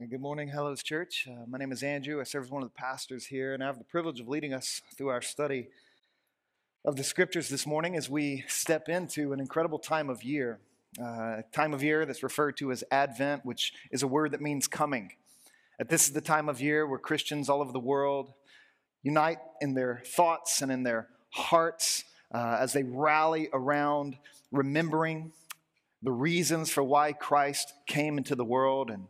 Good 0.00 0.20
morning, 0.20 0.46
Hello's 0.46 0.84
Church. 0.84 1.26
Uh, 1.28 1.44
my 1.48 1.58
name 1.58 1.72
is 1.72 1.82
Andrew. 1.82 2.20
I 2.20 2.22
serve 2.22 2.44
as 2.44 2.50
one 2.52 2.62
of 2.62 2.68
the 2.68 2.74
pastors 2.74 3.26
here, 3.26 3.52
and 3.52 3.64
I 3.64 3.66
have 3.66 3.78
the 3.78 3.84
privilege 3.84 4.20
of 4.20 4.28
leading 4.28 4.54
us 4.54 4.80
through 4.96 5.08
our 5.08 5.20
study 5.20 5.70
of 6.84 6.94
the 6.94 7.02
scriptures 7.02 7.48
this 7.48 7.66
morning 7.66 7.96
as 7.96 8.08
we 8.08 8.44
step 8.46 8.88
into 8.88 9.32
an 9.32 9.40
incredible 9.40 9.80
time 9.80 10.08
of 10.08 10.22
year. 10.22 10.60
Uh, 11.04 11.38
time 11.52 11.74
of 11.74 11.82
year 11.82 12.06
that's 12.06 12.22
referred 12.22 12.56
to 12.58 12.70
as 12.70 12.84
Advent, 12.92 13.44
which 13.44 13.72
is 13.90 14.04
a 14.04 14.06
word 14.06 14.30
that 14.30 14.40
means 14.40 14.68
coming. 14.68 15.10
That 15.80 15.88
this 15.88 16.06
is 16.06 16.12
the 16.12 16.20
time 16.20 16.48
of 16.48 16.60
year 16.60 16.86
where 16.86 17.00
Christians 17.00 17.48
all 17.48 17.60
over 17.60 17.72
the 17.72 17.80
world 17.80 18.32
unite 19.02 19.38
in 19.60 19.74
their 19.74 20.00
thoughts 20.06 20.62
and 20.62 20.70
in 20.70 20.84
their 20.84 21.08
hearts 21.30 22.04
uh, 22.32 22.58
as 22.60 22.72
they 22.72 22.84
rally 22.84 23.48
around 23.52 24.16
remembering 24.52 25.32
the 26.04 26.12
reasons 26.12 26.70
for 26.70 26.84
why 26.84 27.12
Christ 27.12 27.72
came 27.88 28.16
into 28.16 28.36
the 28.36 28.44
world 28.44 28.90
and 28.90 29.08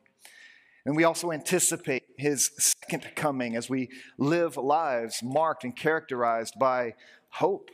and 0.88 0.96
we 0.96 1.04
also 1.04 1.32
anticipate 1.32 2.04
his 2.16 2.50
second 2.56 3.06
coming 3.14 3.56
as 3.56 3.68
we 3.68 3.90
live 4.16 4.56
lives 4.56 5.22
marked 5.22 5.62
and 5.64 5.76
characterized 5.76 6.54
by 6.58 6.94
hope. 7.28 7.68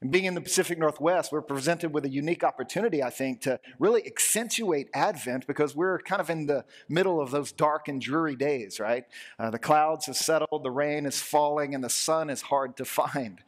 And 0.00 0.10
being 0.10 0.24
in 0.24 0.32
the 0.32 0.40
Pacific 0.40 0.78
Northwest, 0.78 1.30
we're 1.30 1.42
presented 1.42 1.92
with 1.92 2.06
a 2.06 2.08
unique 2.08 2.42
opportunity, 2.42 3.02
I 3.02 3.10
think, 3.10 3.42
to 3.42 3.60
really 3.78 4.06
accentuate 4.06 4.88
Advent 4.94 5.46
because 5.46 5.76
we're 5.76 5.98
kind 5.98 6.22
of 6.22 6.30
in 6.30 6.46
the 6.46 6.64
middle 6.88 7.20
of 7.20 7.32
those 7.32 7.52
dark 7.52 7.86
and 7.86 8.00
dreary 8.00 8.34
days, 8.34 8.80
right? 8.80 9.04
Uh, 9.38 9.50
the 9.50 9.58
clouds 9.58 10.06
have 10.06 10.16
settled, 10.16 10.64
the 10.64 10.70
rain 10.70 11.04
is 11.04 11.20
falling, 11.20 11.74
and 11.74 11.84
the 11.84 11.90
sun 11.90 12.30
is 12.30 12.40
hard 12.40 12.78
to 12.78 12.86
find. 12.86 13.42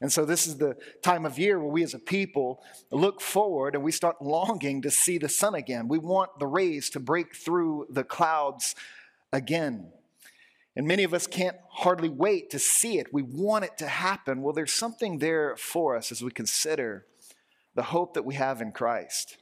And 0.00 0.12
so, 0.12 0.24
this 0.24 0.46
is 0.46 0.58
the 0.58 0.76
time 1.02 1.26
of 1.26 1.38
year 1.38 1.58
where 1.58 1.68
we 1.68 1.82
as 1.82 1.94
a 1.94 1.98
people 1.98 2.62
look 2.92 3.20
forward 3.20 3.74
and 3.74 3.82
we 3.82 3.90
start 3.90 4.22
longing 4.22 4.82
to 4.82 4.90
see 4.90 5.18
the 5.18 5.28
sun 5.28 5.54
again. 5.54 5.88
We 5.88 5.98
want 5.98 6.38
the 6.38 6.46
rays 6.46 6.88
to 6.90 7.00
break 7.00 7.34
through 7.34 7.88
the 7.90 8.04
clouds 8.04 8.76
again. 9.32 9.90
And 10.76 10.86
many 10.86 11.02
of 11.02 11.12
us 11.12 11.26
can't 11.26 11.56
hardly 11.70 12.08
wait 12.08 12.50
to 12.50 12.60
see 12.60 12.98
it. 12.98 13.12
We 13.12 13.22
want 13.22 13.64
it 13.64 13.76
to 13.78 13.88
happen. 13.88 14.42
Well, 14.42 14.52
there's 14.52 14.72
something 14.72 15.18
there 15.18 15.56
for 15.56 15.96
us 15.96 16.12
as 16.12 16.22
we 16.22 16.30
consider 16.30 17.04
the 17.74 17.82
hope 17.82 18.14
that 18.14 18.24
we 18.24 18.36
have 18.36 18.60
in 18.60 18.70
Christ. 18.70 19.36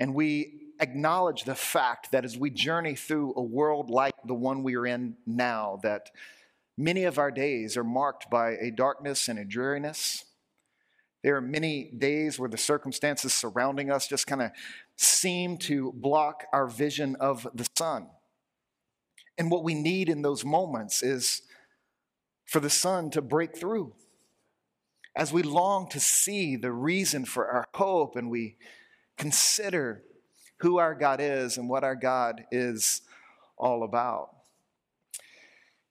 And 0.00 0.12
we 0.12 0.72
acknowledge 0.80 1.44
the 1.44 1.54
fact 1.54 2.10
that 2.10 2.24
as 2.24 2.36
we 2.36 2.50
journey 2.50 2.96
through 2.96 3.34
a 3.36 3.42
world 3.42 3.90
like 3.90 4.14
the 4.24 4.34
one 4.34 4.64
we 4.64 4.74
are 4.74 4.86
in 4.86 5.16
now, 5.26 5.78
that 5.84 6.10
Many 6.80 7.04
of 7.04 7.18
our 7.18 7.30
days 7.30 7.76
are 7.76 7.84
marked 7.84 8.30
by 8.30 8.52
a 8.52 8.70
darkness 8.70 9.28
and 9.28 9.38
a 9.38 9.44
dreariness. 9.44 10.24
There 11.22 11.36
are 11.36 11.42
many 11.42 11.90
days 11.98 12.38
where 12.38 12.48
the 12.48 12.56
circumstances 12.56 13.34
surrounding 13.34 13.90
us 13.90 14.08
just 14.08 14.26
kind 14.26 14.40
of 14.40 14.50
seem 14.96 15.58
to 15.58 15.92
block 15.94 16.44
our 16.54 16.66
vision 16.66 17.16
of 17.20 17.46
the 17.52 17.68
sun. 17.76 18.06
And 19.36 19.50
what 19.50 19.62
we 19.62 19.74
need 19.74 20.08
in 20.08 20.22
those 20.22 20.42
moments 20.42 21.02
is 21.02 21.42
for 22.46 22.60
the 22.60 22.70
sun 22.70 23.10
to 23.10 23.20
break 23.20 23.54
through. 23.54 23.92
As 25.14 25.34
we 25.34 25.42
long 25.42 25.86
to 25.90 26.00
see 26.00 26.56
the 26.56 26.72
reason 26.72 27.26
for 27.26 27.46
our 27.46 27.66
hope 27.74 28.16
and 28.16 28.30
we 28.30 28.56
consider 29.18 30.02
who 30.60 30.78
our 30.78 30.94
God 30.94 31.20
is 31.20 31.58
and 31.58 31.68
what 31.68 31.84
our 31.84 31.94
God 31.94 32.44
is 32.50 33.02
all 33.58 33.82
about. 33.82 34.39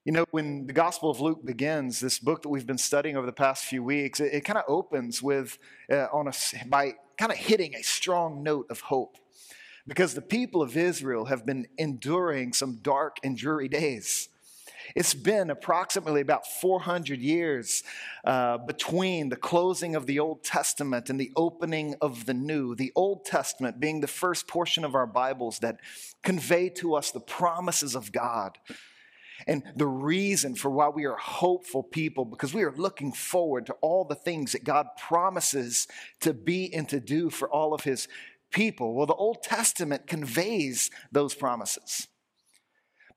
You 0.09 0.13
know, 0.13 0.25
when 0.31 0.65
the 0.65 0.73
Gospel 0.73 1.11
of 1.11 1.19
Luke 1.19 1.45
begins, 1.45 1.99
this 1.99 2.17
book 2.17 2.41
that 2.41 2.49
we've 2.49 2.65
been 2.65 2.79
studying 2.79 3.15
over 3.15 3.27
the 3.27 3.31
past 3.31 3.65
few 3.65 3.83
weeks, 3.83 4.19
it, 4.19 4.33
it 4.33 4.41
kind 4.41 4.57
of 4.57 4.63
opens 4.67 5.21
with 5.21 5.59
uh, 5.87 6.07
on 6.11 6.27
a 6.27 6.33
by 6.65 6.93
kind 7.19 7.31
of 7.31 7.37
hitting 7.37 7.75
a 7.75 7.83
strong 7.83 8.41
note 8.41 8.65
of 8.71 8.79
hope, 8.79 9.17
because 9.85 10.15
the 10.15 10.21
people 10.23 10.63
of 10.63 10.75
Israel 10.75 11.25
have 11.25 11.45
been 11.45 11.67
enduring 11.77 12.53
some 12.53 12.79
dark 12.81 13.17
and 13.23 13.37
dreary 13.37 13.67
days. 13.67 14.29
It's 14.95 15.13
been 15.13 15.51
approximately 15.51 16.21
about 16.21 16.47
400 16.47 17.19
years 17.19 17.83
uh, 18.25 18.57
between 18.57 19.29
the 19.29 19.35
closing 19.35 19.95
of 19.95 20.07
the 20.07 20.17
Old 20.17 20.43
Testament 20.43 21.11
and 21.11 21.19
the 21.19 21.31
opening 21.35 21.93
of 22.01 22.25
the 22.25 22.33
New. 22.33 22.73
The 22.73 22.91
Old 22.95 23.25
Testament 23.25 23.79
being 23.79 24.01
the 24.01 24.07
first 24.07 24.47
portion 24.47 24.83
of 24.83 24.95
our 24.95 25.05
Bibles 25.05 25.59
that 25.59 25.79
convey 26.23 26.69
to 26.69 26.95
us 26.95 27.11
the 27.11 27.19
promises 27.19 27.93
of 27.93 28.11
God 28.11 28.57
and 29.47 29.63
the 29.75 29.87
reason 29.87 30.55
for 30.55 30.69
why 30.69 30.89
we 30.89 31.05
are 31.05 31.15
hopeful 31.15 31.83
people, 31.83 32.25
because 32.25 32.53
we 32.53 32.63
are 32.63 32.73
looking 32.75 33.11
forward 33.11 33.65
to 33.67 33.73
all 33.81 34.05
the 34.05 34.15
things 34.15 34.51
that 34.51 34.63
God 34.63 34.87
promises 34.97 35.87
to 36.21 36.33
be 36.33 36.73
and 36.73 36.87
to 36.89 36.99
do 36.99 37.29
for 37.29 37.49
all 37.49 37.73
of 37.73 37.83
his 37.83 38.07
people. 38.51 38.93
Well, 38.93 39.05
the 39.05 39.13
Old 39.13 39.43
Testament 39.43 40.07
conveys 40.07 40.89
those 41.11 41.33
promises. 41.33 42.07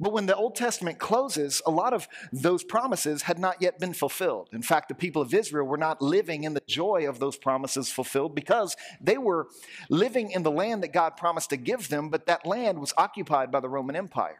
But 0.00 0.12
when 0.12 0.26
the 0.26 0.34
Old 0.34 0.56
Testament 0.56 0.98
closes, 0.98 1.62
a 1.64 1.70
lot 1.70 1.92
of 1.92 2.08
those 2.32 2.64
promises 2.64 3.22
had 3.22 3.38
not 3.38 3.62
yet 3.62 3.78
been 3.78 3.92
fulfilled. 3.92 4.48
In 4.52 4.62
fact, 4.62 4.88
the 4.88 4.96
people 4.96 5.22
of 5.22 5.32
Israel 5.32 5.64
were 5.64 5.76
not 5.76 6.02
living 6.02 6.42
in 6.42 6.54
the 6.54 6.62
joy 6.66 7.08
of 7.08 7.20
those 7.20 7.36
promises 7.36 7.88
fulfilled 7.88 8.34
because 8.34 8.76
they 9.00 9.16
were 9.16 9.46
living 9.90 10.32
in 10.32 10.42
the 10.42 10.50
land 10.50 10.82
that 10.82 10.92
God 10.92 11.16
promised 11.16 11.50
to 11.50 11.56
give 11.56 11.88
them, 11.88 12.08
but 12.08 12.26
that 12.26 12.44
land 12.44 12.80
was 12.80 12.92
occupied 12.96 13.52
by 13.52 13.60
the 13.60 13.68
Roman 13.68 13.94
Empire. 13.94 14.38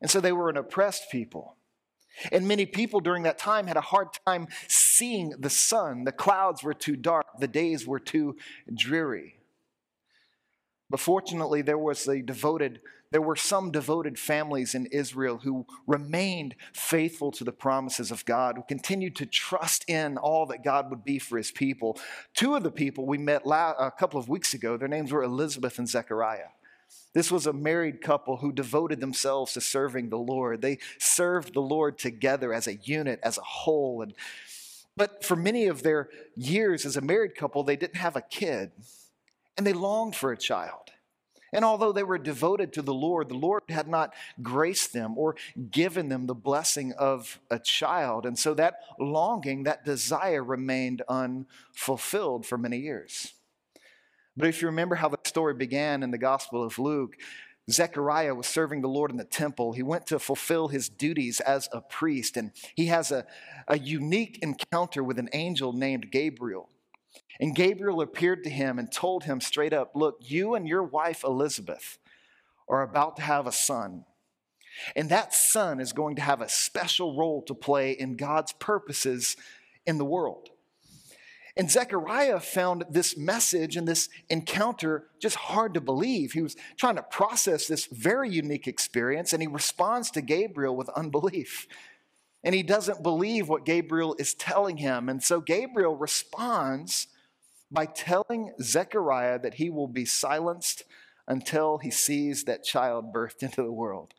And 0.00 0.10
so 0.10 0.20
they 0.20 0.32
were 0.32 0.48
an 0.48 0.56
oppressed 0.56 1.10
people. 1.10 1.56
And 2.32 2.48
many 2.48 2.66
people 2.66 3.00
during 3.00 3.22
that 3.24 3.38
time 3.38 3.66
had 3.66 3.76
a 3.76 3.82
hard 3.82 4.08
time 4.26 4.48
seeing 4.66 5.30
the 5.38 5.50
sun. 5.50 6.04
The 6.04 6.12
clouds 6.12 6.62
were 6.62 6.74
too 6.74 6.96
dark, 6.96 7.26
the 7.38 7.48
days 7.48 7.86
were 7.86 8.00
too 8.00 8.36
dreary. 8.74 9.36
But 10.90 11.00
fortunately, 11.00 11.62
there 11.62 11.78
was 11.78 12.08
a 12.08 12.22
devoted, 12.22 12.80
there 13.12 13.20
were 13.20 13.36
some 13.36 13.70
devoted 13.70 14.18
families 14.18 14.74
in 14.74 14.86
Israel 14.86 15.38
who 15.44 15.66
remained 15.86 16.54
faithful 16.72 17.30
to 17.32 17.44
the 17.44 17.52
promises 17.52 18.10
of 18.10 18.24
God, 18.24 18.56
who 18.56 18.62
continued 18.66 19.14
to 19.16 19.26
trust 19.26 19.84
in 19.88 20.16
all 20.16 20.46
that 20.46 20.64
God 20.64 20.88
would 20.90 21.04
be 21.04 21.18
for 21.18 21.36
his 21.36 21.50
people. 21.50 21.98
Two 22.34 22.54
of 22.54 22.62
the 22.62 22.70
people 22.70 23.06
we 23.06 23.18
met 23.18 23.42
a 23.44 23.92
couple 23.96 24.18
of 24.18 24.30
weeks 24.30 24.54
ago, 24.54 24.76
their 24.76 24.88
names 24.88 25.12
were 25.12 25.22
Elizabeth 25.22 25.78
and 25.78 25.88
Zechariah. 25.88 26.48
This 27.14 27.32
was 27.32 27.46
a 27.46 27.52
married 27.52 28.00
couple 28.00 28.36
who 28.36 28.52
devoted 28.52 29.00
themselves 29.00 29.54
to 29.54 29.60
serving 29.60 30.10
the 30.10 30.18
Lord. 30.18 30.62
They 30.62 30.78
served 30.98 31.54
the 31.54 31.60
Lord 31.60 31.98
together 31.98 32.52
as 32.52 32.66
a 32.66 32.76
unit, 32.76 33.18
as 33.22 33.38
a 33.38 33.42
whole. 33.42 34.02
And, 34.02 34.14
but 34.96 35.24
for 35.24 35.34
many 35.34 35.66
of 35.66 35.82
their 35.82 36.10
years 36.36 36.84
as 36.84 36.96
a 36.96 37.00
married 37.00 37.34
couple, 37.34 37.62
they 37.62 37.76
didn't 37.76 37.96
have 37.96 38.16
a 38.16 38.20
kid, 38.20 38.70
and 39.56 39.66
they 39.66 39.72
longed 39.72 40.16
for 40.16 40.32
a 40.32 40.36
child. 40.36 40.92
And 41.52 41.64
although 41.64 41.92
they 41.92 42.02
were 42.02 42.18
devoted 42.18 42.72
to 42.74 42.82
the 42.82 42.94
Lord, 42.94 43.28
the 43.28 43.34
Lord 43.34 43.62
had 43.68 43.88
not 43.88 44.12
graced 44.42 44.92
them 44.92 45.16
or 45.16 45.34
given 45.70 46.08
them 46.08 46.26
the 46.26 46.34
blessing 46.34 46.92
of 46.92 47.40
a 47.50 47.58
child. 47.58 48.26
And 48.26 48.38
so 48.38 48.52
that 48.54 48.80
longing, 49.00 49.62
that 49.62 49.84
desire 49.84 50.44
remained 50.44 51.02
unfulfilled 51.08 52.44
for 52.44 52.58
many 52.58 52.78
years. 52.78 53.32
But 54.38 54.46
if 54.46 54.62
you 54.62 54.68
remember 54.68 54.94
how 54.94 55.08
the 55.08 55.18
story 55.24 55.52
began 55.52 56.04
in 56.04 56.12
the 56.12 56.18
Gospel 56.18 56.62
of 56.62 56.78
Luke, 56.78 57.16
Zechariah 57.68 58.36
was 58.36 58.46
serving 58.46 58.82
the 58.82 58.88
Lord 58.88 59.10
in 59.10 59.16
the 59.16 59.24
temple. 59.24 59.72
He 59.72 59.82
went 59.82 60.06
to 60.06 60.20
fulfill 60.20 60.68
his 60.68 60.88
duties 60.88 61.40
as 61.40 61.68
a 61.72 61.80
priest, 61.80 62.36
and 62.36 62.52
he 62.76 62.86
has 62.86 63.10
a, 63.10 63.26
a 63.66 63.76
unique 63.76 64.38
encounter 64.40 65.02
with 65.02 65.18
an 65.18 65.28
angel 65.32 65.72
named 65.72 66.12
Gabriel. 66.12 66.70
And 67.40 67.54
Gabriel 67.54 68.00
appeared 68.00 68.44
to 68.44 68.50
him 68.50 68.78
and 68.78 68.92
told 68.92 69.24
him 69.24 69.40
straight 69.40 69.72
up 69.72 69.90
Look, 69.96 70.18
you 70.20 70.54
and 70.54 70.68
your 70.68 70.84
wife 70.84 71.24
Elizabeth 71.24 71.98
are 72.68 72.82
about 72.82 73.16
to 73.16 73.22
have 73.22 73.48
a 73.48 73.52
son. 73.52 74.04
And 74.94 75.08
that 75.08 75.34
son 75.34 75.80
is 75.80 75.92
going 75.92 76.14
to 76.14 76.22
have 76.22 76.40
a 76.40 76.48
special 76.48 77.16
role 77.16 77.42
to 77.42 77.54
play 77.54 77.90
in 77.90 78.16
God's 78.16 78.52
purposes 78.52 79.36
in 79.84 79.98
the 79.98 80.04
world. 80.04 80.50
And 81.58 81.68
Zechariah 81.68 82.38
found 82.38 82.84
this 82.88 83.16
message 83.16 83.76
and 83.76 83.86
this 83.86 84.08
encounter 84.30 85.08
just 85.20 85.34
hard 85.34 85.74
to 85.74 85.80
believe. 85.80 86.30
He 86.30 86.40
was 86.40 86.54
trying 86.76 86.94
to 86.94 87.02
process 87.02 87.66
this 87.66 87.86
very 87.86 88.30
unique 88.30 88.68
experience, 88.68 89.32
and 89.32 89.42
he 89.42 89.48
responds 89.48 90.12
to 90.12 90.22
Gabriel 90.22 90.76
with 90.76 90.88
unbelief. 90.90 91.66
And 92.44 92.54
he 92.54 92.62
doesn't 92.62 93.02
believe 93.02 93.48
what 93.48 93.66
Gabriel 93.66 94.14
is 94.20 94.34
telling 94.34 94.76
him. 94.76 95.08
And 95.08 95.20
so 95.20 95.40
Gabriel 95.40 95.96
responds 95.96 97.08
by 97.72 97.86
telling 97.86 98.52
Zechariah 98.62 99.40
that 99.40 99.54
he 99.54 99.68
will 99.68 99.88
be 99.88 100.04
silenced 100.04 100.84
until 101.26 101.78
he 101.78 101.90
sees 101.90 102.44
that 102.44 102.62
child 102.62 103.12
birthed 103.12 103.42
into 103.42 103.62
the 103.62 103.72
world. 103.72 104.14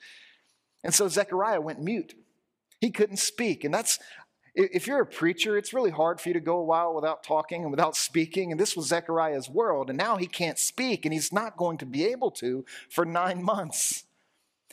And 0.84 0.94
so 0.94 1.08
Zechariah 1.08 1.62
went 1.62 1.81
mute. 1.81 2.16
He 2.81 2.92
couldn't 2.92 3.18
speak. 3.18 3.64
And 3.64 3.74
that's 3.74 3.98
if 4.56 4.88
you're 4.88 5.01
a 5.01 5.06
preacher, 5.06 5.57
it's 5.57 5.74
really 5.74 5.92
hard 5.92 6.19
for 6.19 6.30
you 6.30 6.34
to 6.34 6.40
go 6.40 6.57
a 6.57 6.63
while 6.63 6.94
without 6.94 7.24
talking 7.24 7.62
and 7.63 7.72
without 7.72 7.96
speaking. 7.96 8.51
And 8.51 8.60
this 8.60 8.75
was 8.75 8.88
Zechariah's 8.88 9.50
world. 9.50 9.90
And 9.90 9.98
now 9.98 10.18
he 10.18 10.28
can't 10.28 10.60
speak, 10.60 11.06
and 11.06 11.13
he's 11.13 11.31
not 11.31 11.57
going 11.57 11.78
to 11.80 11.86
be 11.86 12.06
able 12.06 12.31
to 12.31 12.66
for 12.90 13.06
nine 13.06 13.44
months 13.44 14.04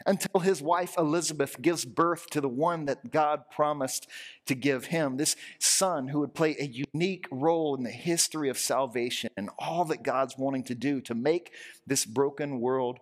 until 0.05 0.41
his 0.41 0.61
wife 0.61 0.95
Elizabeth 0.99 1.63
gives 1.63 1.85
birth 1.85 2.29
to 2.31 2.41
the 2.41 2.49
one 2.49 2.85
that 2.85 3.11
God 3.11 3.45
promised 3.51 4.07
to 4.47 4.55
give 4.55 4.87
him. 4.87 5.17
This 5.17 5.37
son 5.59 6.09
who 6.09 6.21
would 6.21 6.35
play 6.35 6.55
a 6.59 6.67
unique 6.93 7.27
role 7.31 7.75
in 7.75 7.83
the 7.83 7.91
history 7.91 8.51
of 8.51 8.59
salvation 8.59 9.31
and 9.37 9.49
all 9.59 9.87
that 9.87 10.03
God's 10.03 10.37
wanting 10.37 10.65
to 10.65 10.75
do 10.75 11.01
to 11.03 11.15
make 11.15 11.53
this 11.87 12.05
broken 12.05 12.61
world 12.61 12.99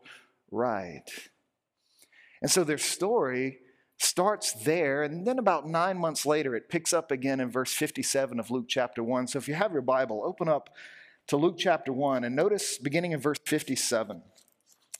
right. 0.52 1.02
And 2.40 2.50
so 2.50 2.62
their 2.62 2.78
story 2.78 3.58
starts 3.98 4.52
there, 4.52 5.02
and 5.02 5.26
then 5.26 5.38
about 5.38 5.68
nine 5.68 5.98
months 5.98 6.26
later, 6.26 6.54
it 6.54 6.68
picks 6.68 6.92
up 6.92 7.10
again 7.10 7.40
in 7.40 7.50
verse 7.50 7.72
57 7.72 8.38
of 8.40 8.50
Luke 8.50 8.66
chapter 8.68 9.02
1. 9.02 9.28
So 9.28 9.38
if 9.38 9.48
you 9.48 9.54
have 9.54 9.72
your 9.72 9.82
Bible, 9.82 10.22
open 10.24 10.48
up 10.48 10.70
to 11.28 11.36
Luke 11.36 11.56
chapter 11.58 11.92
1 11.92 12.24
and 12.24 12.36
notice 12.36 12.78
beginning 12.78 13.12
in 13.12 13.20
verse 13.20 13.38
57. 13.46 14.22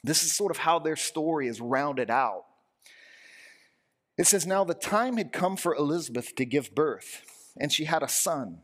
This 0.02 0.22
is 0.22 0.32
sort 0.34 0.50
of 0.50 0.58
how 0.58 0.78
their 0.78 0.96
story 0.96 1.48
is 1.48 1.60
rounded 1.60 2.10
out. 2.10 2.44
It 4.16 4.26
says, 4.26 4.46
Now 4.46 4.64
the 4.64 4.74
time 4.74 5.16
had 5.16 5.32
come 5.32 5.56
for 5.56 5.74
Elizabeth 5.74 6.34
to 6.36 6.44
give 6.44 6.74
birth, 6.74 7.22
and 7.58 7.72
she 7.72 7.84
had 7.84 8.02
a 8.02 8.08
son. 8.08 8.60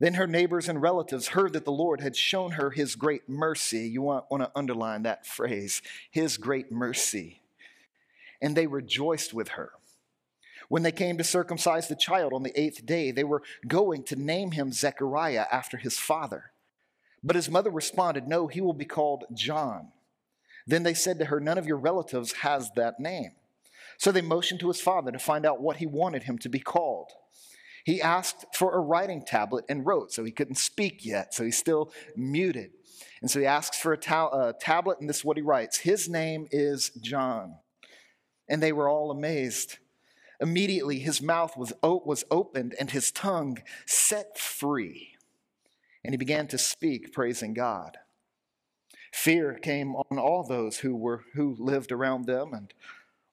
Then 0.00 0.14
her 0.14 0.26
neighbors 0.26 0.68
and 0.68 0.80
relatives 0.80 1.28
heard 1.28 1.52
that 1.54 1.64
the 1.64 1.72
Lord 1.72 2.00
had 2.00 2.16
shown 2.16 2.52
her 2.52 2.70
his 2.70 2.94
great 2.94 3.28
mercy. 3.28 3.88
You 3.88 4.02
want, 4.02 4.26
want 4.30 4.42
to 4.42 4.52
underline 4.54 5.02
that 5.02 5.26
phrase, 5.26 5.82
his 6.10 6.36
great 6.36 6.70
mercy. 6.70 7.42
And 8.40 8.56
they 8.56 8.66
rejoiced 8.66 9.34
with 9.34 9.48
her. 9.50 9.72
When 10.68 10.82
they 10.82 10.92
came 10.92 11.16
to 11.18 11.24
circumcise 11.24 11.88
the 11.88 11.96
child 11.96 12.32
on 12.32 12.42
the 12.42 12.58
eighth 12.60 12.84
day, 12.84 13.10
they 13.10 13.24
were 13.24 13.42
going 13.66 14.02
to 14.04 14.16
name 14.16 14.52
him 14.52 14.72
Zechariah 14.72 15.46
after 15.50 15.78
his 15.78 15.98
father. 15.98 16.52
But 17.22 17.36
his 17.36 17.50
mother 17.50 17.70
responded, 17.70 18.28
No, 18.28 18.46
he 18.46 18.60
will 18.60 18.74
be 18.74 18.84
called 18.84 19.24
John. 19.32 19.92
Then 20.66 20.82
they 20.82 20.94
said 20.94 21.18
to 21.18 21.26
her, 21.26 21.40
None 21.40 21.58
of 21.58 21.66
your 21.66 21.78
relatives 21.78 22.32
has 22.32 22.70
that 22.76 23.00
name. 23.00 23.32
So 23.96 24.12
they 24.12 24.20
motioned 24.20 24.60
to 24.60 24.68
his 24.68 24.80
father 24.80 25.10
to 25.10 25.18
find 25.18 25.44
out 25.44 25.60
what 25.60 25.78
he 25.78 25.86
wanted 25.86 26.24
him 26.24 26.38
to 26.38 26.48
be 26.48 26.60
called. 26.60 27.10
He 27.84 28.02
asked 28.02 28.44
for 28.54 28.74
a 28.74 28.80
writing 28.80 29.24
tablet 29.24 29.64
and 29.68 29.86
wrote, 29.86 30.12
so 30.12 30.22
he 30.22 30.30
couldn't 30.30 30.56
speak 30.56 31.06
yet, 31.06 31.32
so 31.32 31.42
he's 31.42 31.56
still 31.56 31.90
muted. 32.16 32.70
And 33.22 33.30
so 33.30 33.40
he 33.40 33.46
asks 33.46 33.80
for 33.80 33.92
a, 33.92 33.96
ta- 33.96 34.28
a 34.28 34.52
tablet, 34.52 35.00
and 35.00 35.08
this 35.08 35.18
is 35.18 35.24
what 35.24 35.36
he 35.36 35.42
writes 35.42 35.78
His 35.78 36.08
name 36.08 36.46
is 36.50 36.90
John. 37.00 37.56
And 38.48 38.62
they 38.62 38.72
were 38.72 38.88
all 38.88 39.10
amazed. 39.10 39.78
Immediately 40.40 41.00
his 41.00 41.20
mouth 41.20 41.56
was, 41.56 41.72
was 41.82 42.24
opened 42.30 42.74
and 42.78 42.90
his 42.90 43.10
tongue 43.10 43.58
set 43.86 44.38
free. 44.38 45.16
And 46.04 46.12
he 46.12 46.16
began 46.16 46.46
to 46.48 46.58
speak, 46.58 47.12
praising 47.12 47.54
God. 47.54 47.98
Fear 49.12 49.54
came 49.54 49.96
on 49.96 50.18
all 50.18 50.44
those 50.44 50.78
who, 50.78 50.94
were, 50.94 51.24
who 51.34 51.56
lived 51.58 51.92
around 51.92 52.26
them, 52.26 52.52
and 52.52 52.72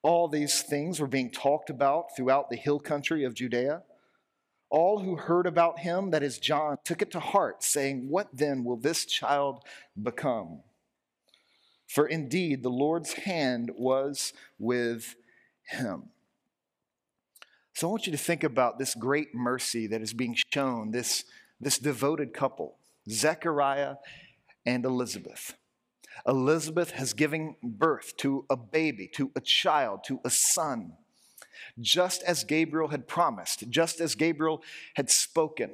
all 0.01 0.27
these 0.27 0.61
things 0.61 0.99
were 0.99 1.07
being 1.07 1.29
talked 1.29 1.69
about 1.69 2.15
throughout 2.15 2.49
the 2.49 2.55
hill 2.55 2.79
country 2.79 3.23
of 3.23 3.33
Judea. 3.33 3.83
All 4.69 4.99
who 4.99 5.15
heard 5.15 5.45
about 5.45 5.79
him, 5.79 6.11
that 6.11 6.23
is 6.23 6.39
John, 6.39 6.77
took 6.83 7.01
it 7.01 7.11
to 7.11 7.19
heart, 7.19 7.63
saying, 7.63 8.09
What 8.09 8.29
then 8.33 8.63
will 8.63 8.77
this 8.77 9.05
child 9.05 9.63
become? 10.01 10.61
For 11.87 12.07
indeed 12.07 12.63
the 12.63 12.69
Lord's 12.69 13.13
hand 13.13 13.71
was 13.77 14.33
with 14.59 15.15
him. 15.63 16.09
So 17.73 17.87
I 17.87 17.91
want 17.91 18.05
you 18.05 18.11
to 18.11 18.17
think 18.17 18.43
about 18.43 18.79
this 18.79 18.95
great 18.95 19.35
mercy 19.35 19.87
that 19.87 20.01
is 20.01 20.13
being 20.13 20.35
shown, 20.53 20.91
this, 20.91 21.25
this 21.59 21.77
devoted 21.77 22.33
couple, 22.33 22.77
Zechariah 23.09 23.95
and 24.65 24.85
Elizabeth. 24.85 25.55
Elizabeth 26.25 26.91
has 26.91 27.13
given 27.13 27.55
birth 27.61 28.15
to 28.17 28.45
a 28.49 28.55
baby, 28.55 29.09
to 29.15 29.31
a 29.35 29.41
child, 29.41 30.05
to 30.05 30.21
a 30.23 30.29
son, 30.29 30.93
just 31.79 32.23
as 32.23 32.43
Gabriel 32.43 32.87
had 32.87 33.07
promised, 33.07 33.69
just 33.69 33.99
as 33.99 34.15
Gabriel 34.15 34.61
had 34.95 35.09
spoken. 35.09 35.71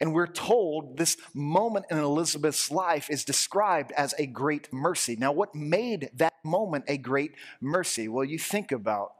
And 0.00 0.12
we're 0.12 0.26
told 0.26 0.96
this 0.96 1.16
moment 1.34 1.86
in 1.90 1.98
Elizabeth's 1.98 2.70
life 2.70 3.08
is 3.10 3.24
described 3.24 3.92
as 3.92 4.14
a 4.18 4.26
great 4.26 4.72
mercy. 4.72 5.16
Now, 5.16 5.32
what 5.32 5.54
made 5.54 6.10
that 6.14 6.34
moment 6.44 6.84
a 6.88 6.98
great 6.98 7.32
mercy? 7.60 8.08
Well, 8.08 8.24
you 8.24 8.38
think 8.38 8.72
about 8.72 9.12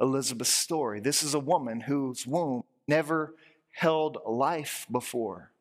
Elizabeth's 0.00 0.50
story. 0.50 1.00
This 1.00 1.22
is 1.22 1.34
a 1.34 1.40
woman 1.40 1.80
whose 1.80 2.26
womb 2.26 2.62
never 2.88 3.34
held 3.72 4.18
life 4.26 4.86
before. 4.90 5.52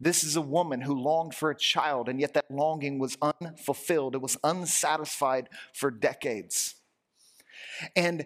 This 0.00 0.24
is 0.24 0.36
a 0.36 0.40
woman 0.40 0.80
who 0.80 0.94
longed 0.94 1.34
for 1.34 1.50
a 1.50 1.56
child, 1.56 2.08
and 2.08 2.20
yet 2.20 2.34
that 2.34 2.50
longing 2.50 2.98
was 2.98 3.18
unfulfilled. 3.20 4.14
It 4.14 4.22
was 4.22 4.38
unsatisfied 4.42 5.48
for 5.74 5.90
decades. 5.90 6.76
And 7.94 8.24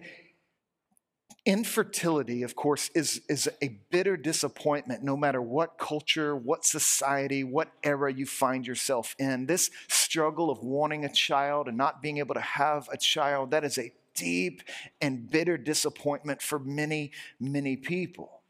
infertility, 1.47 2.43
of 2.43 2.57
course, 2.57 2.91
is, 2.95 3.21
is 3.29 3.49
a 3.63 3.69
bitter 3.91 4.17
disappointment 4.17 5.03
no 5.03 5.17
matter 5.17 5.43
what 5.43 5.79
culture, 5.79 6.35
what 6.35 6.65
society, 6.65 7.45
what 7.45 7.69
era 7.83 8.13
you 8.13 8.27
find 8.27 8.67
yourself 8.67 9.15
in. 9.19 9.47
This 9.47 9.71
struggle 9.89 10.51
of 10.51 10.63
wanting 10.63 11.05
a 11.05 11.13
child 11.13 11.69
and 11.69 11.77
not 11.77 12.01
being 12.01 12.19
able 12.19 12.35
to 12.35 12.41
have 12.41 12.89
a 12.93 12.97
child, 12.97 13.51
that 13.51 13.65
is 13.65 13.79
a 13.79 13.93
deep 14.15 14.63
and 15.01 15.31
bitter 15.31 15.59
disappointment 15.59 16.41
for 16.41 16.59
many, 16.59 17.11
many 17.39 17.77
people. 17.77 18.41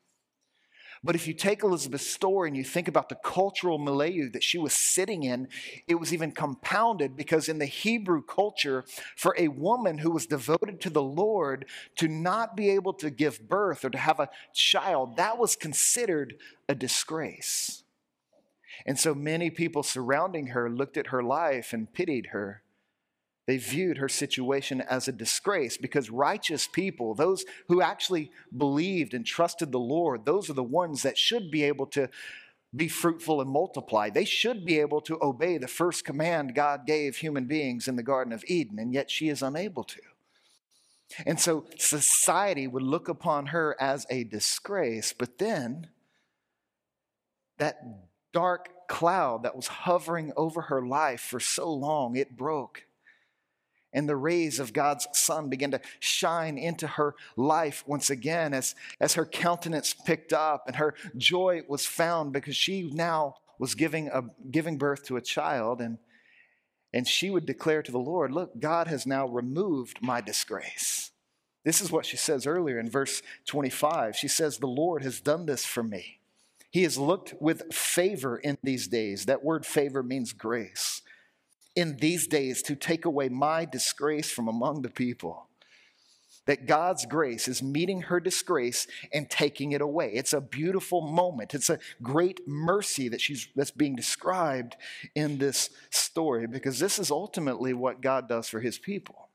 But 1.05 1.15
if 1.15 1.29
you 1.29 1.35
take 1.35 1.63
Elizabeth's 1.63 2.07
story 2.07 2.49
and 2.49 2.57
you 2.57 2.65
think 2.65 2.89
about 2.89 3.11
the 3.11 3.15
cultural 3.15 3.79
milieu 3.79 4.31
that 4.31 4.43
she 4.43 4.57
was 4.57 4.73
sitting 4.73 5.23
in, 5.23 5.49
it 5.87 5.97
was 5.97 6.15
even 6.15 6.33
compounded 6.33 7.15
because 7.15 7.47
in 7.47 7.59
the 7.59 7.67
Hebrew 7.67 8.23
culture, 8.23 8.87
for 9.15 9.37
a 9.39 9.49
woman 9.49 9.99
who 9.99 10.11
was 10.11 10.27
devoted 10.27 10.81
to 10.81 10.91
the 10.91 11.03
Lord 11.03 11.67
to 11.99 12.09
not 12.09 12.57
be 12.57 12.71
able 12.71 12.95
to 12.95 13.11
give 13.11 13.47
birth 13.47 13.85
or 13.85 13.91
to 13.91 13.99
have 13.99 14.19
a 14.19 14.31
child, 14.55 15.19
that 15.19 15.37
was 15.37 15.57
considered 15.57 16.37
a 16.71 16.75
disgrace. 16.75 17.83
And 18.87 18.99
so 18.99 19.15
many 19.15 19.51
people 19.51 19.83
surrounding 19.83 20.49
her 20.49 20.71
looked 20.71 20.97
at 20.97 21.09
her 21.09 21.23
life 21.23 21.75
and 21.75 21.93
pitied 21.93 22.29
her. 22.29 22.64
They 23.47 23.59
viewed 23.59 23.99
her 23.99 24.09
situation 24.09 24.81
as 24.81 25.07
a 25.07 25.13
disgrace 25.13 25.77
because 25.77 26.09
righteous 26.09 26.67
people, 26.67 27.15
those 27.15 27.45
who 27.69 27.83
actually 27.83 28.31
believed 28.57 29.13
and 29.13 29.27
trusted 29.27 29.71
the 29.71 29.79
Lord, 29.79 30.25
those 30.25 30.49
are 30.49 30.55
the 30.55 30.63
ones 30.63 31.03
that 31.03 31.19
should 31.19 31.51
be 31.51 31.65
able 31.65 31.87
to 31.89 32.09
be 32.75 32.89
fruitful 32.89 33.41
and 33.41 33.51
multiply. 33.51 34.09
They 34.09 34.25
should 34.25 34.65
be 34.65 34.81
able 34.81 35.01
to 35.03 35.23
obey 35.23 35.59
the 35.59 35.69
first 35.69 36.05
command 36.05 36.55
God 36.55 36.87
gave 36.87 37.17
human 37.17 37.45
beings 37.45 37.87
in 37.87 37.97
the 37.97 38.03
Garden 38.03 38.33
of 38.33 38.45
Eden, 38.49 38.79
and 38.79 38.93
yet 38.93 39.11
she 39.11 39.29
is 39.29 39.43
unable 39.43 39.85
to. 39.85 40.01
And 41.27 41.39
so 41.39 41.67
society 41.79 42.67
would 42.67 42.83
look 42.83 43.09
upon 43.09 43.47
her 43.47 43.77
as 43.79 44.07
a 44.11 44.25
disgrace, 44.25 45.13
but 45.17 45.39
then 45.39 45.89
that 47.59 47.77
dark 48.33 48.89
cloud 48.89 49.43
that 49.45 49.55
was 49.55 49.69
hovering 49.69 50.33
over 50.37 50.63
her 50.63 50.85
life 50.85 51.21
for 51.21 51.39
so 51.39 51.73
long, 51.73 52.17
it 52.17 52.37
broke 52.37 52.85
and 53.95 54.09
the 54.09 54.17
rays 54.17 54.59
of 54.59 54.73
God's 54.73 55.07
sun 55.13 55.49
began 55.49 55.71
to 55.71 55.81
shine 56.01 56.59
into 56.59 56.87
her 56.87 57.15
life 57.37 57.85
once 57.87 58.11
again 58.11 58.53
as, 58.53 58.75
as 59.01 59.15
her 59.15 59.25
countenance 59.25 59.95
picked 59.95 60.33
up 60.33 60.65
and 60.67 60.77
her 60.77 60.95
joy 61.17 61.63
was 61.69 61.87
found 61.87 62.33
because 62.33 62.57
she 62.57 62.91
now 62.93 63.37
was 63.59 63.75
giving, 63.75 64.09
a, 64.09 64.25
giving 64.51 64.77
birth 64.77 65.05
to 65.05 65.17
a 65.17 65.23
child 65.23 65.81
and, 65.81 65.99
and 66.93 67.07
she 67.09 67.31
would 67.31 67.47
declare 67.47 67.83
to 67.83 67.93
the 67.93 67.99
Lord, 67.99 68.33
Look, 68.33 68.59
God 68.59 68.89
has 68.89 69.07
now 69.07 69.27
removed 69.27 69.99
my 70.03 70.21
disgrace. 70.21 71.13
This 71.65 71.81
is 71.81 71.91
what 71.91 72.05
she 72.05 72.17
says 72.17 72.47
earlier 72.47 72.79
in 72.79 72.91
verse 72.91 73.23
25. 73.47 74.17
She 74.17 74.29
says, 74.29 74.59
The 74.59 74.67
Lord 74.67 75.03
has 75.03 75.21
done 75.21 75.47
this 75.47 75.65
for 75.65 75.83
me. 75.83 76.19
He 76.71 76.83
has 76.83 76.99
looked 76.99 77.35
with 77.41 77.73
favor 77.73 78.37
in 78.37 78.59
these 78.63 78.89
days. 78.89 79.27
That 79.27 79.45
word 79.45 79.65
favor 79.65 80.03
means 80.03 80.33
grace 80.33 81.03
in 81.77 81.97
these 81.97 82.27
days 82.27 82.63
to 82.63 82.77
take 82.77 83.05
away 83.05 83.29
my 83.29 83.65
disgrace 83.65 84.31
from 84.31 84.49
among 84.49 84.83
the 84.83 84.91
people. 84.91 85.49
That 86.47 86.67
God's 86.67 87.07
grace 87.07 87.49
is 87.49 87.63
meeting 87.63 88.03
her 88.03 88.21
disgrace 88.21 88.87
and 89.13 89.31
taking 89.31 89.73
it 89.73 89.81
away. 89.81 90.13
It's 90.13 90.35
a 90.35 90.43
beautiful 90.43 91.01
moment. 91.01 91.55
It's 91.55 91.71
a 91.71 91.79
great 92.03 92.47
mercy 92.47 93.09
that 93.09 93.21
she's, 93.21 93.49
that's 93.57 93.71
being 93.71 93.97
described 93.97 94.77
in 95.15 95.39
this 95.39 95.71
story 95.91 96.47
because 96.47 96.79
this 96.79 96.99
is 96.99 97.11
ultimately 97.11 97.73
what 97.73 98.03
God 98.03 98.29
does 98.29 98.49
for 98.49 98.61
his 98.61 98.79
people. 98.79 99.31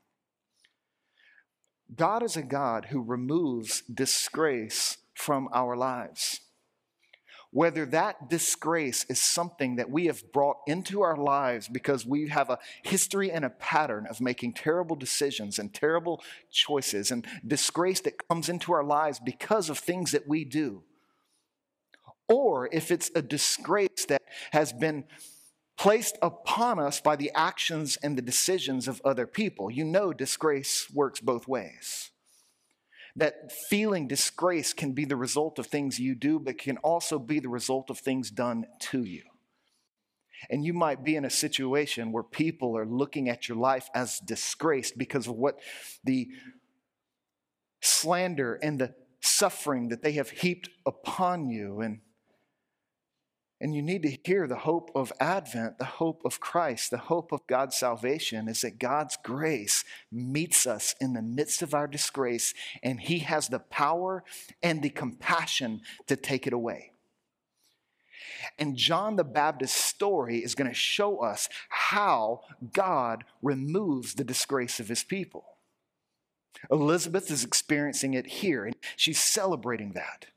God 1.96 2.22
is 2.22 2.38
a 2.38 2.43
God 2.43 2.86
who 2.86 3.01
removes 3.01 3.81
disgrace 3.91 4.98
from 5.15 5.50
our 5.51 5.75
lives 5.75 6.41
whether 7.51 7.86
that 7.88 8.29
disgrace 8.29 9.06
is 9.10 9.20
something 9.20 9.77
that 9.77 9.89
we 9.89 10.06
have 10.06 10.32
brought 10.32 10.58
into 10.68 11.01
our 11.01 11.18
lives 11.18 11.68
because 11.68 12.06
we 12.06 12.27
have 12.27 12.50
a 12.50 12.60
history 12.84 13.32
and 13.32 13.44
a 13.44 13.50
pattern 13.50 14.06
of 14.08 14.22
making 14.22 14.53
terrible 14.53 14.96
decisions 14.96 15.58
and 15.58 15.74
terrible 15.74 16.22
choices, 16.51 17.12
and 17.12 17.25
disgrace 17.46 18.01
that 18.01 18.27
comes 18.27 18.50
into 18.50 18.72
our 18.72 18.84
lives 18.84 19.20
because 19.20 19.70
of 19.70 19.79
things 19.79 20.12
that 20.12 20.27
we 20.27 20.46
do, 20.46 20.84
or 22.27 22.70
if 22.72 22.91
it's 22.91 23.10
a 23.15 23.22
disgrace 23.22 24.06
that 24.08 24.22
has 24.51 24.72
been 24.72 25.03
placed 25.75 26.18
upon 26.22 26.77
us 26.77 27.00
by 27.00 27.15
the 27.15 27.32
actions 27.34 27.98
and 28.03 28.18
the 28.18 28.22
decisions 28.22 28.88
of 28.88 29.01
other 29.06 29.25
people. 29.25 29.72
You 29.72 29.86
know, 29.86 30.12
disgrace 30.12 30.89
works 30.94 31.22
both 31.22 31.48
ways 31.48 32.12
that 33.20 33.52
feeling 33.52 34.08
disgrace 34.08 34.74
can 34.74 34.94
be 34.94 35.06
the 35.06 35.16
result 35.16 35.60
of 35.60 35.68
things 35.68 36.00
you 36.00 36.16
do, 36.16 36.40
but 36.40 36.58
can 36.58 36.78
also 36.78 37.20
be 37.20 37.40
the 37.40 37.50
result 37.50 37.90
of 37.90 38.00
things 38.00 38.32
done 38.32 38.66
to 38.80 39.04
you. 39.04 39.24
And 40.50 40.64
you 40.64 40.74
might 40.74 41.04
be 41.04 41.16
in 41.16 41.26
a 41.26 41.30
situation 41.30 42.12
where 42.12 42.24
people 42.24 42.78
are 42.78 42.86
looking 42.86 43.28
at 43.28 43.50
your 43.50 43.58
life 43.58 43.90
as 43.94 44.20
disgraced 44.20 44.98
because 44.98 45.28
of 45.28 45.36
what 45.36 45.60
the 46.04 46.30
slander 47.82 48.56
and 48.64 48.80
the 48.80 48.96
suffering 49.22 49.90
that 49.90 50.02
they 50.02 50.14
have 50.14 50.30
heaped 50.30 50.70
upon 50.86 51.50
you. 51.50 51.82
And, 51.82 52.00
and 53.62 53.75
you 53.75 53.82
need 53.82 54.04
to 54.04 54.18
hear 54.24 54.48
the 54.48 54.56
hope 54.56 54.89
of 54.96 55.12
Advent, 55.20 55.78
the 55.78 55.86
hope 55.86 56.22
of 56.24 56.39
Christ, 56.39 56.92
the 56.92 56.98
hope 56.98 57.32
of 57.32 57.46
God's 57.48 57.75
salvation 57.75 58.48
is 58.48 58.62
that 58.62 58.80
God's 58.80 59.18
grace 59.24 59.84
meets 60.12 60.66
us 60.66 60.96
in 61.01 61.13
the 61.13 61.22
midst 61.22 61.62
of 61.62 61.74
our 61.74 61.88
disgrace, 61.88 62.54
and 62.82 63.01
He 63.01 63.20
has 63.20 63.50
the 63.50 63.60
power 63.60 64.24
and 64.63 64.82
the 64.82 64.89
compassion 64.89 65.82
to 66.08 66.16
take 66.16 66.48
it 66.48 66.54
away. 66.54 66.94
And 68.58 68.78
John 68.78 69.16
the 69.16 69.24
Baptist's 69.24 69.84
story 69.84 70.38
is 70.38 70.56
going 70.56 70.70
to 70.70 70.75
show 70.75 71.18
us 71.20 71.50
how 71.70 72.42
God 72.74 73.25
removes 73.42 74.13
the 74.13 74.24
disgrace 74.24 74.80
of 74.80 74.88
his 74.88 75.04
people. 75.04 75.46
Elizabeth 76.72 77.32
is 77.32 77.44
experiencing 77.44 78.13
it 78.13 78.28
here, 78.28 78.66
and 78.66 78.75
she's 78.96 79.20
celebrating 79.20 79.94
that. 79.94 80.28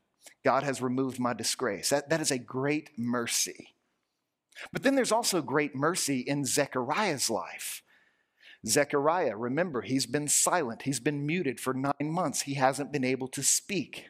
God 0.43 0.63
has 0.63 0.81
removed 0.81 1.19
my 1.19 1.33
disgrace. 1.33 1.89
That, 1.89 2.09
that 2.09 2.21
is 2.21 2.31
a 2.31 2.37
great 2.37 2.91
mercy. 2.97 3.75
But 4.71 4.83
then 4.83 4.95
there's 4.95 5.11
also 5.11 5.41
great 5.41 5.75
mercy 5.75 6.19
in 6.19 6.45
Zechariah's 6.45 7.29
life. 7.29 7.81
Zechariah, 8.65 9.35
remember, 9.35 9.81
he's 9.81 10.05
been 10.05 10.27
silent, 10.27 10.83
he's 10.83 11.01
been 11.01 11.25
muted 11.25 11.59
for 11.59 11.73
nine 11.73 11.93
months, 11.99 12.43
he 12.43 12.53
hasn't 12.53 12.93
been 12.93 13.03
able 13.03 13.27
to 13.29 13.43
speak. 13.43 14.05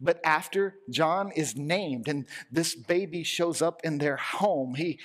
But 0.00 0.20
after 0.24 0.76
John 0.88 1.30
is 1.32 1.56
named 1.56 2.08
and 2.08 2.26
this 2.50 2.74
baby 2.74 3.22
shows 3.22 3.60
up 3.60 3.80
in 3.84 3.98
their 3.98 4.16
home, 4.16 4.74
he, 4.76 4.98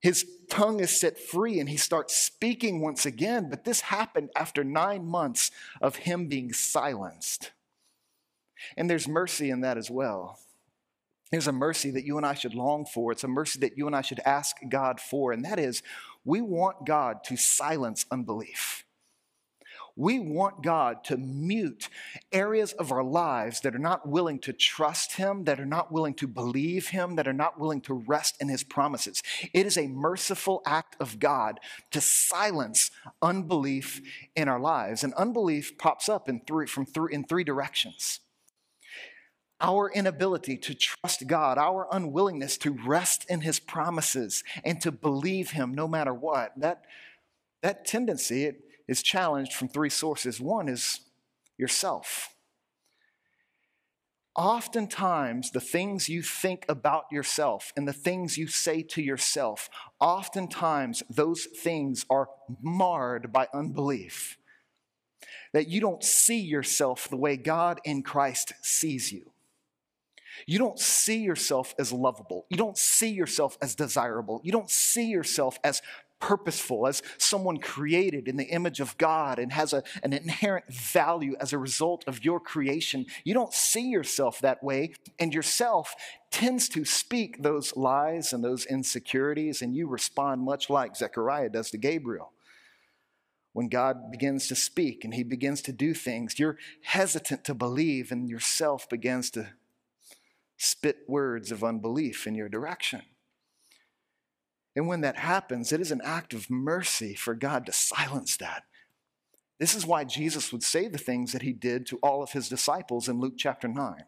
his 0.00 0.26
tongue 0.48 0.80
is 0.80 0.98
set 0.98 1.18
free 1.18 1.60
and 1.60 1.68
he 1.68 1.76
starts 1.76 2.16
speaking 2.16 2.80
once 2.80 3.04
again. 3.06 3.48
But 3.50 3.64
this 3.64 3.82
happened 3.82 4.30
after 4.36 4.64
nine 4.64 5.06
months 5.06 5.50
of 5.80 5.96
him 5.96 6.28
being 6.28 6.52
silenced. 6.52 7.52
And 8.76 8.88
there's 8.88 9.08
mercy 9.08 9.50
in 9.50 9.60
that 9.62 9.78
as 9.78 9.90
well. 9.90 10.38
There's 11.30 11.48
a 11.48 11.52
mercy 11.52 11.90
that 11.90 12.04
you 12.04 12.16
and 12.16 12.26
I 12.26 12.34
should 12.34 12.54
long 12.54 12.84
for. 12.84 13.10
It's 13.10 13.24
a 13.24 13.28
mercy 13.28 13.58
that 13.60 13.76
you 13.76 13.86
and 13.86 13.96
I 13.96 14.02
should 14.02 14.20
ask 14.24 14.56
God 14.68 15.00
for. 15.00 15.32
And 15.32 15.44
that 15.44 15.58
is, 15.58 15.82
we 16.24 16.40
want 16.40 16.86
God 16.86 17.24
to 17.24 17.36
silence 17.36 18.06
unbelief. 18.10 18.84
We 19.98 20.18
want 20.18 20.62
God 20.62 21.04
to 21.04 21.16
mute 21.16 21.88
areas 22.30 22.72
of 22.74 22.92
our 22.92 23.02
lives 23.02 23.62
that 23.62 23.74
are 23.74 23.78
not 23.78 24.06
willing 24.06 24.38
to 24.40 24.52
trust 24.52 25.14
Him, 25.14 25.44
that 25.44 25.58
are 25.58 25.64
not 25.64 25.90
willing 25.90 26.12
to 26.14 26.26
believe 26.26 26.88
Him, 26.88 27.16
that 27.16 27.26
are 27.26 27.32
not 27.32 27.58
willing 27.58 27.80
to 27.82 27.94
rest 27.94 28.36
in 28.38 28.48
His 28.48 28.62
promises. 28.62 29.22
It 29.54 29.64
is 29.64 29.78
a 29.78 29.86
merciful 29.86 30.60
act 30.66 30.96
of 31.00 31.18
God 31.18 31.60
to 31.92 32.02
silence 32.02 32.90
unbelief 33.22 34.02
in 34.36 34.48
our 34.48 34.60
lives. 34.60 35.02
And 35.02 35.14
unbelief 35.14 35.78
pops 35.78 36.10
up 36.10 36.28
in 36.28 36.40
three, 36.46 36.66
from 36.66 36.84
three, 36.84 37.14
in 37.14 37.24
three 37.24 37.44
directions 37.44 38.20
our 39.60 39.90
inability 39.90 40.56
to 40.58 40.74
trust 40.74 41.26
God, 41.26 41.58
our 41.58 41.86
unwillingness 41.90 42.58
to 42.58 42.76
rest 42.86 43.24
in 43.28 43.40
His 43.40 43.58
promises 43.58 44.44
and 44.64 44.80
to 44.82 44.92
believe 44.92 45.50
Him 45.50 45.74
no 45.74 45.88
matter 45.88 46.12
what, 46.12 46.52
that, 46.58 46.84
that 47.62 47.84
tendency, 47.84 48.44
it, 48.44 48.60
is 48.88 49.02
challenged 49.02 49.52
from 49.52 49.68
three 49.68 49.90
sources. 49.90 50.40
One 50.40 50.68
is 50.68 51.00
yourself. 51.58 52.34
Oftentimes, 54.36 55.50
the 55.50 55.60
things 55.60 56.10
you 56.10 56.22
think 56.22 56.66
about 56.68 57.06
yourself 57.10 57.72
and 57.74 57.88
the 57.88 57.94
things 57.94 58.36
you 58.36 58.48
say 58.48 58.82
to 58.82 59.00
yourself, 59.00 59.70
oftentimes 59.98 61.02
those 61.08 61.46
things 61.46 62.04
are 62.10 62.28
marred 62.62 63.32
by 63.32 63.48
unbelief. 63.54 64.36
That 65.54 65.68
you 65.68 65.80
don't 65.80 66.04
see 66.04 66.38
yourself 66.38 67.08
the 67.08 67.16
way 67.16 67.38
God 67.38 67.80
in 67.82 68.02
Christ 68.02 68.52
sees 68.60 69.10
you. 69.10 69.32
You 70.46 70.58
don't 70.58 70.78
see 70.78 71.18
yourself 71.18 71.74
as 71.78 71.92
lovable. 71.92 72.46
You 72.50 72.56
don't 72.56 72.76
see 72.76 73.10
yourself 73.10 73.56
as 73.62 73.74
desirable. 73.74 74.40
You 74.44 74.52
don't 74.52 74.70
see 74.70 75.06
yourself 75.06 75.58
as 75.64 75.80
purposeful, 76.18 76.86
as 76.86 77.02
someone 77.18 77.58
created 77.58 78.26
in 78.26 78.36
the 78.36 78.46
image 78.46 78.80
of 78.80 78.96
God 78.96 79.38
and 79.38 79.52
has 79.52 79.74
a, 79.74 79.82
an 80.02 80.14
inherent 80.14 80.72
value 80.72 81.36
as 81.38 81.52
a 81.52 81.58
result 81.58 82.04
of 82.06 82.24
your 82.24 82.40
creation. 82.40 83.04
You 83.22 83.34
don't 83.34 83.52
see 83.52 83.88
yourself 83.88 84.40
that 84.40 84.62
way, 84.62 84.94
and 85.18 85.34
yourself 85.34 85.94
tends 86.30 86.70
to 86.70 86.86
speak 86.86 87.42
those 87.42 87.76
lies 87.76 88.32
and 88.32 88.42
those 88.42 88.64
insecurities, 88.64 89.60
and 89.60 89.76
you 89.76 89.86
respond 89.86 90.40
much 90.42 90.70
like 90.70 90.96
Zechariah 90.96 91.50
does 91.50 91.70
to 91.72 91.78
Gabriel. 91.78 92.32
When 93.52 93.68
God 93.68 94.10
begins 94.10 94.48
to 94.48 94.54
speak 94.54 95.04
and 95.04 95.14
he 95.14 95.22
begins 95.22 95.62
to 95.62 95.72
do 95.72 95.94
things, 95.94 96.38
you're 96.38 96.58
hesitant 96.82 97.44
to 97.44 97.54
believe, 97.54 98.10
and 98.10 98.28
yourself 98.28 98.88
begins 98.88 99.30
to 99.32 99.48
spit 100.56 100.98
words 101.06 101.52
of 101.52 101.64
unbelief 101.64 102.26
in 102.26 102.34
your 102.34 102.48
direction. 102.48 103.02
And 104.74 104.86
when 104.86 105.00
that 105.00 105.16
happens, 105.16 105.72
it 105.72 105.80
is 105.80 105.90
an 105.90 106.02
act 106.04 106.34
of 106.34 106.50
mercy 106.50 107.14
for 107.14 107.34
God 107.34 107.66
to 107.66 107.72
silence 107.72 108.36
that. 108.36 108.64
This 109.58 109.74
is 109.74 109.86
why 109.86 110.04
Jesus 110.04 110.52
would 110.52 110.62
say 110.62 110.86
the 110.86 110.98
things 110.98 111.32
that 111.32 111.42
he 111.42 111.52
did 111.52 111.86
to 111.86 111.98
all 112.02 112.22
of 112.22 112.32
his 112.32 112.48
disciples 112.48 113.08
in 113.08 113.20
Luke 113.20 113.34
chapter 113.38 113.68
9. 113.68 114.04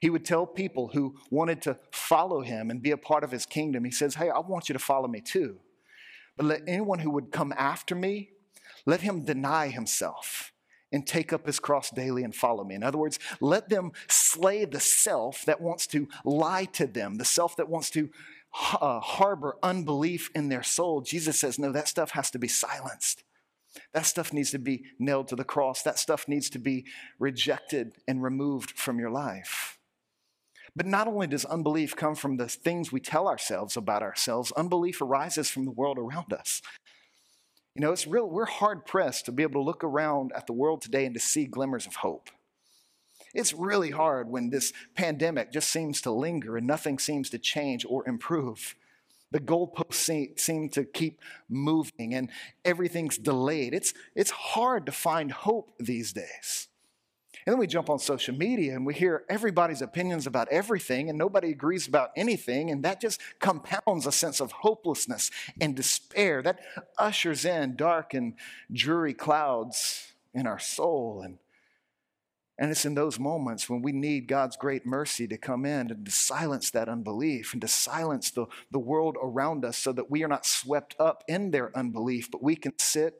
He 0.00 0.10
would 0.10 0.24
tell 0.24 0.44
people 0.44 0.88
who 0.88 1.16
wanted 1.30 1.62
to 1.62 1.78
follow 1.92 2.40
him 2.40 2.68
and 2.68 2.82
be 2.82 2.90
a 2.90 2.96
part 2.96 3.22
of 3.22 3.30
his 3.30 3.46
kingdom, 3.46 3.84
he 3.84 3.92
says, 3.92 4.16
Hey, 4.16 4.28
I 4.28 4.40
want 4.40 4.68
you 4.68 4.72
to 4.72 4.78
follow 4.78 5.06
me 5.06 5.20
too. 5.20 5.60
But 6.36 6.46
let 6.46 6.62
anyone 6.66 6.98
who 6.98 7.10
would 7.10 7.30
come 7.30 7.54
after 7.56 7.94
me, 7.94 8.30
let 8.86 9.02
him 9.02 9.24
deny 9.24 9.68
himself 9.68 10.52
and 10.94 11.06
take 11.06 11.32
up 11.32 11.44
his 11.44 11.58
cross 11.58 11.90
daily 11.90 12.22
and 12.22 12.34
follow 12.34 12.62
me. 12.62 12.76
In 12.76 12.84
other 12.84 12.98
words, 12.98 13.18
let 13.40 13.68
them 13.68 13.90
slay 14.08 14.64
the 14.64 14.78
self 14.78 15.44
that 15.44 15.60
wants 15.60 15.88
to 15.88 16.08
lie 16.24 16.66
to 16.66 16.86
them, 16.86 17.16
the 17.16 17.24
self 17.24 17.56
that 17.56 17.68
wants 17.68 17.90
to 17.90 18.08
uh, 18.80 19.00
harbor 19.00 19.56
unbelief 19.62 20.30
in 20.36 20.48
their 20.48 20.62
soul, 20.62 21.00
Jesus 21.00 21.40
says, 21.40 21.58
no, 21.58 21.72
that 21.72 21.88
stuff 21.88 22.12
has 22.12 22.30
to 22.30 22.38
be 22.38 22.46
silenced. 22.46 23.24
That 23.92 24.06
stuff 24.06 24.32
needs 24.32 24.52
to 24.52 24.60
be 24.60 24.84
nailed 25.00 25.26
to 25.28 25.36
the 25.36 25.42
cross. 25.42 25.82
That 25.82 25.98
stuff 25.98 26.28
needs 26.28 26.48
to 26.50 26.60
be 26.60 26.84
rejected 27.18 27.96
and 28.06 28.22
removed 28.22 28.78
from 28.78 29.00
your 29.00 29.10
life. 29.10 29.78
But 30.76 30.86
not 30.86 31.08
only 31.08 31.26
does 31.26 31.44
unbelief 31.44 31.96
come 31.96 32.14
from 32.14 32.36
the 32.36 32.48
things 32.48 32.92
we 32.92 33.00
tell 33.00 33.26
ourselves 33.26 33.76
about 33.76 34.02
ourselves, 34.02 34.52
unbelief 34.52 35.00
arises 35.00 35.50
from 35.50 35.64
the 35.64 35.72
world 35.72 35.98
around 35.98 36.32
us. 36.32 36.62
You 37.74 37.80
know, 37.80 37.92
it's 37.92 38.06
real, 38.06 38.28
we're 38.28 38.44
hard 38.44 38.86
pressed 38.86 39.26
to 39.26 39.32
be 39.32 39.42
able 39.42 39.60
to 39.60 39.66
look 39.66 39.82
around 39.82 40.32
at 40.36 40.46
the 40.46 40.52
world 40.52 40.80
today 40.80 41.06
and 41.06 41.14
to 41.14 41.20
see 41.20 41.44
glimmers 41.44 41.86
of 41.86 41.96
hope. 41.96 42.30
It's 43.34 43.52
really 43.52 43.90
hard 43.90 44.30
when 44.30 44.50
this 44.50 44.72
pandemic 44.94 45.52
just 45.52 45.68
seems 45.70 46.00
to 46.02 46.12
linger 46.12 46.56
and 46.56 46.66
nothing 46.66 47.00
seems 47.00 47.30
to 47.30 47.38
change 47.38 47.84
or 47.84 48.06
improve. 48.08 48.76
The 49.32 49.40
goalposts 49.40 50.38
seem 50.38 50.68
to 50.70 50.84
keep 50.84 51.20
moving 51.48 52.14
and 52.14 52.30
everything's 52.64 53.18
delayed. 53.18 53.74
It's, 53.74 53.92
it's 54.14 54.30
hard 54.30 54.86
to 54.86 54.92
find 54.92 55.32
hope 55.32 55.72
these 55.80 56.12
days. 56.12 56.68
And 57.46 57.52
then 57.52 57.60
we 57.60 57.66
jump 57.66 57.90
on 57.90 57.98
social 57.98 58.34
media 58.34 58.74
and 58.74 58.86
we 58.86 58.94
hear 58.94 59.24
everybody's 59.28 59.82
opinions 59.82 60.26
about 60.26 60.48
everything, 60.48 61.08
and 61.10 61.18
nobody 61.18 61.50
agrees 61.50 61.86
about 61.86 62.10
anything, 62.16 62.70
and 62.70 62.82
that 62.84 63.00
just 63.00 63.20
compounds 63.38 64.06
a 64.06 64.12
sense 64.12 64.40
of 64.40 64.52
hopelessness 64.52 65.30
and 65.60 65.76
despair. 65.76 66.42
That 66.42 66.60
ushers 66.98 67.44
in 67.44 67.76
dark 67.76 68.14
and 68.14 68.34
dreary 68.72 69.14
clouds 69.14 70.12
in 70.32 70.46
our 70.46 70.58
soul. 70.58 71.22
And 71.22 71.38
and 72.56 72.70
it's 72.70 72.84
in 72.84 72.94
those 72.94 73.18
moments 73.18 73.68
when 73.68 73.82
we 73.82 73.90
need 73.90 74.28
God's 74.28 74.56
great 74.56 74.86
mercy 74.86 75.26
to 75.26 75.36
come 75.36 75.64
in 75.64 75.90
and 75.90 76.06
to 76.06 76.10
silence 76.12 76.70
that 76.70 76.88
unbelief 76.88 77.52
and 77.52 77.60
to 77.62 77.68
silence 77.68 78.30
the, 78.30 78.46
the 78.70 78.78
world 78.78 79.16
around 79.20 79.64
us 79.64 79.76
so 79.76 79.92
that 79.92 80.08
we 80.08 80.22
are 80.22 80.28
not 80.28 80.46
swept 80.46 80.94
up 81.00 81.24
in 81.26 81.50
their 81.50 81.76
unbelief, 81.76 82.30
but 82.30 82.44
we 82.44 82.54
can 82.54 82.78
sit 82.78 83.18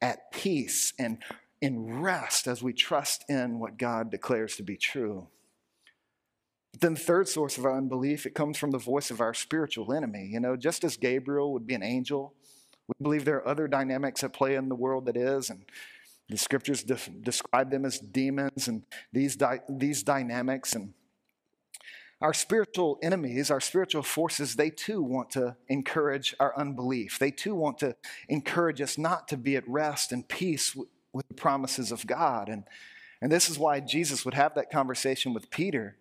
at 0.00 0.32
peace 0.32 0.94
and 0.98 1.18
in 1.62 2.02
rest 2.02 2.48
as 2.48 2.60
we 2.60 2.72
trust 2.72 3.24
in 3.28 3.60
what 3.60 3.78
God 3.78 4.10
declares 4.10 4.56
to 4.56 4.64
be 4.64 4.76
true. 4.76 5.28
Then 6.80 6.94
the 6.94 7.00
third 7.00 7.28
source 7.28 7.56
of 7.56 7.64
our 7.64 7.76
unbelief, 7.76 8.26
it 8.26 8.34
comes 8.34 8.58
from 8.58 8.72
the 8.72 8.78
voice 8.78 9.10
of 9.10 9.20
our 9.20 9.32
spiritual 9.32 9.92
enemy. 9.92 10.28
You 10.30 10.40
know, 10.40 10.56
just 10.56 10.82
as 10.82 10.96
Gabriel 10.96 11.52
would 11.52 11.66
be 11.66 11.74
an 11.74 11.82
angel, 11.82 12.34
we 12.88 12.94
believe 13.00 13.24
there 13.24 13.36
are 13.36 13.48
other 13.48 13.68
dynamics 13.68 14.24
at 14.24 14.32
play 14.32 14.56
in 14.56 14.68
the 14.68 14.74
world 14.74 15.06
that 15.06 15.16
is, 15.16 15.50
and 15.50 15.64
the 16.28 16.36
scriptures 16.36 16.82
de- 16.82 16.98
describe 17.22 17.70
them 17.70 17.84
as 17.84 18.00
demons 18.00 18.66
and 18.66 18.82
these, 19.12 19.36
di- 19.36 19.60
these 19.68 20.02
dynamics. 20.02 20.74
And 20.74 20.94
our 22.20 22.34
spiritual 22.34 22.98
enemies, 23.02 23.52
our 23.52 23.60
spiritual 23.60 24.02
forces, 24.02 24.56
they 24.56 24.70
too 24.70 25.00
want 25.00 25.30
to 25.30 25.56
encourage 25.68 26.34
our 26.40 26.58
unbelief. 26.58 27.20
They 27.20 27.30
too 27.30 27.54
want 27.54 27.78
to 27.78 27.94
encourage 28.28 28.80
us 28.80 28.98
not 28.98 29.28
to 29.28 29.36
be 29.36 29.54
at 29.54 29.68
rest 29.68 30.10
and 30.10 30.26
peace 30.26 30.74
with 31.12 31.28
the 31.28 31.34
promises 31.34 31.92
of 31.92 32.06
God. 32.06 32.48
And, 32.48 32.64
and 33.20 33.30
this 33.30 33.48
is 33.48 33.58
why 33.58 33.80
Jesus 33.80 34.24
would 34.24 34.34
have 34.34 34.54
that 34.54 34.70
conversation 34.70 35.34
with 35.34 35.50
Peter 35.50 35.96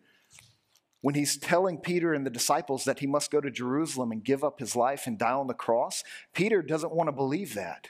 when 1.02 1.16
he's 1.16 1.38
telling 1.38 1.80
Peter 1.80 2.14
and 2.14 2.26
the 2.26 2.32
disciples 2.32 2.86
that 2.86 3.00
he 3.00 3.08
must 3.08 3.32
go 3.32 3.42
to 3.42 3.50
Jerusalem 3.50 4.12
and 4.12 4.24
give 4.24 4.44
up 4.44 4.60
his 4.60 4.76
life 4.76 5.08
and 5.08 5.18
die 5.18 5.32
on 5.32 5.48
the 5.48 5.54
cross, 5.54 6.04
Peter 6.34 6.62
doesn't 6.62 6.94
want 6.94 7.08
to 7.08 7.12
believe 7.12 7.56
that. 7.56 7.90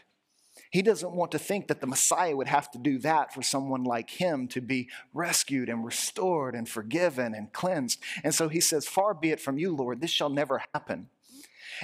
He 0.72 0.82
doesn't 0.82 1.12
want 1.12 1.32
to 1.32 1.40
think 1.40 1.68
that 1.68 1.82
the 1.82 1.88
Messiah 1.88 2.36
would 2.36 2.48
have 2.48 2.72
to 2.72 2.78
do 2.78 2.98
that 3.00 3.34
for 3.34 3.42
someone 3.42 3.84
like 3.84 4.10
him 4.10 4.48
to 4.50 4.62
be 4.62 4.90
rescued 5.14 5.68
and 5.68 5.84
restored 5.84 6.56
and 6.56 6.68
forgiven 6.68 7.34
and 7.34 7.52
cleansed. 7.52 8.02
And 8.24 8.34
so 8.34 8.48
he 8.48 8.62
says, 8.62 8.88
Far 8.88 9.14
be 9.14 9.32
it 9.32 9.42
from 9.42 9.58
you, 9.58 9.76
Lord, 9.76 10.00
this 10.00 10.12
shall 10.12 10.30
never 10.30 10.64
happen. 10.74 11.10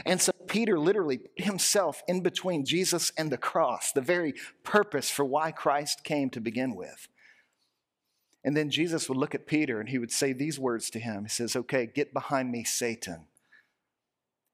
And 0.06 0.22
so 0.22 0.32
Peter 0.48 0.80
literally 0.80 1.20
put 1.20 1.42
himself 1.42 2.04
in 2.08 2.22
between 2.22 2.66
Jesus 2.66 3.12
and 3.18 3.32
the 3.32 3.38
cross, 3.38 3.92
the 3.92 4.02
very 4.02 4.34
purpose 4.64 5.10
for 5.10 5.26
why 5.26 5.52
Christ 5.52 6.04
came 6.04 6.30
to 6.32 6.42
begin 6.42 6.76
with. 6.76 7.08
And 8.44 8.56
then 8.56 8.70
Jesus 8.70 9.10
would 9.10 9.18
look 9.18 9.36
at 9.36 9.48
Peter 9.48 9.80
and 9.80 9.90
he 9.90 9.98
would 9.98 10.12
say 10.12 10.32
these 10.32 10.60
words 10.60 10.90
to 10.92 11.00
him 11.00 11.24
He 11.24 11.30
says, 11.30 11.56
Okay, 11.56 11.86
get 11.86 12.14
behind 12.14 12.52
me, 12.52 12.64
Satan. 12.64 13.28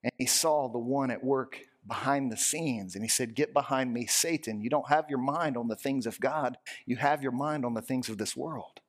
And 0.03 0.11
he 0.17 0.25
saw 0.25 0.67
the 0.67 0.79
one 0.79 1.11
at 1.11 1.23
work 1.23 1.59
behind 1.87 2.31
the 2.31 2.37
scenes. 2.37 2.95
And 2.95 3.03
he 3.03 3.09
said, 3.09 3.35
Get 3.35 3.53
behind 3.53 3.93
me, 3.93 4.05
Satan. 4.05 4.61
You 4.61 4.69
don't 4.69 4.89
have 4.89 5.09
your 5.09 5.19
mind 5.19 5.57
on 5.57 5.67
the 5.67 5.75
things 5.75 6.05
of 6.05 6.19
God, 6.19 6.57
you 6.85 6.97
have 6.97 7.23
your 7.23 7.31
mind 7.31 7.65
on 7.65 7.73
the 7.73 7.81
things 7.81 8.09
of 8.09 8.17
this 8.17 8.35
world. 8.35 8.79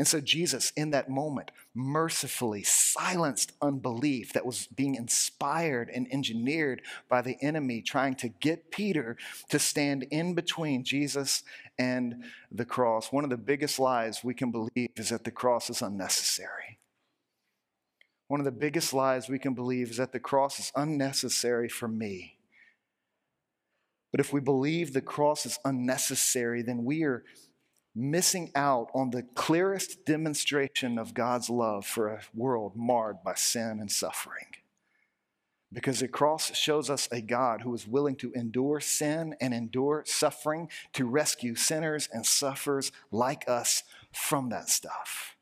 And 0.00 0.08
so 0.08 0.18
Jesus, 0.18 0.72
in 0.78 0.92
that 0.92 1.10
moment, 1.10 1.50
mercifully 1.74 2.62
silenced 2.62 3.52
unbelief 3.60 4.32
that 4.32 4.46
was 4.46 4.66
being 4.68 4.94
inspired 4.94 5.90
and 5.90 6.10
engineered 6.10 6.80
by 7.10 7.20
the 7.20 7.36
enemy, 7.42 7.82
trying 7.82 8.14
to 8.14 8.30
get 8.30 8.70
Peter 8.70 9.18
to 9.50 9.58
stand 9.58 10.04
in 10.04 10.34
between 10.34 10.84
Jesus 10.84 11.42
and 11.78 12.24
the 12.50 12.64
cross. 12.64 13.12
One 13.12 13.24
of 13.24 13.30
the 13.30 13.36
biggest 13.36 13.78
lies 13.78 14.24
we 14.24 14.32
can 14.32 14.50
believe 14.50 14.88
is 14.96 15.10
that 15.10 15.24
the 15.24 15.30
cross 15.30 15.68
is 15.68 15.82
unnecessary. 15.82 16.78
One 18.28 18.40
of 18.40 18.46
the 18.46 18.52
biggest 18.52 18.94
lies 18.94 19.28
we 19.28 19.38
can 19.38 19.52
believe 19.52 19.90
is 19.90 19.98
that 19.98 20.12
the 20.12 20.18
cross 20.18 20.58
is 20.58 20.72
unnecessary 20.74 21.68
for 21.68 21.88
me. 21.88 22.38
But 24.12 24.20
if 24.20 24.32
we 24.32 24.40
believe 24.40 24.94
the 24.94 25.02
cross 25.02 25.44
is 25.44 25.58
unnecessary, 25.62 26.62
then 26.62 26.86
we 26.86 27.02
are 27.02 27.22
missing 28.00 28.50
out 28.54 28.90
on 28.94 29.10
the 29.10 29.22
clearest 29.22 30.04
demonstration 30.04 30.98
of 30.98 31.14
God's 31.14 31.50
love 31.50 31.86
for 31.86 32.08
a 32.08 32.22
world 32.34 32.72
marred 32.74 33.22
by 33.22 33.34
sin 33.34 33.78
and 33.80 33.90
suffering. 33.90 34.46
Because 35.72 36.00
the 36.00 36.08
cross 36.08 36.56
shows 36.56 36.90
us 36.90 37.08
a 37.12 37.20
God 37.20 37.60
who 37.60 37.72
is 37.74 37.86
willing 37.86 38.16
to 38.16 38.32
endure 38.32 38.80
sin 38.80 39.36
and 39.40 39.54
endure 39.54 40.02
suffering 40.04 40.68
to 40.94 41.04
rescue 41.04 41.54
sinners 41.54 42.08
and 42.12 42.26
sufferers 42.26 42.90
like 43.12 43.48
us 43.48 43.84
from 44.12 44.48
that 44.48 44.68
stuff. 44.68 45.36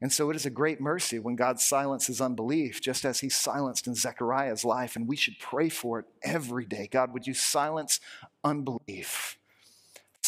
And 0.00 0.12
so 0.12 0.30
it 0.30 0.36
is 0.36 0.46
a 0.46 0.50
great 0.50 0.80
mercy 0.80 1.18
when 1.18 1.36
God 1.36 1.60
silences 1.60 2.20
unbelief, 2.20 2.80
just 2.80 3.04
as 3.04 3.20
he 3.20 3.28
silenced 3.28 3.86
in 3.86 3.94
Zechariah's 3.94 4.64
life. 4.64 4.96
And 4.96 5.06
we 5.06 5.14
should 5.14 5.38
pray 5.38 5.68
for 5.68 6.00
it 6.00 6.06
every 6.24 6.64
day. 6.64 6.88
God, 6.90 7.12
would 7.12 7.26
you 7.26 7.34
silence 7.34 8.00
unbelief? 8.42 9.38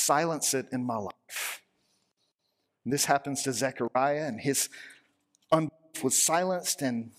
Silence 0.05 0.55
it 0.55 0.67
in 0.73 0.85
my 0.85 0.97
life. 0.97 1.63
And 2.85 2.93
this 2.93 3.07
happens 3.07 3.43
to 3.43 3.53
Zechariah, 3.53 4.27
and 4.27 4.41
his 4.41 4.69
unbelief 5.51 6.03
was 6.03 6.25
silenced, 6.25 6.83
and 6.83 7.13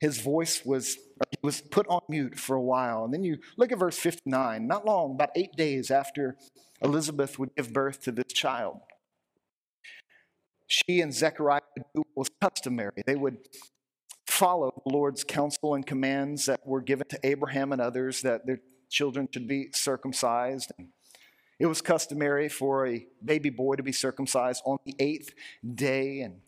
his 0.00 0.20
voice 0.20 0.64
was, 0.64 0.96
was 1.42 1.60
put 1.60 1.86
on 1.88 2.00
mute 2.08 2.38
for 2.38 2.56
a 2.56 2.62
while. 2.62 3.04
And 3.04 3.14
then 3.14 3.22
you 3.22 3.38
look 3.56 3.70
at 3.70 3.78
verse 3.78 3.98
59, 3.98 4.66
not 4.66 4.84
long, 4.84 5.14
about 5.14 5.30
eight 5.36 5.52
days 5.56 5.90
after 5.90 6.36
Elizabeth 6.82 7.38
would 7.38 7.54
give 7.54 7.72
birth 7.72 8.02
to 8.02 8.12
this 8.12 8.32
child. 8.32 8.80
She 10.66 11.00
and 11.00 11.12
Zechariah 11.12 11.60
would 11.76 11.84
do 11.94 12.02
what 12.14 12.28
was 12.28 12.30
customary. 12.40 13.02
They 13.06 13.16
would 13.16 13.38
follow 14.26 14.72
the 14.86 14.92
Lord's 14.92 15.24
counsel 15.24 15.74
and 15.74 15.86
commands 15.86 16.46
that 16.46 16.66
were 16.66 16.80
given 16.80 17.06
to 17.08 17.18
Abraham 17.24 17.72
and 17.72 17.80
others 17.80 18.22
that 18.22 18.46
their 18.46 18.60
children 18.88 19.28
should 19.32 19.46
be 19.46 19.68
circumcised. 19.72 20.72
And 20.78 20.88
it 21.60 21.66
was 21.66 21.82
customary 21.82 22.48
for 22.48 22.86
a 22.86 23.06
baby 23.22 23.50
boy 23.50 23.76
to 23.76 23.82
be 23.82 23.92
circumcised 23.92 24.62
on 24.64 24.78
the 24.86 24.96
eighth 24.98 25.34
day. 25.74 26.20
And, 26.20 26.40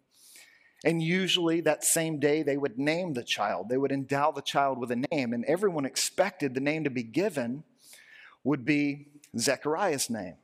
and 0.87 1.03
usually 1.03 1.61
that 1.61 1.85
same 1.85 2.18
day, 2.18 2.42
they 2.42 2.57
would 2.57 2.79
name 2.79 3.12
the 3.12 3.22
child. 3.22 3.68
They 3.68 3.77
would 3.77 3.92
endow 3.92 4.33
the 4.33 4.40
child 4.40 4.79
with 4.79 4.90
a 4.90 5.05
name. 5.12 5.35
And 5.35 5.44
everyone 5.44 5.85
expected 5.85 6.55
the 6.55 6.61
name 6.61 6.85
to 6.85 6.90
be 6.90 7.03
given 7.03 7.62
would 8.42 8.64
be 8.64 9.09
Zechariah's 9.38 10.09
name. 10.09 10.37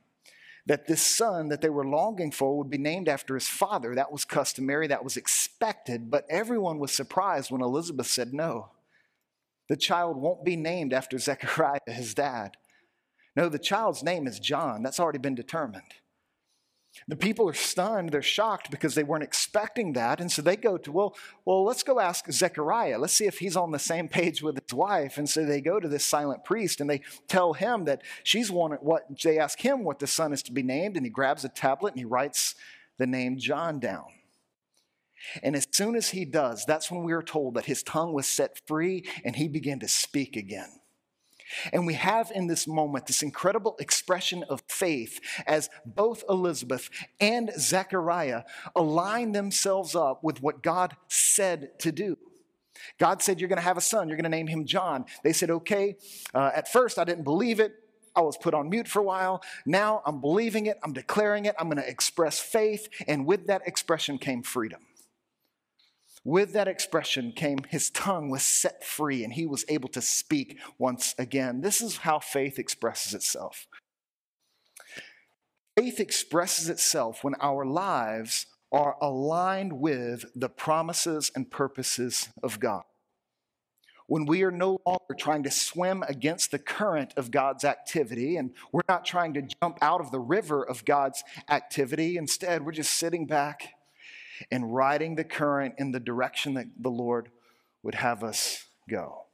That 0.67 0.85
this 0.85 1.01
son 1.01 1.49
that 1.49 1.61
they 1.61 1.69
were 1.69 1.85
longing 1.85 2.29
for 2.29 2.55
would 2.55 2.69
be 2.69 2.77
named 2.77 3.09
after 3.09 3.33
his 3.33 3.47
father. 3.47 3.95
That 3.95 4.11
was 4.11 4.23
customary, 4.23 4.85
that 4.85 5.03
was 5.03 5.17
expected. 5.17 6.11
But 6.11 6.27
everyone 6.29 6.77
was 6.77 6.91
surprised 6.91 7.49
when 7.49 7.63
Elizabeth 7.63 8.05
said 8.05 8.35
no. 8.35 8.69
The 9.67 9.77
child 9.77 10.17
won't 10.17 10.45
be 10.45 10.55
named 10.55 10.93
after 10.93 11.17
Zechariah, 11.17 11.79
his 11.87 12.13
dad. 12.13 12.55
No, 13.35 13.49
the 13.49 13.59
child's 13.59 14.03
name 14.03 14.27
is 14.27 14.39
John. 14.39 14.83
That's 14.83 14.99
already 14.99 15.19
been 15.19 15.35
determined. 15.35 15.93
The 17.07 17.15
people 17.15 17.47
are 17.47 17.53
stunned, 17.53 18.11
they're 18.11 18.21
shocked 18.21 18.71
because 18.71 18.95
they 18.95 19.03
weren't 19.03 19.23
expecting 19.23 19.93
that. 19.93 20.19
And 20.19 20.31
so 20.31 20.41
they 20.41 20.55
go 20.55 20.77
to, 20.77 20.91
well, 20.91 21.15
well, 21.45 21.63
let's 21.63 21.83
go 21.83 21.99
ask 21.99 22.29
Zechariah. 22.31 22.97
Let's 22.97 23.13
see 23.13 23.27
if 23.27 23.39
he's 23.39 23.55
on 23.55 23.71
the 23.71 23.79
same 23.79 24.07
page 24.07 24.41
with 24.41 24.59
his 24.59 24.73
wife. 24.73 25.17
And 25.17 25.29
so 25.29 25.45
they 25.45 25.61
go 25.61 25.79
to 25.79 25.87
this 25.87 26.03
silent 26.03 26.43
priest 26.43 26.81
and 26.81 26.89
they 26.89 27.01
tell 27.27 27.53
him 27.53 27.85
that 27.85 28.01
she's 28.23 28.51
wanted 28.51 28.79
what 28.81 29.05
they 29.23 29.37
ask 29.37 29.59
him 29.59 29.83
what 29.83 29.99
the 29.99 30.07
son 30.07 30.33
is 30.33 30.43
to 30.43 30.51
be 30.51 30.63
named, 30.63 30.97
and 30.97 31.05
he 31.05 31.11
grabs 31.11 31.45
a 31.45 31.49
tablet 31.49 31.93
and 31.93 31.99
he 31.99 32.05
writes 32.05 32.55
the 32.97 33.07
name 33.07 33.37
John 33.37 33.79
down. 33.79 34.07
And 35.43 35.55
as 35.55 35.67
soon 35.71 35.95
as 35.95 36.09
he 36.09 36.25
does, 36.25 36.65
that's 36.65 36.89
when 36.89 37.03
we 37.03 37.13
are 37.13 37.21
told 37.21 37.53
that 37.55 37.65
his 37.65 37.83
tongue 37.83 38.13
was 38.13 38.27
set 38.27 38.61
free 38.67 39.05
and 39.23 39.35
he 39.35 39.47
began 39.47 39.79
to 39.79 39.87
speak 39.87 40.35
again. 40.35 40.78
And 41.73 41.85
we 41.85 41.95
have 41.95 42.31
in 42.33 42.47
this 42.47 42.67
moment 42.67 43.07
this 43.07 43.21
incredible 43.21 43.75
expression 43.79 44.43
of 44.49 44.61
faith 44.67 45.19
as 45.47 45.69
both 45.85 46.23
Elizabeth 46.29 46.89
and 47.19 47.51
Zechariah 47.57 48.43
align 48.75 49.31
themselves 49.31 49.95
up 49.95 50.23
with 50.23 50.41
what 50.41 50.63
God 50.63 50.95
said 51.07 51.79
to 51.79 51.91
do. 51.91 52.17
God 52.97 53.21
said, 53.21 53.39
You're 53.39 53.49
going 53.49 53.57
to 53.57 53.63
have 53.63 53.77
a 53.77 53.81
son, 53.81 54.07
you're 54.07 54.17
going 54.17 54.23
to 54.23 54.29
name 54.29 54.47
him 54.47 54.65
John. 54.65 55.05
They 55.23 55.33
said, 55.33 55.49
Okay. 55.49 55.97
Uh, 56.33 56.51
at 56.53 56.71
first, 56.71 56.97
I 56.97 57.03
didn't 57.03 57.23
believe 57.23 57.59
it. 57.59 57.73
I 58.15 58.21
was 58.21 58.37
put 58.37 58.53
on 58.53 58.69
mute 58.69 58.87
for 58.87 58.99
a 58.99 59.03
while. 59.03 59.41
Now 59.65 60.01
I'm 60.05 60.19
believing 60.19 60.65
it, 60.65 60.77
I'm 60.83 60.93
declaring 60.93 61.45
it, 61.45 61.55
I'm 61.59 61.69
going 61.69 61.81
to 61.81 61.87
express 61.87 62.39
faith. 62.39 62.89
And 63.07 63.25
with 63.25 63.47
that 63.47 63.61
expression 63.65 64.17
came 64.17 64.43
freedom. 64.43 64.81
With 66.23 66.53
that 66.53 66.67
expression 66.67 67.31
came 67.31 67.59
his 67.69 67.89
tongue 67.89 68.29
was 68.29 68.43
set 68.43 68.83
free 68.83 69.23
and 69.23 69.33
he 69.33 69.45
was 69.45 69.65
able 69.69 69.89
to 69.89 70.01
speak 70.01 70.59
once 70.77 71.15
again. 71.17 71.61
This 71.61 71.81
is 71.81 71.97
how 71.97 72.19
faith 72.19 72.59
expresses 72.59 73.13
itself. 73.13 73.67
Faith 75.77 75.99
expresses 75.99 76.67
itself 76.67 77.23
when 77.23 77.35
our 77.35 77.65
lives 77.65 78.47
are 78.71 78.97
aligned 79.01 79.73
with 79.73 80.25
the 80.35 80.49
promises 80.49 81.31
and 81.35 81.49
purposes 81.49 82.29
of 82.43 82.59
God. 82.59 82.83
When 84.07 84.25
we 84.25 84.43
are 84.43 84.51
no 84.51 84.79
longer 84.85 85.13
trying 85.17 85.43
to 85.43 85.51
swim 85.51 86.03
against 86.07 86.51
the 86.51 86.59
current 86.59 87.13
of 87.15 87.31
God's 87.31 87.63
activity 87.63 88.37
and 88.37 88.51
we're 88.71 88.81
not 88.89 89.05
trying 89.05 89.35
to 89.35 89.47
jump 89.61 89.77
out 89.81 90.01
of 90.01 90.11
the 90.11 90.19
river 90.19 90.63
of 90.63 90.83
God's 90.83 91.23
activity, 91.47 92.17
instead, 92.17 92.65
we're 92.65 92.71
just 92.71 92.93
sitting 92.93 93.25
back 93.25 93.73
and 94.51 94.73
riding 94.73 95.15
the 95.15 95.23
current 95.23 95.75
in 95.77 95.91
the 95.91 95.99
direction 95.99 96.53
that 96.55 96.67
the 96.79 96.89
Lord 96.89 97.29
would 97.83 97.95
have 97.95 98.23
us 98.23 98.65
go. 98.89 99.25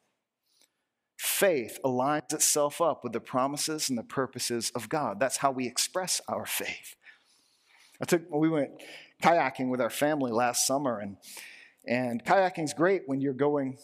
Faith 1.17 1.79
aligns 1.83 2.33
itself 2.33 2.81
up 2.81 3.03
with 3.03 3.13
the 3.13 3.19
promises 3.19 3.89
and 3.89 3.97
the 3.97 4.03
purposes 4.03 4.71
of 4.75 4.89
God. 4.89 5.19
That's 5.19 5.37
how 5.37 5.51
we 5.51 5.65
express 5.65 6.21
our 6.27 6.45
faith. 6.45 6.95
I 8.01 8.05
took 8.05 8.29
we 8.29 8.49
went 8.49 8.71
kayaking 9.23 9.69
with 9.69 9.79
our 9.79 9.89
family 9.89 10.31
last 10.31 10.67
summer 10.67 10.99
and 10.99 11.17
and 11.87 12.23
kayaking's 12.23 12.73
great 12.73 13.03
when 13.05 13.21
you're 13.21 13.33
going 13.33 13.77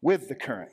with 0.00 0.28
the 0.28 0.34
current. 0.34 0.72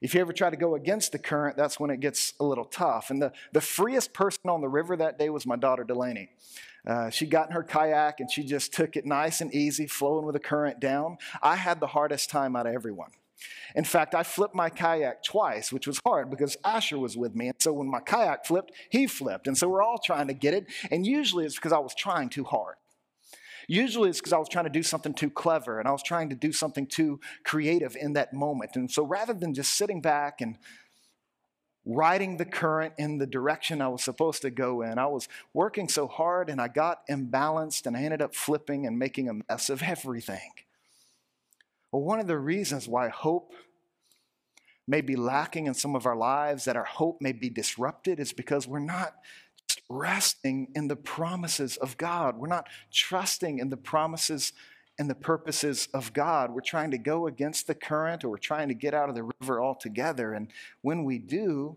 If 0.00 0.14
you 0.14 0.20
ever 0.20 0.32
try 0.32 0.48
to 0.48 0.56
go 0.56 0.76
against 0.76 1.12
the 1.12 1.18
current, 1.18 1.56
that's 1.56 1.80
when 1.80 1.90
it 1.90 1.98
gets 1.98 2.34
a 2.38 2.44
little 2.44 2.64
tough. 2.64 3.10
And 3.10 3.20
the, 3.20 3.32
the 3.52 3.60
freest 3.60 4.12
person 4.12 4.48
on 4.48 4.60
the 4.60 4.68
river 4.68 4.96
that 4.96 5.18
day 5.18 5.28
was 5.28 5.44
my 5.44 5.56
daughter 5.56 5.82
Delaney. 5.82 6.30
Uh, 6.86 7.10
she 7.10 7.26
got 7.26 7.48
in 7.48 7.52
her 7.54 7.62
kayak 7.62 8.20
and 8.20 8.30
she 8.30 8.44
just 8.44 8.72
took 8.72 8.96
it 8.96 9.04
nice 9.04 9.40
and 9.40 9.54
easy, 9.54 9.86
flowing 9.86 10.24
with 10.24 10.34
the 10.34 10.40
current 10.40 10.80
down. 10.80 11.18
I 11.42 11.56
had 11.56 11.80
the 11.80 11.88
hardest 11.88 12.30
time 12.30 12.56
out 12.56 12.66
of 12.66 12.74
everyone. 12.74 13.10
In 13.74 13.84
fact, 13.84 14.14
I 14.14 14.22
flipped 14.22 14.54
my 14.54 14.68
kayak 14.68 15.22
twice, 15.22 15.72
which 15.72 15.86
was 15.86 16.00
hard 16.04 16.30
because 16.30 16.56
Asher 16.64 16.98
was 16.98 17.16
with 17.16 17.34
me. 17.34 17.48
And 17.48 17.56
so 17.60 17.72
when 17.72 17.88
my 17.88 18.00
kayak 18.00 18.46
flipped, 18.46 18.72
he 18.90 19.06
flipped. 19.06 19.46
And 19.46 19.56
so 19.56 19.68
we're 19.68 19.82
all 19.82 19.98
trying 19.98 20.28
to 20.28 20.34
get 20.34 20.54
it. 20.54 20.66
And 20.90 21.06
usually 21.06 21.44
it's 21.44 21.54
because 21.54 21.72
I 21.72 21.78
was 21.78 21.94
trying 21.94 22.30
too 22.30 22.44
hard. 22.44 22.76
Usually 23.68 24.08
it's 24.08 24.18
because 24.18 24.32
I 24.32 24.38
was 24.38 24.48
trying 24.48 24.64
to 24.64 24.70
do 24.70 24.82
something 24.82 25.12
too 25.12 25.28
clever 25.28 25.78
and 25.78 25.86
I 25.86 25.92
was 25.92 26.02
trying 26.02 26.30
to 26.30 26.34
do 26.34 26.52
something 26.52 26.86
too 26.86 27.20
creative 27.44 27.96
in 27.96 28.14
that 28.14 28.32
moment. 28.32 28.76
And 28.76 28.90
so 28.90 29.04
rather 29.04 29.34
than 29.34 29.52
just 29.52 29.74
sitting 29.74 30.00
back 30.00 30.40
and 30.40 30.56
riding 31.88 32.36
the 32.36 32.44
current 32.44 32.92
in 32.98 33.16
the 33.16 33.26
direction 33.26 33.80
I 33.80 33.88
was 33.88 34.04
supposed 34.04 34.42
to 34.42 34.50
go 34.50 34.82
in. 34.82 34.98
I 34.98 35.06
was 35.06 35.26
working 35.54 35.88
so 35.88 36.06
hard 36.06 36.50
and 36.50 36.60
I 36.60 36.68
got 36.68 37.06
imbalanced 37.08 37.86
and 37.86 37.96
I 37.96 38.02
ended 38.02 38.20
up 38.20 38.34
flipping 38.34 38.86
and 38.86 38.98
making 38.98 39.28
a 39.28 39.34
mess 39.48 39.70
of 39.70 39.82
everything. 39.82 40.52
Well, 41.90 42.02
one 42.02 42.20
of 42.20 42.26
the 42.26 42.38
reasons 42.38 42.86
why 42.86 43.08
hope 43.08 43.54
may 44.86 45.00
be 45.00 45.16
lacking 45.16 45.66
in 45.66 45.72
some 45.72 45.96
of 45.96 46.04
our 46.04 46.16
lives, 46.16 46.66
that 46.66 46.76
our 46.76 46.84
hope 46.84 47.22
may 47.22 47.32
be 47.32 47.48
disrupted, 47.48 48.20
is 48.20 48.34
because 48.34 48.68
we're 48.68 48.78
not 48.78 49.14
resting 49.88 50.68
in 50.74 50.88
the 50.88 50.96
promises 50.96 51.78
of 51.78 51.96
God. 51.96 52.36
We're 52.36 52.48
not 52.48 52.68
trusting 52.92 53.58
in 53.58 53.70
the 53.70 53.76
promises 53.78 54.52
and 54.98 55.08
the 55.08 55.14
purposes 55.14 55.88
of 55.94 56.12
God. 56.12 56.50
We're 56.50 56.60
trying 56.60 56.90
to 56.90 56.98
go 56.98 57.26
against 57.26 57.66
the 57.66 57.74
current 57.74 58.24
or 58.24 58.30
we're 58.30 58.38
trying 58.38 58.68
to 58.68 58.74
get 58.74 58.94
out 58.94 59.08
of 59.08 59.14
the 59.14 59.30
river 59.40 59.62
altogether. 59.62 60.32
And 60.32 60.48
when 60.82 61.04
we 61.04 61.18
do, 61.18 61.76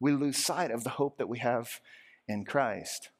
we 0.00 0.12
lose 0.12 0.38
sight 0.38 0.70
of 0.70 0.84
the 0.84 0.90
hope 0.90 1.18
that 1.18 1.28
we 1.28 1.38
have 1.38 1.80
in 2.26 2.44
Christ. 2.44 3.10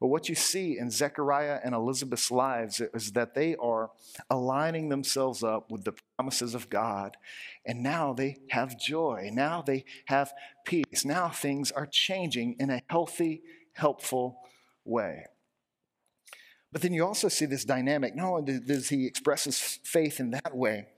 But 0.00 0.08
what 0.08 0.28
you 0.28 0.34
see 0.34 0.78
in 0.78 0.90
Zechariah 0.90 1.58
and 1.64 1.74
Elizabeth's 1.74 2.30
lives 2.30 2.80
is 2.80 3.12
that 3.12 3.34
they 3.34 3.56
are 3.56 3.90
aligning 4.28 4.90
themselves 4.90 5.42
up 5.42 5.70
with 5.70 5.84
the 5.84 5.94
promises 6.16 6.54
of 6.54 6.68
God. 6.68 7.16
And 7.64 7.82
now 7.82 8.12
they 8.12 8.36
have 8.50 8.78
joy. 8.78 9.30
Now 9.32 9.62
they 9.62 9.84
have 10.06 10.34
peace. 10.66 11.04
Now 11.04 11.30
things 11.30 11.72
are 11.72 11.86
changing 11.86 12.56
in 12.58 12.68
a 12.68 12.82
healthy, 12.88 13.42
helpful 13.72 14.38
way. 14.84 15.26
But 16.76 16.82
then 16.82 16.92
you 16.92 17.06
also 17.06 17.28
see 17.28 17.46
this 17.46 17.64
dynamic. 17.64 18.14
Not 18.14 18.28
only 18.30 18.60
does 18.60 18.90
he 18.90 19.06
express 19.06 19.44
his 19.44 19.58
faith 19.58 20.20
in 20.20 20.32
that 20.32 20.54
way, 20.54 20.88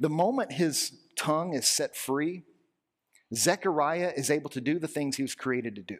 the 0.00 0.08
moment 0.08 0.52
his 0.52 0.92
tongue 1.14 1.52
is 1.52 1.68
set 1.68 1.94
free, 1.94 2.42
Zechariah 3.34 4.14
is 4.16 4.30
able 4.30 4.48
to 4.48 4.62
do 4.62 4.78
the 4.78 4.88
things 4.88 5.16
he 5.16 5.22
was 5.22 5.34
created 5.34 5.74
to 5.76 5.82
do. 5.82 5.98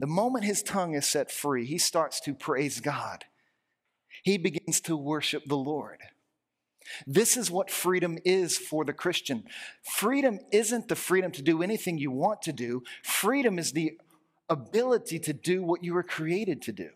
The 0.00 0.08
moment 0.08 0.44
his 0.44 0.64
tongue 0.64 0.94
is 0.94 1.06
set 1.06 1.30
free, 1.30 1.64
he 1.64 1.78
starts 1.78 2.18
to 2.22 2.34
praise 2.34 2.80
God. 2.80 3.24
He 4.24 4.36
begins 4.36 4.80
to 4.80 4.96
worship 4.96 5.44
the 5.46 5.54
Lord. 5.54 6.00
This 7.06 7.36
is 7.36 7.52
what 7.52 7.70
freedom 7.70 8.18
is 8.24 8.58
for 8.58 8.84
the 8.84 8.92
Christian. 8.92 9.44
Freedom 9.80 10.40
isn't 10.50 10.88
the 10.88 10.96
freedom 10.96 11.30
to 11.30 11.40
do 11.42 11.62
anything 11.62 11.98
you 11.98 12.10
want 12.10 12.42
to 12.42 12.52
do, 12.52 12.82
freedom 13.04 13.60
is 13.60 13.70
the 13.70 13.92
ability 14.48 15.20
to 15.20 15.32
do 15.32 15.62
what 15.62 15.84
you 15.84 15.94
were 15.94 16.02
created 16.02 16.60
to 16.62 16.72
do. 16.72 16.90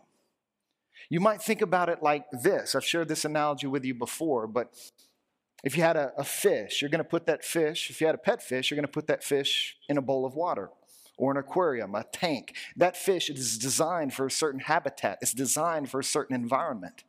You 1.09 1.21
might 1.21 1.43
think 1.43 1.63
about 1.63 1.89
it 1.89 2.03
like 2.03 2.27
this. 2.31 2.75
I've 2.75 2.85
shared 2.85 3.09
this 3.09 3.25
analogy 3.25 3.67
with 3.67 3.85
you 3.85 3.95
before, 3.95 4.47
but 4.47 4.73
if 5.65 5.77
you 5.77 5.83
had 5.83 5.97
a, 5.97 6.13
a 6.17 6.25
fish, 6.25 6.81
you're 6.81 6.91
going 6.91 7.03
to 7.03 7.09
put 7.09 7.27
that 7.27 7.45
fish, 7.45 7.91
if 7.91 8.01
you 8.01 8.07
had 8.07 8.15
a 8.15 8.19
pet 8.19 8.43
fish, 8.43 8.71
you're 8.71 8.77
going 8.77 8.87
to 8.87 8.93
put 8.93 9.07
that 9.09 9.25
fish 9.25 9.77
in 9.89 9.99
a 9.99 10.03
bowl 10.03 10.25
of 10.25 10.35
water 10.35 10.71
or 11.17 11.33
an 11.33 11.37
aquarium, 11.37 11.95
a 11.95 12.05
tank. 12.05 12.55
That 12.77 12.97
fish 12.97 13.29
is 13.29 13.59
designed 13.59 14.15
for 14.15 14.27
a 14.27 14.31
certain 14.31 14.61
habitat, 14.61 15.19
it's 15.21 15.33
designed 15.33 15.91
for 15.91 16.01
a 16.01 16.05
certain 16.05 16.35
environment. 16.35 17.05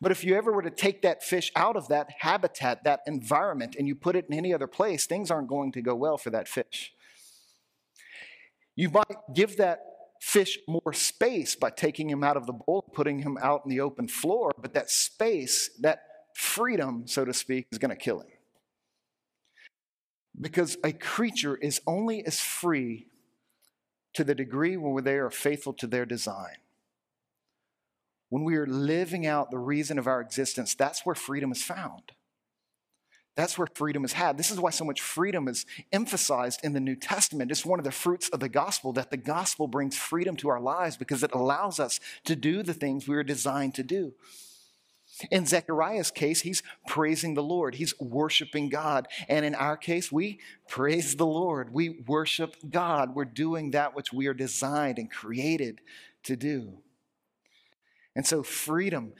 But 0.00 0.10
if 0.10 0.24
you 0.24 0.34
ever 0.36 0.52
were 0.52 0.62
to 0.62 0.70
take 0.70 1.02
that 1.02 1.22
fish 1.22 1.52
out 1.54 1.76
of 1.76 1.88
that 1.88 2.08
habitat, 2.20 2.84
that 2.84 3.00
environment, 3.06 3.76
and 3.78 3.86
you 3.86 3.94
put 3.94 4.16
it 4.16 4.26
in 4.28 4.34
any 4.36 4.52
other 4.52 4.66
place, 4.66 5.06
things 5.06 5.30
aren't 5.30 5.48
going 5.48 5.70
to 5.72 5.82
go 5.82 5.94
well 5.94 6.18
for 6.18 6.30
that 6.30 6.48
fish. 6.48 6.92
You 8.74 8.90
might 8.90 9.16
give 9.34 9.56
that 9.58 9.80
fish 10.26 10.58
more 10.66 10.92
space 10.92 11.54
by 11.54 11.70
taking 11.70 12.10
him 12.10 12.24
out 12.24 12.36
of 12.36 12.46
the 12.46 12.52
bowl, 12.52 12.82
putting 12.92 13.20
him 13.20 13.38
out 13.40 13.62
in 13.64 13.70
the 13.70 13.78
open 13.78 14.08
floor, 14.08 14.52
but 14.60 14.74
that 14.74 14.90
space, 14.90 15.70
that 15.78 16.00
freedom, 16.34 17.06
so 17.06 17.24
to 17.24 17.32
speak, 17.32 17.64
is 17.70 17.78
going 17.78 17.90
to 17.90 17.96
kill 17.96 18.18
him. 18.18 18.26
Because 20.38 20.76
a 20.82 20.92
creature 20.92 21.54
is 21.54 21.80
only 21.86 22.26
as 22.26 22.40
free 22.40 23.06
to 24.14 24.24
the 24.24 24.34
degree 24.34 24.76
when 24.76 25.04
they 25.04 25.14
are 25.14 25.30
faithful 25.30 25.72
to 25.74 25.86
their 25.86 26.04
design. 26.04 26.56
When 28.28 28.42
we 28.42 28.56
are 28.56 28.66
living 28.66 29.28
out 29.28 29.52
the 29.52 29.58
reason 29.58 29.96
of 29.96 30.08
our 30.08 30.20
existence, 30.20 30.74
that's 30.74 31.06
where 31.06 31.14
freedom 31.14 31.52
is 31.52 31.62
found. 31.62 32.10
That's 33.36 33.58
where 33.58 33.68
freedom 33.74 34.04
is 34.04 34.14
had. 34.14 34.38
This 34.38 34.50
is 34.50 34.58
why 34.58 34.70
so 34.70 34.84
much 34.84 35.02
freedom 35.02 35.46
is 35.46 35.66
emphasized 35.92 36.60
in 36.64 36.72
the 36.72 36.80
New 36.80 36.96
Testament. 36.96 37.50
It's 37.50 37.66
one 37.66 37.78
of 37.78 37.84
the 37.84 37.92
fruits 37.92 38.30
of 38.30 38.40
the 38.40 38.48
gospel 38.48 38.94
that 38.94 39.10
the 39.10 39.18
gospel 39.18 39.68
brings 39.68 39.94
freedom 39.96 40.36
to 40.36 40.48
our 40.48 40.60
lives 40.60 40.96
because 40.96 41.22
it 41.22 41.34
allows 41.34 41.78
us 41.78 42.00
to 42.24 42.34
do 42.34 42.62
the 42.62 42.72
things 42.72 43.06
we 43.06 43.14
were 43.14 43.22
designed 43.22 43.74
to 43.74 43.82
do. 43.82 44.14
In 45.30 45.46
Zechariah's 45.46 46.10
case, 46.10 46.40
he's 46.40 46.62
praising 46.86 47.34
the 47.34 47.42
Lord, 47.42 47.74
he's 47.74 47.98
worshiping 48.00 48.70
God. 48.70 49.06
And 49.28 49.44
in 49.44 49.54
our 49.54 49.76
case, 49.76 50.10
we 50.10 50.40
praise 50.68 51.16
the 51.16 51.26
Lord, 51.26 51.72
we 51.72 51.90
worship 52.06 52.56
God. 52.70 53.14
We're 53.14 53.26
doing 53.26 53.72
that 53.72 53.94
which 53.94 54.12
we 54.14 54.26
are 54.28 54.34
designed 54.34 54.98
and 54.98 55.10
created 55.10 55.80
to 56.24 56.36
do. 56.36 56.78
And 58.14 58.26
so, 58.26 58.42
freedom 58.42 59.12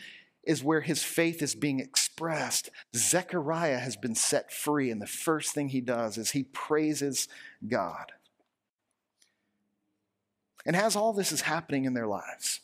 is 0.43 0.65
where 0.65 0.81
his 0.81 1.03
faith 1.03 1.43
is 1.43 1.55
being 1.55 1.81
expressed. 1.81 2.06
Zechariah 2.95 3.79
has 3.79 3.97
been 3.97 4.15
set 4.15 4.53
free, 4.53 4.91
and 4.91 5.01
the 5.01 5.07
first 5.07 5.53
thing 5.53 5.69
he 5.69 5.81
does 5.81 6.19
is 6.19 6.31
he 6.31 6.45
praises 6.45 7.29
God. 7.67 8.13
And 10.65 10.75
as 10.75 10.97
all 10.97 11.13
this 11.13 11.31
is 11.31 11.43
happening 11.43 11.85
in 11.85 11.95
their 11.95 12.07
lives, 12.09 12.61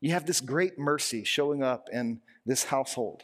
you 0.00 0.10
have 0.12 0.26
this 0.26 0.40
great 0.40 0.78
mercy 0.78 1.24
showing 1.24 1.62
up 1.62 1.88
in 1.92 2.20
this 2.44 2.64
household. 2.64 3.22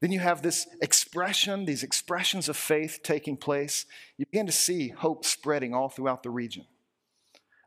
Then 0.00 0.12
you 0.12 0.18
have 0.18 0.42
this 0.42 0.66
expression, 0.80 1.66
these 1.66 1.82
expressions 1.82 2.48
of 2.48 2.56
faith 2.56 3.00
taking 3.02 3.36
place. 3.36 3.86
You 4.16 4.26
begin 4.26 4.46
to 4.46 4.52
see 4.52 4.88
hope 4.88 5.24
spreading 5.24 5.74
all 5.74 5.88
throughout 5.88 6.22
the 6.22 6.30
region. 6.30 6.64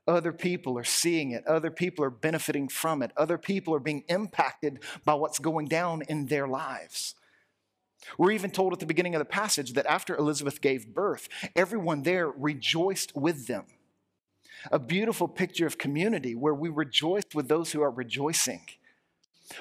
Other 0.07 0.33
people 0.33 0.77
are 0.77 0.83
seeing 0.83 1.31
it. 1.31 1.45
Other 1.47 1.71
people 1.71 2.03
are 2.03 2.09
benefiting 2.09 2.67
from 2.67 3.01
it. 3.01 3.11
Other 3.15 3.37
people 3.37 3.73
are 3.73 3.79
being 3.79 4.03
impacted 4.09 4.79
by 5.05 5.13
what's 5.13 5.39
going 5.39 5.67
down 5.67 6.03
in 6.09 6.25
their 6.25 6.47
lives. 6.47 7.15
We're 8.17 8.31
even 8.31 8.51
told 8.51 8.73
at 8.73 8.79
the 8.79 8.85
beginning 8.85 9.15
of 9.15 9.19
the 9.19 9.25
passage 9.25 9.73
that 9.73 9.85
after 9.85 10.15
Elizabeth 10.15 10.59
gave 10.59 10.93
birth, 10.93 11.29
everyone 11.55 12.03
there 12.03 12.29
rejoiced 12.29 13.15
with 13.15 13.47
them 13.47 13.65
a 14.71 14.79
beautiful 14.79 15.27
picture 15.27 15.65
of 15.65 15.77
community 15.77 16.35
where 16.35 16.53
we 16.53 16.69
rejoice 16.69 17.25
with 17.33 17.47
those 17.47 17.71
who 17.71 17.81
are 17.81 17.91
rejoicing. 17.91 18.61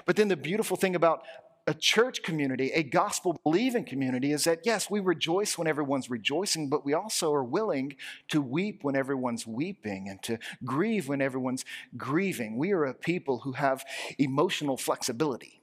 But 0.06 0.16
then 0.16 0.28
the 0.28 0.36
beautiful 0.36 0.76
thing 0.76 0.94
about 0.94 1.22
a 1.66 1.74
church 1.74 2.22
community, 2.22 2.70
a 2.72 2.82
gospel 2.82 3.38
believing 3.44 3.84
community, 3.84 4.32
is 4.32 4.44
that 4.44 4.60
yes, 4.64 4.90
we 4.90 5.00
rejoice 5.00 5.56
when 5.56 5.66
everyone's 5.66 6.10
rejoicing, 6.10 6.68
but 6.68 6.84
we 6.84 6.92
also 6.92 7.32
are 7.32 7.44
willing 7.44 7.96
to 8.28 8.40
weep 8.42 8.82
when 8.82 8.96
everyone's 8.96 9.46
weeping 9.46 10.08
and 10.08 10.22
to 10.22 10.38
grieve 10.64 11.08
when 11.08 11.20
everyone's 11.20 11.64
grieving. 11.96 12.56
We 12.56 12.72
are 12.72 12.84
a 12.84 12.94
people 12.94 13.38
who 13.38 13.52
have 13.52 13.84
emotional 14.18 14.76
flexibility. 14.76 15.61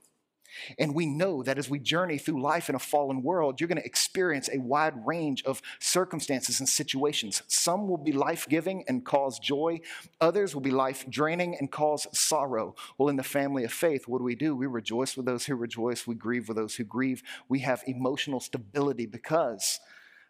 And 0.77 0.95
we 0.95 1.05
know 1.05 1.43
that 1.43 1.57
as 1.57 1.69
we 1.69 1.79
journey 1.79 2.17
through 2.17 2.41
life 2.41 2.69
in 2.69 2.75
a 2.75 2.79
fallen 2.79 3.21
world, 3.23 3.59
you're 3.59 3.67
going 3.67 3.81
to 3.81 3.85
experience 3.85 4.49
a 4.51 4.59
wide 4.59 4.93
range 5.05 5.43
of 5.43 5.61
circumstances 5.79 6.59
and 6.59 6.67
situations. 6.67 7.43
Some 7.47 7.87
will 7.87 7.97
be 7.97 8.11
life 8.11 8.47
giving 8.49 8.83
and 8.87 9.05
cause 9.05 9.39
joy, 9.39 9.79
others 10.21 10.53
will 10.53 10.61
be 10.61 10.71
life 10.71 11.05
draining 11.09 11.55
and 11.59 11.71
cause 11.71 12.07
sorrow. 12.17 12.75
Well, 12.97 13.09
in 13.09 13.15
the 13.15 13.23
family 13.23 13.63
of 13.63 13.73
faith, 13.73 14.07
what 14.07 14.19
do 14.19 14.23
we 14.23 14.35
do? 14.35 14.55
We 14.55 14.67
rejoice 14.67 15.15
with 15.15 15.25
those 15.25 15.45
who 15.45 15.55
rejoice, 15.55 16.07
we 16.07 16.15
grieve 16.15 16.47
with 16.47 16.57
those 16.57 16.75
who 16.75 16.83
grieve. 16.83 17.23
We 17.47 17.59
have 17.59 17.83
emotional 17.87 18.39
stability 18.39 19.05
because 19.05 19.79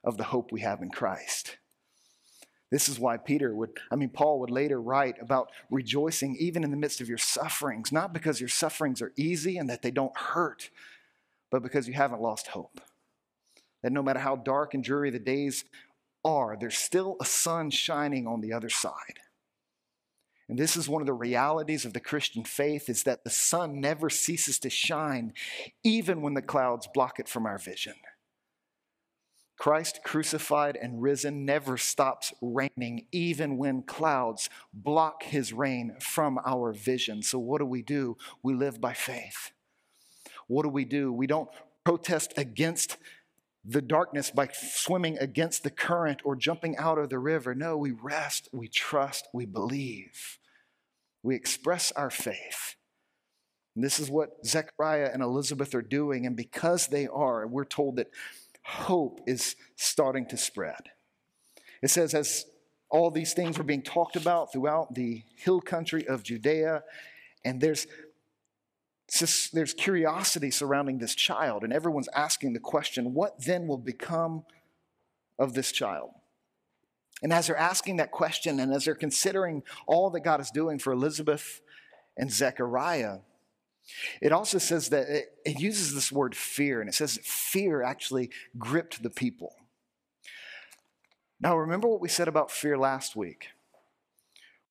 of 0.03 0.17
the 0.17 0.25
hope 0.25 0.51
we 0.51 0.61
have 0.61 0.81
in 0.81 0.89
Christ. 0.89 1.57
This 2.71 2.87
is 2.87 2.99
why 2.99 3.17
Peter 3.17 3.55
would, 3.55 3.71
I 3.91 3.95
mean, 3.95 4.09
Paul 4.09 4.39
would 4.41 4.51
later 4.51 4.79
write 4.79 5.15
about 5.19 5.51
rejoicing 5.71 6.35
even 6.39 6.63
in 6.63 6.69
the 6.69 6.77
midst 6.77 7.01
of 7.01 7.09
your 7.09 7.17
sufferings, 7.17 7.91
not 7.91 8.13
because 8.13 8.39
your 8.39 8.49
sufferings 8.49 9.01
are 9.01 9.11
easy 9.17 9.57
and 9.57 9.69
that 9.69 9.81
they 9.81 9.91
don't 9.91 10.15
hurt, 10.15 10.69
but 11.49 11.63
because 11.63 11.87
you 11.87 11.95
haven't 11.95 12.21
lost 12.21 12.47
hope. 12.47 12.79
That 13.81 13.91
no 13.91 14.03
matter 14.03 14.19
how 14.19 14.35
dark 14.35 14.75
and 14.75 14.83
dreary 14.83 15.09
the 15.09 15.19
days 15.19 15.65
are, 16.23 16.57
there's 16.59 16.77
still 16.77 17.15
a 17.19 17.25
sun 17.25 17.71
shining 17.71 18.27
on 18.27 18.41
the 18.41 18.53
other 18.53 18.69
side. 18.69 19.19
And 20.47 20.57
this 20.57 20.75
is 20.75 20.89
one 20.89 21.01
of 21.01 21.05
the 21.05 21.13
realities 21.13 21.85
of 21.85 21.93
the 21.93 21.99
Christian 21.99 22.43
faith 22.43 22.89
is 22.89 23.03
that 23.03 23.23
the 23.23 23.29
sun 23.29 23.79
never 23.79 24.09
ceases 24.09 24.59
to 24.59 24.69
shine 24.69 25.33
even 25.83 26.21
when 26.21 26.33
the 26.33 26.41
clouds 26.41 26.87
block 26.91 27.19
it 27.19 27.29
from 27.29 27.45
our 27.45 27.59
vision. 27.59 27.93
Christ 29.59 29.99
crucified 30.05 30.77
and 30.81 31.01
risen 31.01 31.43
never 31.43 31.77
stops 31.77 32.33
reigning, 32.41 33.05
even 33.11 33.57
when 33.57 33.83
clouds 33.83 34.49
block 34.73 35.23
his 35.23 35.51
reign 35.51 35.97
from 35.99 36.39
our 36.45 36.71
vision. 36.71 37.21
So, 37.21 37.39
what 37.39 37.59
do 37.59 37.65
we 37.65 37.81
do? 37.81 38.17
We 38.41 38.53
live 38.53 38.79
by 38.79 38.93
faith. 38.93 39.51
What 40.47 40.63
do 40.63 40.69
we 40.69 40.85
do? 40.85 41.11
We 41.11 41.27
don't 41.27 41.49
protest 41.83 42.33
against 42.37 42.95
the 43.65 43.81
darkness 43.81 44.31
by 44.31 44.47
swimming 44.53 45.17
against 45.17 45.63
the 45.63 45.69
current 45.69 46.21
or 46.23 46.37
jumping 46.37 46.77
out 46.77 46.97
of 46.97 47.09
the 47.09 47.19
river. 47.19 47.53
No, 47.53 47.75
we 47.75 47.91
rest, 47.91 48.47
we 48.53 48.69
trust, 48.69 49.27
we 49.33 49.45
believe. 49.45 50.39
We 51.21 51.35
express 51.35 51.91
our 51.91 52.09
faith. 52.09 52.75
And 53.75 53.83
this 53.83 53.99
is 53.99 54.09
what 54.09 54.45
Zechariah 54.45 55.09
and 55.13 55.21
Elizabeth 55.21 55.75
are 55.75 55.81
doing. 55.81 56.25
And 56.25 56.37
because 56.37 56.87
they 56.87 57.07
are, 57.07 57.45
we're 57.45 57.65
told 57.65 57.97
that 57.97 58.07
hope 58.69 59.21
is 59.25 59.55
starting 59.75 60.25
to 60.27 60.37
spread. 60.37 60.89
It 61.81 61.89
says, 61.89 62.13
as 62.13 62.45
all 62.89 63.11
these 63.11 63.33
things 63.33 63.57
were 63.57 63.63
being 63.63 63.81
talked 63.81 64.15
about 64.15 64.51
throughout 64.51 64.93
the 64.93 65.23
hill 65.35 65.61
country 65.61 66.07
of 66.07 66.23
Judea, 66.23 66.83
and 67.43 67.59
there's 67.61 67.87
there's 69.53 69.73
curiosity 69.73 70.51
surrounding 70.51 70.99
this 70.99 71.15
child, 71.15 71.63
and 71.63 71.73
everyone's 71.73 72.09
asking 72.09 72.53
the 72.53 72.59
question, 72.59 73.15
what 73.15 73.43
then 73.43 73.67
will 73.67 73.79
become 73.79 74.43
of 75.39 75.55
this 75.55 75.71
child? 75.71 76.11
And 77.23 77.33
as 77.33 77.47
they're 77.47 77.57
asking 77.57 77.97
that 77.97 78.11
question, 78.11 78.59
and 78.59 78.71
as 78.71 78.85
they're 78.85 78.93
considering 78.93 79.63
all 79.87 80.11
that 80.11 80.19
God 80.19 80.39
is 80.39 80.51
doing 80.51 80.77
for 80.77 80.93
Elizabeth 80.93 81.61
and 82.17 82.31
Zechariah, 82.31 83.17
it 84.21 84.31
also 84.31 84.57
says 84.57 84.89
that 84.89 85.07
it, 85.07 85.31
it 85.45 85.59
uses 85.59 85.93
this 85.93 86.11
word 86.11 86.35
fear, 86.35 86.81
and 86.81 86.89
it 86.89 86.93
says 86.93 87.19
fear 87.23 87.81
actually 87.81 88.29
gripped 88.57 89.01
the 89.03 89.09
people. 89.09 89.55
Now, 91.41 91.57
remember 91.57 91.87
what 91.87 92.01
we 92.01 92.09
said 92.09 92.27
about 92.27 92.51
fear 92.51 92.77
last 92.77 93.15
week. 93.15 93.47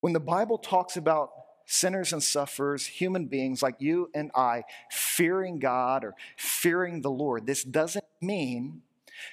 When 0.00 0.12
the 0.12 0.20
Bible 0.20 0.58
talks 0.58 0.96
about 0.96 1.30
sinners 1.66 2.12
and 2.12 2.22
sufferers, 2.22 2.86
human 2.86 3.26
beings 3.26 3.62
like 3.62 3.76
you 3.78 4.10
and 4.14 4.30
I, 4.34 4.64
fearing 4.90 5.58
God 5.58 6.04
or 6.04 6.14
fearing 6.36 7.02
the 7.02 7.10
Lord, 7.10 7.46
this 7.46 7.64
doesn't 7.64 8.04
mean 8.20 8.82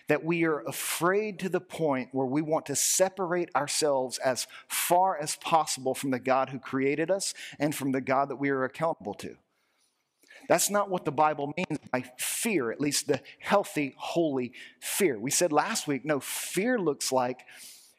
that 0.08 0.24
we 0.24 0.46
are 0.46 0.62
afraid 0.62 1.40
to 1.40 1.50
the 1.50 1.62
point 1.62 2.10
where 2.12 2.26
we 2.26 2.42
want 2.42 2.66
to 2.66 2.76
separate 2.76 3.50
ourselves 3.56 4.18
as 4.18 4.48
far 4.68 5.18
as 5.18 5.36
possible 5.38 5.94
from 5.94 6.12
the 6.12 6.20
God 6.20 6.50
who 6.50 6.60
created 6.60 7.12
us 7.12 7.34
and 7.60 7.74
from 7.76 7.92
the 7.92 8.02
God 8.02 8.30
that 8.30 8.38
we 8.38 8.50
are 8.50 8.64
accountable 8.64 9.14
to. 9.16 9.38
That's 10.48 10.70
not 10.70 10.90
what 10.90 11.06
the 11.06 11.12
Bible 11.12 11.54
means 11.58 11.80
by 11.92 12.04
fear, 12.18 12.72
at 12.72 12.82
least 12.82 13.08
the 13.08 13.22
healthy, 13.40 13.96
holy 13.98 14.54
fear. 14.80 15.20
We 15.20 15.32
said 15.32 15.52
last 15.52 15.88
week, 15.88 16.06
no, 16.06 16.20
fear 16.20 16.80
looks 16.80 17.12
like 17.12 17.40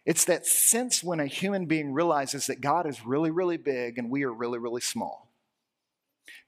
it's 0.05 0.25
that 0.27 0.47
sense 0.47 1.03
when 1.03 1.19
a 1.19 1.27
human 1.27 1.67
being 1.67 1.93
realizes 1.93 2.47
that 2.47 2.61
God 2.61 2.87
is 2.87 3.05
really, 3.05 3.33
really 3.33 3.57
big 3.57 3.99
and 3.99 4.11
we 4.11 4.23
are 4.25 4.33
really, 4.33 4.59
really 4.59 4.81
small. 4.81 5.33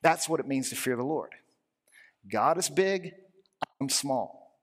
That's 0.03 0.29
what 0.29 0.41
it 0.41 0.47
means 0.47 0.71
to 0.71 0.77
fear 0.77 0.97
the 0.97 1.03
Lord. 1.03 1.35
God 2.31 2.59
is 2.59 2.69
big, 2.69 3.15
I'm 3.81 3.89
small. 3.89 4.61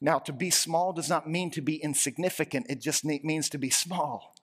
Now, 0.00 0.18
to 0.20 0.32
be 0.32 0.50
small 0.50 0.92
does 0.92 1.08
not 1.08 1.28
mean 1.28 1.50
to 1.52 1.60
be 1.60 1.76
insignificant, 1.76 2.66
it 2.68 2.80
just 2.80 3.04
means 3.04 3.48
to 3.50 3.58
be 3.58 3.70
small. 3.70 4.34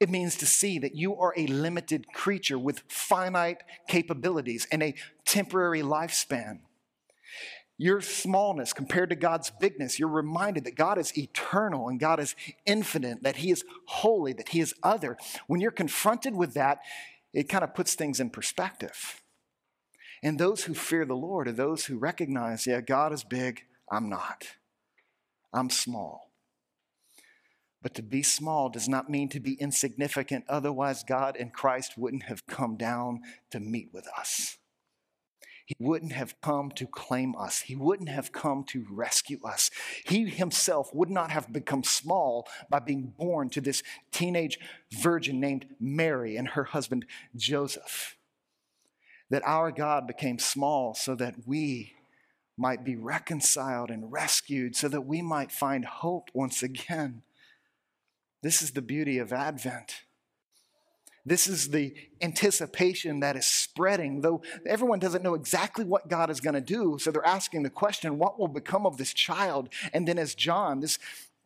It 0.00 0.10
means 0.10 0.36
to 0.36 0.46
see 0.46 0.78
that 0.78 0.94
you 0.94 1.16
are 1.16 1.34
a 1.36 1.46
limited 1.46 2.06
creature 2.12 2.58
with 2.58 2.82
finite 2.88 3.58
capabilities 3.88 4.66
and 4.70 4.82
a 4.82 4.94
temporary 5.24 5.82
lifespan. 5.82 6.60
Your 7.76 8.00
smallness 8.00 8.72
compared 8.72 9.10
to 9.10 9.16
God's 9.16 9.50
bigness, 9.50 9.98
you're 9.98 10.08
reminded 10.08 10.64
that 10.64 10.76
God 10.76 10.96
is 10.96 11.16
eternal 11.18 11.88
and 11.88 11.98
God 11.98 12.20
is 12.20 12.36
infinite, 12.64 13.24
that 13.24 13.36
He 13.36 13.50
is 13.50 13.64
holy, 13.86 14.32
that 14.34 14.50
He 14.50 14.60
is 14.60 14.74
other. 14.82 15.16
When 15.48 15.60
you're 15.60 15.72
confronted 15.72 16.34
with 16.34 16.54
that, 16.54 16.78
it 17.32 17.48
kind 17.48 17.64
of 17.64 17.74
puts 17.74 17.94
things 17.94 18.20
in 18.20 18.30
perspective. 18.30 19.20
And 20.22 20.38
those 20.38 20.64
who 20.64 20.74
fear 20.74 21.04
the 21.04 21.14
Lord 21.16 21.48
are 21.48 21.52
those 21.52 21.86
who 21.86 21.98
recognize, 21.98 22.66
yeah, 22.66 22.80
God 22.80 23.12
is 23.12 23.24
big, 23.24 23.62
I'm 23.90 24.08
not. 24.08 24.46
I'm 25.52 25.68
small. 25.68 26.23
But 27.84 27.92
to 27.96 28.02
be 28.02 28.22
small 28.22 28.70
does 28.70 28.88
not 28.88 29.10
mean 29.10 29.28
to 29.28 29.40
be 29.40 29.60
insignificant. 29.60 30.46
Otherwise, 30.48 31.04
God 31.04 31.36
and 31.38 31.52
Christ 31.52 31.98
wouldn't 31.98 32.22
have 32.22 32.46
come 32.46 32.76
down 32.76 33.20
to 33.50 33.60
meet 33.60 33.90
with 33.92 34.08
us. 34.18 34.56
He 35.66 35.76
wouldn't 35.78 36.12
have 36.12 36.40
come 36.40 36.70
to 36.76 36.86
claim 36.86 37.36
us. 37.36 37.60
He 37.60 37.76
wouldn't 37.76 38.08
have 38.08 38.32
come 38.32 38.64
to 38.68 38.86
rescue 38.90 39.38
us. 39.44 39.70
He 40.06 40.30
himself 40.30 40.94
would 40.94 41.10
not 41.10 41.30
have 41.30 41.52
become 41.52 41.84
small 41.84 42.48
by 42.70 42.78
being 42.78 43.12
born 43.18 43.50
to 43.50 43.60
this 43.60 43.82
teenage 44.10 44.58
virgin 44.90 45.38
named 45.38 45.66
Mary 45.78 46.38
and 46.38 46.48
her 46.48 46.64
husband 46.64 47.04
Joseph. 47.36 48.16
That 49.28 49.46
our 49.46 49.70
God 49.70 50.06
became 50.06 50.38
small 50.38 50.94
so 50.94 51.14
that 51.16 51.46
we 51.46 51.92
might 52.56 52.82
be 52.82 52.96
reconciled 52.96 53.90
and 53.90 54.10
rescued, 54.10 54.74
so 54.74 54.88
that 54.88 55.02
we 55.02 55.20
might 55.20 55.52
find 55.52 55.84
hope 55.84 56.30
once 56.32 56.62
again. 56.62 57.22
This 58.44 58.60
is 58.60 58.72
the 58.72 58.82
beauty 58.82 59.16
of 59.16 59.32
Advent. 59.32 60.02
This 61.24 61.48
is 61.48 61.70
the 61.70 61.94
anticipation 62.20 63.20
that 63.20 63.36
is 63.36 63.46
spreading, 63.46 64.20
though 64.20 64.42
everyone 64.66 64.98
doesn't 64.98 65.22
know 65.22 65.32
exactly 65.32 65.82
what 65.86 66.08
God 66.08 66.28
is 66.28 66.42
going 66.42 66.52
to 66.52 66.60
do. 66.60 66.98
So 67.00 67.10
they're 67.10 67.24
asking 67.24 67.62
the 67.62 67.70
question, 67.70 68.18
what 68.18 68.38
will 68.38 68.48
become 68.48 68.84
of 68.84 68.98
this 68.98 69.14
child? 69.14 69.70
And 69.94 70.06
then, 70.06 70.18
as 70.18 70.34
John, 70.34 70.80
this 70.80 70.98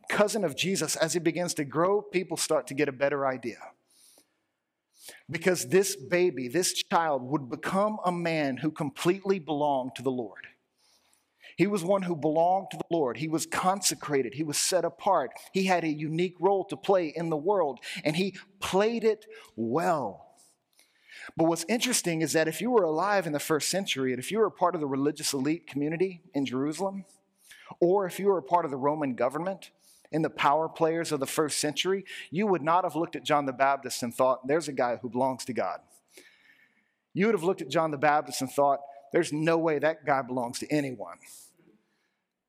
cousin 0.08 0.42
of 0.42 0.56
Jesus, 0.56 0.96
as 0.96 1.12
he 1.12 1.20
begins 1.20 1.54
to 1.54 1.64
grow, 1.64 2.02
people 2.02 2.36
start 2.36 2.66
to 2.66 2.74
get 2.74 2.88
a 2.88 2.92
better 2.92 3.24
idea. 3.24 3.58
Because 5.30 5.68
this 5.68 5.94
baby, 5.94 6.48
this 6.48 6.72
child, 6.90 7.22
would 7.22 7.48
become 7.48 7.98
a 8.04 8.10
man 8.10 8.56
who 8.56 8.72
completely 8.72 9.38
belonged 9.38 9.94
to 9.94 10.02
the 10.02 10.10
Lord. 10.10 10.48
He 11.58 11.66
was 11.66 11.84
one 11.84 12.02
who 12.02 12.14
belonged 12.14 12.68
to 12.70 12.76
the 12.76 12.84
Lord. 12.88 13.16
He 13.16 13.26
was 13.26 13.44
consecrated. 13.44 14.34
He 14.34 14.44
was 14.44 14.56
set 14.56 14.84
apart. 14.84 15.32
He 15.52 15.64
had 15.64 15.82
a 15.82 15.88
unique 15.88 16.36
role 16.38 16.64
to 16.66 16.76
play 16.76 17.12
in 17.14 17.30
the 17.30 17.36
world, 17.36 17.80
and 18.04 18.14
he 18.14 18.36
played 18.60 19.02
it 19.02 19.26
well. 19.56 20.36
But 21.36 21.48
what's 21.48 21.66
interesting 21.68 22.22
is 22.22 22.32
that 22.34 22.46
if 22.46 22.60
you 22.60 22.70
were 22.70 22.84
alive 22.84 23.26
in 23.26 23.32
the 23.32 23.40
first 23.40 23.70
century, 23.70 24.12
and 24.12 24.20
if 24.20 24.30
you 24.30 24.38
were 24.38 24.46
a 24.46 24.52
part 24.52 24.76
of 24.76 24.80
the 24.80 24.86
religious 24.86 25.32
elite 25.32 25.66
community 25.66 26.22
in 26.32 26.46
Jerusalem, 26.46 27.04
or 27.80 28.06
if 28.06 28.20
you 28.20 28.26
were 28.28 28.38
a 28.38 28.42
part 28.42 28.64
of 28.64 28.70
the 28.70 28.76
Roman 28.76 29.16
government, 29.16 29.72
in 30.12 30.22
the 30.22 30.30
power 30.30 30.68
players 30.68 31.10
of 31.10 31.18
the 31.18 31.26
first 31.26 31.58
century, 31.58 32.04
you 32.30 32.46
would 32.46 32.62
not 32.62 32.84
have 32.84 32.94
looked 32.94 33.16
at 33.16 33.24
John 33.24 33.46
the 33.46 33.52
Baptist 33.52 34.02
and 34.04 34.14
thought, 34.14 34.46
there's 34.46 34.68
a 34.68 34.72
guy 34.72 34.96
who 34.96 35.10
belongs 35.10 35.44
to 35.46 35.52
God. 35.52 35.80
You 37.12 37.26
would 37.26 37.34
have 37.34 37.42
looked 37.42 37.62
at 37.62 37.68
John 37.68 37.90
the 37.90 37.98
Baptist 37.98 38.40
and 38.40 38.50
thought, 38.50 38.78
there's 39.12 39.32
no 39.32 39.58
way 39.58 39.80
that 39.80 40.06
guy 40.06 40.22
belongs 40.22 40.60
to 40.60 40.72
anyone. 40.72 41.18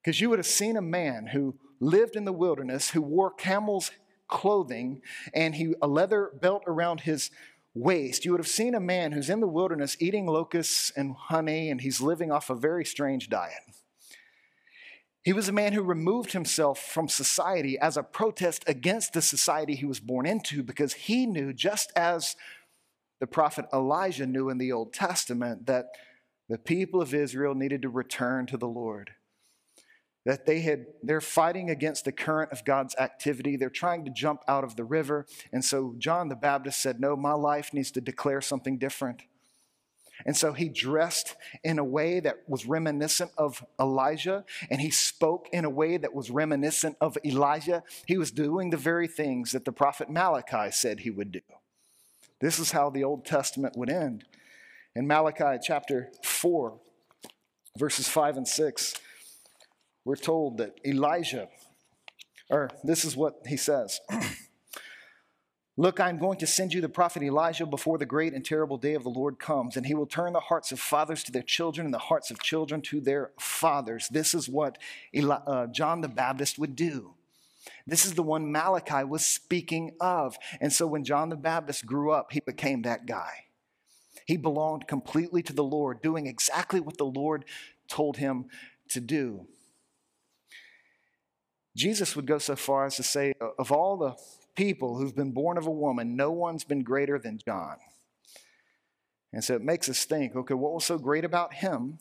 Because 0.04 0.22
you 0.22 0.30
would 0.30 0.40
have 0.40 0.46
seen 0.46 0.78
a 0.78 0.82
man 0.82 1.28
who 1.28 1.56
lived 1.80 2.16
in 2.16 2.26
the 2.26 2.34
wilderness, 2.34 2.92
who 2.92 3.02
wore 3.02 3.32
camel's 3.32 3.92
clothing, 4.28 5.02
and 5.34 5.56
he 5.56 5.74
a 5.82 5.88
leather 5.88 6.32
belt 6.40 6.64
around 6.68 7.02
his 7.02 7.32
waist. 7.74 8.26
You 8.26 8.32
would 8.32 8.40
have 8.40 8.48
seen 8.48 8.76
a 8.76 8.80
man 8.80 9.12
who's 9.12 9.30
in 9.30 9.40
the 9.40 9.48
wilderness 9.48 9.98
eating 10.00 10.28
locusts 10.28 10.92
and 10.96 11.16
honey, 11.16 11.70
and 11.70 11.82
he's 11.82 12.02
living 12.02 12.32
off 12.32 12.50
a 12.50 12.56
very 12.56 12.86
strange 12.86 13.30
diet. 13.30 13.62
He 15.24 15.34
was 15.34 15.50
a 15.50 15.54
man 15.54 15.74
who 15.74 15.84
removed 15.84 16.32
himself 16.32 16.80
from 16.80 17.10
society 17.10 17.78
as 17.78 17.98
a 17.98 18.04
protest 18.04 18.64
against 18.68 19.14
the 19.14 19.22
society 19.22 19.76
he 19.76 19.86
was 19.86 20.00
born 20.00 20.26
into 20.26 20.64
because 20.64 20.94
he 20.94 21.26
knew, 21.26 21.52
just 21.52 21.92
as 21.96 22.36
the 23.20 23.28
prophet 23.28 23.66
Elijah 23.74 24.26
knew 24.26 24.50
in 24.50 24.58
the 24.58 24.72
Old 24.72 24.94
Testament, 24.94 25.66
that 25.66 25.88
the 26.48 26.58
people 26.58 27.02
of 27.02 27.14
Israel 27.14 27.54
needed 27.54 27.82
to 27.82 27.90
return 27.90 28.46
to 28.48 28.58
the 28.58 28.68
Lord 28.68 29.12
that 30.30 30.46
they 30.46 30.60
had 30.60 30.86
they're 31.02 31.20
fighting 31.20 31.72
against 31.72 32.06
the 32.06 32.12
current 32.12 32.52
of 32.52 32.64
God's 32.64 32.96
activity. 32.98 33.56
They're 33.56 33.72
trying 33.72 34.06
to 34.06 34.12
jump 34.12 34.44
out 34.48 34.64
of 34.64 34.76
the 34.76 34.84
river. 34.84 35.26
And 35.52 35.66
so 35.66 35.96
John 35.98 36.30
the 36.30 36.36
Baptist 36.36 36.80
said, 36.80 37.00
"No, 37.00 37.16
my 37.16 37.34
life 37.34 37.74
needs 37.74 37.90
to 37.94 38.00
declare 38.00 38.40
something 38.40 38.78
different." 38.78 39.24
And 40.28 40.38
so 40.38 40.54
he 40.54 40.70
dressed 40.70 41.36
in 41.64 41.80
a 41.80 41.84
way 41.84 42.20
that 42.20 42.48
was 42.48 42.68
reminiscent 42.68 43.32
of 43.40 43.66
Elijah, 43.80 44.46
and 44.70 44.80
he 44.80 44.92
spoke 44.92 45.50
in 45.52 45.66
a 45.66 45.70
way 45.70 45.98
that 45.98 46.14
was 46.14 46.30
reminiscent 46.30 46.96
of 47.02 47.18
Elijah. 47.26 47.82
He 48.06 48.20
was 48.20 48.30
doing 48.30 48.70
the 48.70 48.78
very 48.78 49.08
things 49.08 49.54
that 49.54 49.66
the 49.66 49.72
prophet 49.72 50.12
Malachi 50.12 50.70
said 50.70 51.00
he 51.00 51.10
would 51.10 51.32
do. 51.32 51.42
This 52.40 52.60
is 52.60 52.72
how 52.72 52.92
the 52.92 53.04
Old 53.04 53.26
Testament 53.26 53.76
would 53.76 53.90
end. 53.90 54.26
In 54.94 55.08
Malachi 55.08 55.58
chapter 55.64 56.12
4, 56.24 56.80
verses 57.76 58.08
5 58.08 58.38
and 58.38 58.48
6, 58.48 58.94
we're 60.06 60.16
told 60.16 60.58
that 60.58 60.80
Elijah, 60.86 61.50
or 62.50 62.70
this 62.84 63.06
is 63.06 63.16
what 63.16 63.42
he 63.48 63.58
says 63.58 64.00
Look, 65.80 66.02
I'm 66.02 66.18
going 66.18 66.38
to 66.40 66.46
send 66.46 66.74
you 66.74 66.82
the 66.82 66.90
prophet 66.90 67.24
Elijah 67.24 67.66
before 67.66 67.98
the 67.98 68.06
great 68.06 68.34
and 68.34 68.44
terrible 68.44 68.78
day 68.78 68.96
of 68.96 69.04
the 69.04 69.10
Lord 69.10 69.40
comes, 69.40 69.78
and 69.78 69.86
he 69.86 69.94
will 69.94 70.06
turn 70.06 70.34
the 70.34 70.42
hearts 70.42 70.74
of 70.74 70.80
fathers 70.82 71.24
to 71.24 71.32
their 71.32 71.42
children 71.42 71.86
and 71.86 71.94
the 71.94 72.00
hearts 72.00 72.32
of 72.32 72.42
children 72.42 72.82
to 72.82 73.00
their 73.00 73.32
fathers. 73.40 74.10
This 74.10 74.34
is 74.34 74.50
what 74.50 74.78
Eli- 75.16 75.40
uh, 75.48 75.68
John 75.68 76.02
the 76.02 76.10
Baptist 76.10 76.60
would 76.60 76.76
do. 76.76 77.14
This 77.88 78.06
is 78.06 78.16
the 78.16 78.24
one 78.24 78.52
Malachi 78.52 79.06
was 79.06 79.26
speaking 79.26 79.96
of. 80.02 80.38
And 80.60 80.74
so 80.74 80.86
when 80.86 81.06
John 81.06 81.30
the 81.30 81.38
Baptist 81.38 81.86
grew 81.86 82.12
up, 82.12 82.34
he 82.34 82.42
became 82.42 82.82
that 82.82 83.06
guy. 83.06 83.46
He 84.26 84.36
belonged 84.36 84.86
completely 84.86 85.42
to 85.44 85.54
the 85.54 85.64
Lord, 85.64 86.02
doing 86.02 86.28
exactly 86.28 86.82
what 86.82 86.98
the 86.98 87.06
Lord 87.06 87.46
told 87.88 88.18
him 88.18 88.48
to 88.90 89.00
do. 89.00 89.48
Jesus 91.80 92.14
would 92.14 92.26
go 92.26 92.40
so 92.40 92.58
far 92.58 92.86
as 92.86 92.98
to 92.98 93.04
say, 93.04 93.34
of 93.58 93.72
all 93.72 93.96
the 93.96 94.14
people 94.54 94.98
who've 94.98 95.16
been 95.16 95.32
born 95.32 95.58
of 95.58 95.66
a 95.66 95.72
woman, 95.72 96.18
no 96.18 96.30
one's 96.30 96.66
been 96.66 96.84
greater 96.84 97.18
than 97.18 97.40
John. 97.46 97.78
And 99.32 99.42
so 99.42 99.56
it 99.56 99.62
makes 99.62 99.88
us 99.88 100.04
think 100.04 100.36
okay, 100.36 100.54
what 100.54 100.74
was 100.74 100.84
so 100.84 100.98
great 100.98 101.24
about 101.24 101.54
him 101.54 102.00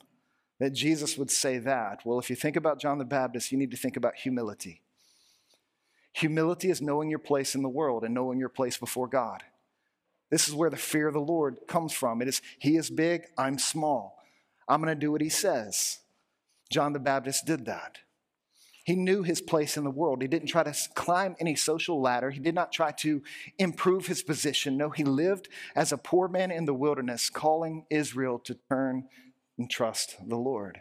that 0.58 0.72
Jesus 0.72 1.16
would 1.16 1.30
say 1.30 1.58
that? 1.58 2.00
Well, 2.04 2.18
if 2.18 2.28
you 2.28 2.34
think 2.34 2.56
about 2.56 2.80
John 2.80 2.98
the 2.98 3.04
Baptist, 3.04 3.52
you 3.52 3.58
need 3.58 3.70
to 3.70 3.76
think 3.76 3.96
about 3.96 4.16
humility. 4.16 4.82
Humility 6.14 6.70
is 6.70 6.82
knowing 6.82 7.08
your 7.08 7.20
place 7.20 7.54
in 7.54 7.62
the 7.62 7.68
world 7.68 8.02
and 8.02 8.12
knowing 8.12 8.40
your 8.40 8.48
place 8.48 8.78
before 8.78 9.06
God. 9.06 9.44
This 10.28 10.48
is 10.48 10.54
where 10.54 10.70
the 10.70 10.76
fear 10.76 11.06
of 11.06 11.14
the 11.14 11.20
Lord 11.20 11.58
comes 11.68 11.92
from. 11.92 12.20
It 12.20 12.26
is, 12.26 12.42
He 12.58 12.76
is 12.76 12.90
big, 12.90 13.26
I'm 13.38 13.60
small. 13.60 14.18
I'm 14.66 14.82
going 14.82 14.92
to 14.92 15.00
do 15.00 15.12
what 15.12 15.20
He 15.20 15.28
says. 15.28 16.00
John 16.68 16.92
the 16.92 16.98
Baptist 16.98 17.46
did 17.46 17.66
that. 17.66 17.98
He 18.88 18.96
knew 18.96 19.22
his 19.22 19.42
place 19.42 19.76
in 19.76 19.84
the 19.84 19.90
world. 19.90 20.22
He 20.22 20.28
didn't 20.28 20.48
try 20.48 20.62
to 20.62 20.74
climb 20.94 21.36
any 21.38 21.56
social 21.56 22.00
ladder. 22.00 22.30
He 22.30 22.40
did 22.40 22.54
not 22.54 22.72
try 22.72 22.90
to 22.92 23.22
improve 23.58 24.06
his 24.06 24.22
position. 24.22 24.78
No, 24.78 24.88
he 24.88 25.04
lived 25.04 25.50
as 25.76 25.92
a 25.92 25.98
poor 25.98 26.26
man 26.26 26.50
in 26.50 26.64
the 26.64 26.72
wilderness, 26.72 27.28
calling 27.28 27.84
Israel 27.90 28.38
to 28.38 28.56
turn 28.70 29.04
and 29.58 29.68
trust 29.68 30.16
the 30.26 30.38
Lord. 30.38 30.80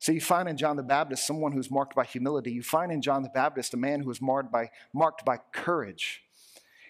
So 0.00 0.12
you 0.12 0.20
find 0.20 0.50
in 0.50 0.58
John 0.58 0.76
the 0.76 0.82
Baptist 0.82 1.26
someone 1.26 1.52
who's 1.52 1.70
marked 1.70 1.94
by 1.94 2.04
humility. 2.04 2.52
You 2.52 2.62
find 2.62 2.92
in 2.92 3.00
John 3.00 3.22
the 3.22 3.30
Baptist 3.30 3.72
a 3.72 3.78
man 3.78 4.00
who 4.00 4.08
was 4.08 4.20
marked 4.20 4.52
by, 4.52 4.68
marked 4.92 5.24
by 5.24 5.38
courage. 5.50 6.22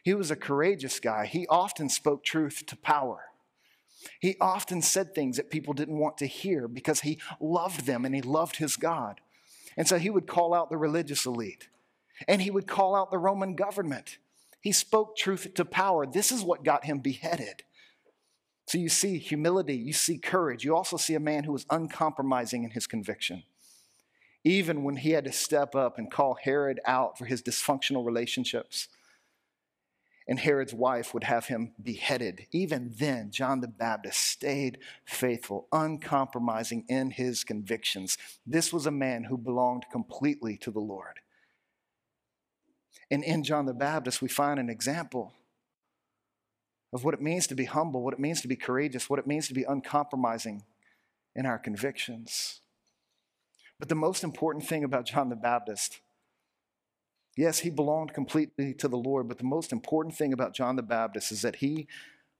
He 0.02 0.14
was 0.14 0.32
a 0.32 0.36
courageous 0.36 0.98
guy. 0.98 1.26
He 1.26 1.46
often 1.46 1.88
spoke 1.88 2.24
truth 2.24 2.64
to 2.66 2.76
power. 2.76 3.26
He 4.18 4.34
often 4.40 4.82
said 4.82 5.14
things 5.14 5.36
that 5.36 5.48
people 5.48 5.74
didn't 5.74 6.00
want 6.00 6.18
to 6.18 6.26
hear 6.26 6.66
because 6.66 7.02
he 7.02 7.20
loved 7.40 7.86
them 7.86 8.04
and 8.04 8.16
he 8.16 8.20
loved 8.20 8.56
his 8.56 8.74
God. 8.74 9.20
And 9.76 9.88
so 9.88 9.98
he 9.98 10.10
would 10.10 10.26
call 10.26 10.54
out 10.54 10.70
the 10.70 10.76
religious 10.76 11.26
elite 11.26 11.68
and 12.28 12.42
he 12.42 12.50
would 12.50 12.66
call 12.66 12.94
out 12.94 13.10
the 13.10 13.18
Roman 13.18 13.54
government. 13.54 14.18
He 14.60 14.72
spoke 14.72 15.16
truth 15.16 15.54
to 15.54 15.64
power. 15.64 16.06
This 16.06 16.30
is 16.30 16.42
what 16.42 16.64
got 16.64 16.84
him 16.84 17.00
beheaded. 17.00 17.64
So 18.66 18.78
you 18.78 18.88
see 18.88 19.18
humility, 19.18 19.74
you 19.74 19.92
see 19.92 20.18
courage. 20.18 20.64
You 20.64 20.76
also 20.76 20.96
see 20.96 21.14
a 21.14 21.20
man 21.20 21.44
who 21.44 21.52
was 21.52 21.66
uncompromising 21.68 22.64
in 22.64 22.70
his 22.70 22.86
conviction. 22.86 23.42
Even 24.44 24.84
when 24.84 24.96
he 24.96 25.10
had 25.10 25.24
to 25.24 25.32
step 25.32 25.74
up 25.74 25.98
and 25.98 26.10
call 26.10 26.38
Herod 26.42 26.80
out 26.86 27.18
for 27.18 27.26
his 27.26 27.42
dysfunctional 27.42 28.04
relationships, 28.04 28.88
and 30.28 30.38
Herod's 30.38 30.74
wife 30.74 31.12
would 31.12 31.24
have 31.24 31.46
him 31.46 31.72
beheaded. 31.82 32.46
Even 32.52 32.94
then, 32.96 33.30
John 33.30 33.60
the 33.60 33.68
Baptist 33.68 34.20
stayed 34.20 34.78
faithful, 35.04 35.66
uncompromising 35.72 36.84
in 36.88 37.10
his 37.10 37.44
convictions. 37.44 38.16
This 38.46 38.72
was 38.72 38.86
a 38.86 38.90
man 38.90 39.24
who 39.24 39.36
belonged 39.36 39.84
completely 39.90 40.56
to 40.58 40.70
the 40.70 40.80
Lord. 40.80 41.20
And 43.10 43.24
in 43.24 43.42
John 43.42 43.66
the 43.66 43.74
Baptist, 43.74 44.22
we 44.22 44.28
find 44.28 44.58
an 44.58 44.70
example 44.70 45.32
of 46.92 47.04
what 47.04 47.14
it 47.14 47.20
means 47.20 47.46
to 47.48 47.54
be 47.54 47.64
humble, 47.64 48.02
what 48.02 48.14
it 48.14 48.20
means 48.20 48.40
to 48.42 48.48
be 48.48 48.56
courageous, 48.56 49.10
what 49.10 49.18
it 49.18 49.26
means 49.26 49.48
to 49.48 49.54
be 49.54 49.64
uncompromising 49.64 50.62
in 51.34 51.46
our 51.46 51.58
convictions. 51.58 52.60
But 53.78 53.88
the 53.88 53.94
most 53.94 54.22
important 54.22 54.66
thing 54.66 54.84
about 54.84 55.06
John 55.06 55.28
the 55.28 55.36
Baptist 55.36 56.00
Yes, 57.36 57.60
he 57.60 57.70
belonged 57.70 58.12
completely 58.12 58.74
to 58.74 58.88
the 58.88 58.96
Lord, 58.96 59.26
but 59.28 59.38
the 59.38 59.44
most 59.44 59.72
important 59.72 60.14
thing 60.14 60.32
about 60.32 60.54
John 60.54 60.76
the 60.76 60.82
Baptist 60.82 61.32
is 61.32 61.42
that 61.42 61.56
he 61.56 61.88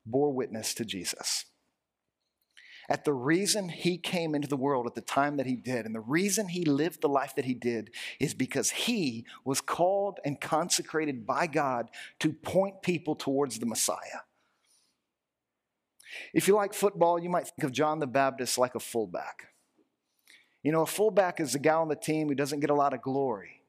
bore 0.04 0.32
witness 0.32 0.74
to 0.74 0.84
Jesus. 0.84 1.46
At 2.90 3.04
the 3.04 3.14
reason 3.14 3.68
he 3.70 3.96
came 3.96 4.34
into 4.34 4.48
the 4.48 4.56
world 4.56 4.86
at 4.86 4.94
the 4.94 5.00
time 5.00 5.36
that 5.36 5.46
he 5.46 5.56
did, 5.56 5.86
and 5.86 5.94
the 5.94 6.00
reason 6.00 6.48
he 6.48 6.64
lived 6.64 7.00
the 7.00 7.08
life 7.08 7.34
that 7.36 7.46
he 7.46 7.54
did, 7.54 7.90
is 8.20 8.34
because 8.34 8.70
he 8.70 9.24
was 9.44 9.62
called 9.62 10.18
and 10.24 10.40
consecrated 10.40 11.26
by 11.26 11.46
God 11.46 11.88
to 12.20 12.32
point 12.32 12.82
people 12.82 13.14
towards 13.14 13.58
the 13.58 13.66
Messiah. 13.66 14.26
If 16.34 16.48
you 16.48 16.54
like 16.54 16.74
football, 16.74 17.18
you 17.18 17.30
might 17.30 17.46
think 17.46 17.64
of 17.64 17.72
John 17.72 17.98
the 17.98 18.06
Baptist 18.06 18.58
like 18.58 18.74
a 18.74 18.80
fullback. 18.80 19.46
You 20.62 20.72
know, 20.72 20.82
a 20.82 20.86
fullback 20.86 21.40
is 21.40 21.54
a 21.54 21.58
guy 21.58 21.74
on 21.74 21.88
the 21.88 21.96
team 21.96 22.28
who 22.28 22.34
doesn't 22.34 22.60
get 22.60 22.68
a 22.68 22.74
lot 22.74 22.92
of 22.92 23.00
glory 23.00 23.61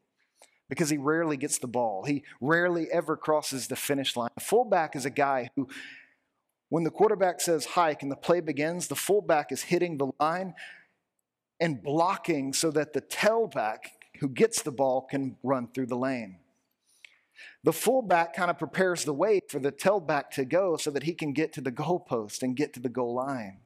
because 0.74 0.90
he 0.90 0.98
rarely 0.98 1.38
gets 1.38 1.60
the 1.60 1.68
ball. 1.68 2.04
He 2.04 2.24
rarely 2.42 2.88
ever 2.92 3.16
crosses 3.16 3.68
the 3.68 3.76
finish 3.76 4.18
line. 4.18 4.32
A 4.36 4.40
fullback 4.40 4.96
is 4.96 5.06
a 5.06 5.12
guy 5.12 5.52
who, 5.56 5.68
when 6.70 6.84
the 6.84 6.90
quarterback 6.90 7.42
says 7.42 7.64
hike 7.66 8.02
and 8.02 8.12
the 8.12 8.16
play 8.16 8.42
begins, 8.42 8.88
the 8.88 8.96
fullback 8.96 9.52
is 9.52 9.62
hitting 9.62 10.00
the 10.00 10.12
line 10.20 10.56
and 11.60 11.84
blocking 11.84 12.54
so 12.54 12.72
that 12.72 12.94
the 12.94 13.02
tailback 13.02 13.78
who 14.20 14.28
gets 14.28 14.64
the 14.64 14.72
ball 14.72 15.02
can 15.04 15.38
run 15.44 15.68
through 15.68 15.86
the 15.86 15.96
lane. 15.96 16.40
The 17.64 17.74
fullback 17.74 18.36
kind 18.36 18.50
of 18.50 18.58
prepares 18.58 19.06
the 19.06 19.14
way 19.14 19.42
for 19.48 19.60
the 19.60 19.72
tailback 19.72 20.32
to 20.32 20.44
go 20.44 20.76
so 20.78 20.90
that 20.90 21.04
he 21.04 21.14
can 21.14 21.34
get 21.34 21.54
to 21.54 21.62
the 21.62 21.72
goalpost 21.72 22.42
and 22.42 22.56
get 22.56 22.74
to 22.74 22.80
the 22.80 22.90
goal 22.90 23.14
line. 23.14 23.60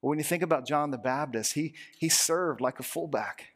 when 0.00 0.16
you 0.16 0.24
think 0.24 0.42
about 0.42 0.66
John 0.66 0.90
the 0.90 0.96
Baptist, 0.96 1.52
he, 1.52 1.74
he 1.98 2.08
served 2.08 2.62
like 2.62 2.80
a 2.80 2.82
fullback. 2.82 3.51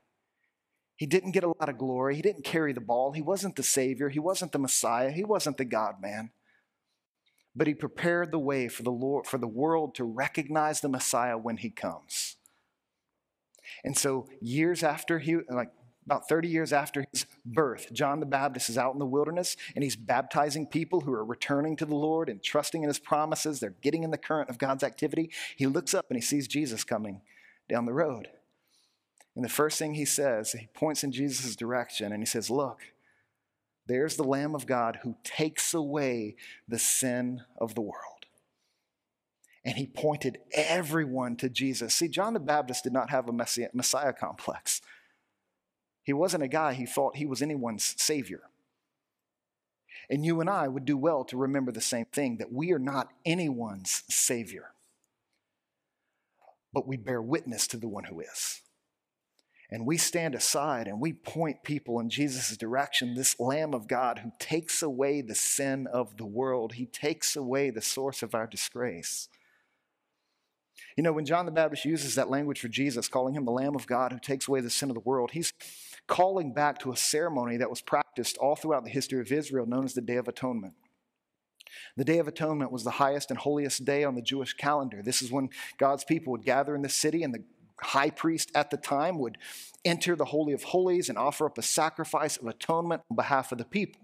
He 0.97 1.07
didn't 1.07 1.33
get 1.33 1.45
a 1.45 1.49
lot 1.49 1.69
of 1.69 1.79
glory. 1.79 2.17
He 2.17 2.23
didn't 2.23 2.45
carry 2.45 2.73
the 2.73 2.81
ball. 2.81 3.13
He 3.13 3.23
wasn't 3.23 3.57
the 3.57 3.63
Savior. 3.63 4.09
He 4.09 4.19
wasn't 4.19 4.53
the 4.53 4.59
Messiah. 4.59 5.11
He 5.11 5.25
wasn't 5.25 5.59
the 5.59 5.65
God 5.65 5.97
man. 6.01 6.31
But 7.55 7.67
he 7.67 7.75
prepared 7.75 8.33
the 8.33 8.39
way 8.39 8.69
for 8.69 8.83
the, 8.83 8.91
Lord, 8.91 9.27
for 9.27 9.39
the 9.39 9.47
world 9.47 9.95
to 9.97 10.05
recognize 10.05 10.81
the 10.81 10.89
Messiah 10.89 11.39
when 11.39 11.59
he 11.59 11.71
comes. 11.71 12.37
And 13.85 13.97
so, 13.97 14.29
years 14.41 14.83
after 14.83 15.19
he, 15.19 15.37
like 15.51 15.71
about 16.07 16.29
30 16.29 16.49
years 16.49 16.73
after 16.73 17.05
his 17.13 17.27
birth, 17.45 17.93
John 17.93 18.21
the 18.21 18.27
Baptist 18.27 18.71
is 18.71 18.79
out 18.79 18.93
in 18.93 18.99
the 18.99 19.07
wilderness 19.07 19.57
and 19.75 19.83
he's 19.83 19.97
baptizing 19.97 20.67
people 20.67 21.01
who 21.01 21.13
are 21.13 21.25
returning 21.25 21.77
to 21.77 21.85
the 21.85 21.97
Lord 21.97 22.29
and 22.29 22.43
trusting 22.43 22.83
in 22.83 22.89
his 22.89 23.01
promises. 23.01 23.59
They're 23.59 23.75
getting 23.83 24.05
in 24.05 24.13
the 24.13 24.19
current 24.19 24.49
of 24.49 24.59
God's 24.59 24.85
activity. 24.85 25.31
He 25.57 25.67
looks 25.67 25.95
up 25.95 26.07
and 26.09 26.17
he 26.17 26.23
sees 26.23 26.47
Jesus 26.47 26.85
coming 26.85 27.23
down 27.69 27.87
the 27.87 27.93
road. 27.93 28.29
And 29.37 29.45
the 29.45 29.51
first 29.51 29.79
thing 29.79 29.95
he 29.95 30.07
says, 30.07 30.53
he 30.53 30.67
points 30.73 31.05
in 31.05 31.13
Jesus' 31.13 31.55
direction 31.55 32.11
and 32.11 32.23
he 32.23 32.27
says, 32.27 32.49
Look, 32.49 32.81
there's 33.87 34.17
the 34.17 34.25
Lamb 34.25 34.55
of 34.55 34.67
God 34.67 35.01
who 35.03 35.17
takes 35.23 35.75
away 35.75 36.37
the 36.67 36.79
sin 36.79 37.43
of 37.59 37.75
the 37.75 37.83
world. 37.83 38.25
And 39.63 39.77
he 39.77 39.87
pointed 39.87 40.39
everyone 40.53 41.37
to 41.37 41.51
Jesus. 41.51 41.95
See, 41.95 42.09
John 42.09 42.33
the 42.33 42.41
Baptist 42.41 42.85
did 42.85 42.93
not 42.93 43.11
have 43.11 43.29
a 43.29 43.33
Messiah 43.33 44.13
complex. 44.13 44.81
He 46.03 46.13
wasn't 46.13 46.45
a 46.45 46.49
guy 46.49 46.75
who 46.75 46.87
thought 46.87 47.17
he 47.17 47.27
was 47.27 47.43
anyone's 47.43 47.95
savior. 47.99 48.43
And 50.09 50.25
you 50.25 50.41
and 50.41 50.49
I 50.49 50.69
would 50.69 50.85
do 50.85 50.97
well 50.97 51.25
to 51.25 51.37
remember 51.37 51.73
the 51.73 51.81
same 51.81 52.07
thing 52.07 52.39
that 52.39 52.53
we 52.53 52.73
are 52.73 52.79
not 52.79 53.09
anyone's 53.25 54.05
savior, 54.09 54.71
but 56.73 56.87
we 56.87 56.97
bear 56.97 57.21
witness 57.21 57.67
to 57.69 57.77
the 57.77 57.89
one 57.89 58.05
who 58.05 58.21
is 58.21 58.63
and 59.71 59.85
we 59.85 59.97
stand 59.97 60.35
aside 60.35 60.87
and 60.87 61.01
we 61.01 61.13
point 61.13 61.65
people 61.65 61.99
in 61.99 62.09
Jesus' 62.09 62.57
direction, 62.57 63.15
this 63.15 63.39
Lamb 63.41 63.75
of 63.75 63.89
God 63.89 64.21
who 64.21 64.31
takes 64.39 64.83
away 64.83 65.21
the 65.21 65.35
sin 65.35 65.87
of 65.93 66.17
the 66.17 66.27
world, 66.27 66.75
he 66.75 66.87
takes 66.87 67.35
away 67.35 67.71
the 67.71 67.83
source 67.83 68.23
of 68.23 68.35
our 68.35 68.47
disgrace. 68.47 69.29
You 70.97 71.03
know, 71.03 71.13
when 71.13 71.27
John 71.27 71.47
the 71.47 71.53
Baptist 71.53 71.85
uses 71.85 72.15
that 72.15 72.31
language 72.31 72.61
for 72.61 72.69
Jesus, 72.69 73.09
calling 73.09 73.35
him 73.35 73.45
the 73.45 73.51
Lamb 73.51 73.75
of 73.75 73.87
God 73.87 74.13
who 74.13 74.19
takes 74.19 74.49
away 74.49 74.61
the 74.61 74.71
sin 74.71 74.89
of 74.89 74.95
the 74.95 75.01
world, 75.01 75.33
he's 75.33 75.53
calling 76.07 76.53
back 76.53 76.79
to 76.79 76.93
a 76.93 76.97
ceremony 76.97 77.57
that 77.59 77.69
was 77.69 77.83
practiced 77.83 78.39
all 78.39 78.57
throughout 78.57 78.85
the 78.85 78.91
history 78.91 79.21
of 79.21 79.31
Israel 79.33 79.67
known 79.67 79.85
as 79.85 79.95
the 79.95 80.01
Day 80.01 80.17
of 80.17 80.29
Atonement. 80.29 80.75
The 81.97 82.05
Day 82.05 82.19
of 82.19 82.29
Atonement 82.29 82.73
was 82.73 82.85
the 82.85 82.93
highest 82.93 83.31
and 83.31 83.39
holiest 83.39 83.85
day 83.85 84.05
on 84.05 84.15
the 84.15 84.23
Jewish 84.23 84.55
calendar. 84.55 85.03
This 85.03 85.21
is 85.21 85.31
when 85.31 85.51
God's 85.79 86.05
people 86.05 86.31
would 86.33 86.45
gather 86.45 86.75
in 86.75 86.83
the 86.83 86.89
city 86.89 87.23
and 87.23 87.35
the 87.35 87.45
high 87.81 88.11
priest 88.11 88.51
at 88.55 88.71
the 88.71 88.77
time 88.77 89.19
would 89.19 89.39
enter 89.85 90.17
the 90.17 90.25
Holy 90.25 90.53
of 90.53 90.65
Holies 90.65 91.09
and 91.09 91.19
offer 91.19 91.47
up 91.47 91.59
a 91.59 91.63
sacrifice 91.63 92.37
of 92.37 92.47
atonement 92.47 93.03
on 93.11 93.17
behalf 93.17 93.53
of 93.53 93.59
the 93.59 93.65
people. 93.65 94.01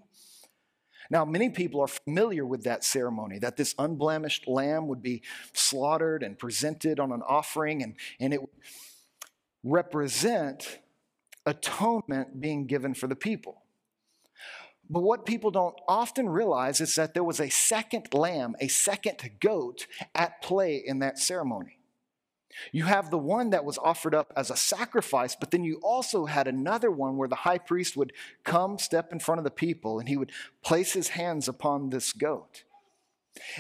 Now, 1.11 1.25
many 1.25 1.51
people 1.51 1.81
are 1.81 1.89
familiar 1.89 2.47
with 2.47 2.65
that 2.65 2.85
ceremony, 2.85 3.39
that 3.41 3.57
this 3.57 3.75
unblemished 3.79 4.49
lamb 4.49 4.89
would 4.89 5.03
be 5.03 5.23
slaughtered 5.53 6.23
and 6.23 6.39
presented 6.39 7.01
on 7.01 7.13
an 7.13 7.23
offering, 7.23 7.83
and, 7.83 7.97
and 8.21 8.33
it 8.33 8.41
would 8.41 8.51
represent 9.65 10.79
atonement 11.45 12.41
being 12.41 12.67
given 12.67 12.95
for 12.95 13.09
the 13.09 13.17
people. 13.17 13.63
But 14.89 15.03
what 15.03 15.27
people 15.27 15.51
don't 15.51 15.75
often 15.89 16.29
realize 16.29 16.81
is 16.81 16.95
that 16.97 17.15
there 17.15 17.25
was 17.25 17.41
a 17.41 17.49
second 17.49 18.13
lamb, 18.13 18.57
a 18.61 18.69
second 18.69 19.19
goat 19.41 19.87
at 20.15 20.43
play 20.43 20.83
in 20.85 21.01
that 21.01 21.19
ceremony. 21.19 21.79
You 22.71 22.85
have 22.85 23.11
the 23.11 23.19
one 23.19 23.51
that 23.51 23.65
was 23.65 23.79
offered 23.79 24.15
up 24.15 24.33
as 24.37 24.51
a 24.51 24.57
sacrifice, 24.57 25.37
but 25.39 25.51
then 25.51 25.65
you 25.65 25.81
also 25.83 26.27
had 26.27 26.47
another 26.47 26.91
one 26.91 27.17
where 27.17 27.29
the 27.29 27.37
high 27.37 27.59
priest 27.59 27.97
would 27.97 28.13
come, 28.45 28.79
step 28.79 29.13
in 29.13 29.21
front 29.21 29.39
of 29.39 29.45
the 29.45 29.51
people, 29.51 29.99
and 29.99 30.09
he 30.09 30.17
would 30.17 30.33
place 30.63 30.93
his 30.93 31.09
hands 31.09 31.49
upon 31.49 31.91
this 31.91 32.13
goat. 32.13 32.65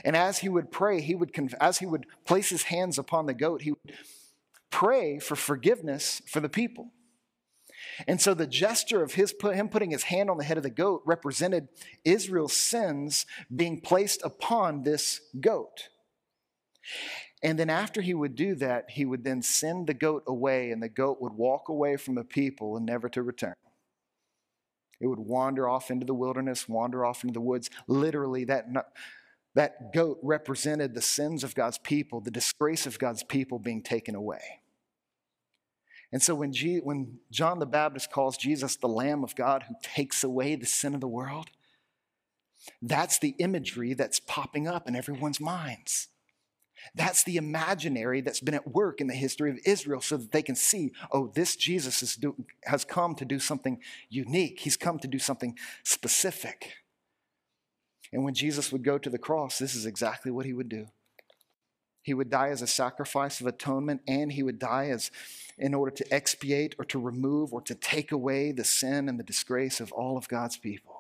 And 0.05 0.14
as 0.14 0.38
he 0.38 0.49
would 0.49 0.70
pray, 0.70 1.01
he 1.01 1.14
would 1.14 1.32
as 1.61 1.78
he 1.78 1.86
would 1.86 2.07
place 2.26 2.51
his 2.51 2.64
hands 2.64 2.99
upon 2.99 3.26
the 3.26 3.34
goat, 3.34 3.62
he 3.62 3.70
would 3.70 3.95
pray 4.70 5.18
for 5.18 5.36
forgiveness 5.36 6.20
for 6.26 6.40
the 6.40 6.49
people. 6.49 6.90
And 8.07 8.20
so 8.20 8.34
the 8.34 8.47
gesture 8.47 9.03
of 9.03 9.14
his 9.14 9.34
him 9.43 9.68
putting 9.68 9.90
his 9.90 10.05
hand 10.05 10.30
on 10.30 10.38
the 10.38 10.45
head 10.45 10.57
of 10.57 10.62
the 10.62 10.70
goat 10.70 11.03
represented 11.05 11.68
Israel's 12.05 12.57
sins 12.57 13.26
being 13.55 13.80
placed 13.80 14.22
upon 14.22 14.82
this 14.82 15.20
goat. 15.40 15.88
And 17.43 17.59
then 17.59 17.70
after 17.70 18.01
he 18.01 18.14
would 18.14 18.36
do 18.36 18.55
that, 18.57 18.90
he 18.90 19.05
would 19.05 19.24
then 19.24 19.43
send 19.43 19.88
the 19.88 19.95
goat 19.95 20.22
away, 20.26 20.70
and 20.70 20.82
the 20.82 20.88
goat 20.88 21.20
would 21.20 21.32
walk 21.32 21.68
away 21.68 21.97
from 21.97 22.14
the 22.14 22.24
people 22.24 22.76
and 22.76 22.86
never 22.86 23.09
to 23.09 23.22
return. 23.22 23.57
It 25.01 25.09
would 25.09 25.18
wander 25.18 25.68
off 25.68 25.90
into 25.90 26.07
the 26.07 26.14
wilderness, 26.14 26.68
wander 26.68 27.05
off 27.05 27.24
into 27.24 27.34
the 27.34 27.40
woods. 27.40 27.68
Literally, 27.88 28.45
that, 28.45 28.66
that 29.57 29.93
goat 29.93 30.20
represented 30.22 30.95
the 30.95 31.03
sins 31.03 31.43
of 31.43 31.57
God's 31.57 31.78
people, 31.78 32.20
the 32.20 32.30
disgrace 32.30 32.86
of 32.86 33.01
God's 33.01 33.24
people 33.24 33.59
being 33.59 33.82
taken 33.82 34.14
away. 34.14 34.61
And 36.12 36.22
so 36.22 36.36
when, 36.36 36.53
G, 36.53 36.76
when 36.76 37.18
John 37.32 37.59
the 37.59 37.66
Baptist 37.66 38.12
calls 38.12 38.36
Jesus 38.36 38.76
the 38.76 38.86
Lamb 38.86 39.24
of 39.24 39.34
God 39.34 39.64
who 39.64 39.74
takes 39.82 40.22
away 40.22 40.55
the 40.55 40.66
sin 40.66 40.95
of 40.95 41.01
the 41.01 41.09
world, 41.09 41.49
that's 42.80 43.18
the 43.18 43.34
imagery 43.38 43.95
that's 43.95 44.20
popping 44.20 44.68
up 44.68 44.86
in 44.86 44.95
everyone's 44.95 45.40
minds. 45.40 46.09
That's 46.95 47.24
the 47.24 47.37
imaginary 47.37 48.20
that's 48.20 48.41
been 48.41 48.55
at 48.55 48.68
work 48.68 49.01
in 49.01 49.07
the 49.07 49.14
history 49.14 49.51
of 49.51 49.59
Israel 49.64 50.01
so 50.01 50.16
that 50.16 50.33
they 50.33 50.43
can 50.43 50.55
see, 50.55 50.93
oh, 51.11 51.30
this 51.35 51.57
Jesus 51.57 52.16
do, 52.16 52.35
has 52.64 52.85
come 52.85 53.14
to 53.16 53.24
do 53.24 53.39
something 53.39 53.80
unique. 54.09 54.61
He's 54.61 54.76
come 54.76 54.99
to 54.99 55.09
do 55.09 55.18
something 55.18 55.57
specific. 55.85 56.74
And 58.12 58.24
when 58.24 58.35
Jesus 58.35 58.70
would 58.70 58.85
go 58.85 58.99
to 58.99 59.09
the 59.09 59.18
cross, 59.18 59.59
this 59.59 59.74
is 59.74 59.87
exactly 59.87 60.30
what 60.30 60.45
he 60.45 60.53
would 60.53 60.68
do. 60.68 60.89
He 62.03 62.14
would 62.14 62.30
die 62.30 62.49
as 62.49 62.62
a 62.62 62.66
sacrifice 62.66 63.41
of 63.41 63.47
atonement, 63.47 64.03
and 64.09 64.33
he 64.33 64.43
would 64.43 64.59
die 64.59 64.89
as 64.89 65.11
in 65.57 65.72
order 65.72 65.93
to 65.93 66.12
expiate 66.12 66.74
or 66.78 66.85
to 66.87 66.99
remove 66.99 67.53
or 67.53 67.62
to 67.62 67.74
take 67.76 68.11
away 68.11 68.51
the 68.51 68.64
sin 68.64 69.09
and 69.09 69.18
the 69.18 69.24
disgrace 69.24 69.80
of 69.80 69.93
all 69.93 70.16
of 70.16 70.28
God's 70.28 70.57
people. 70.57 70.91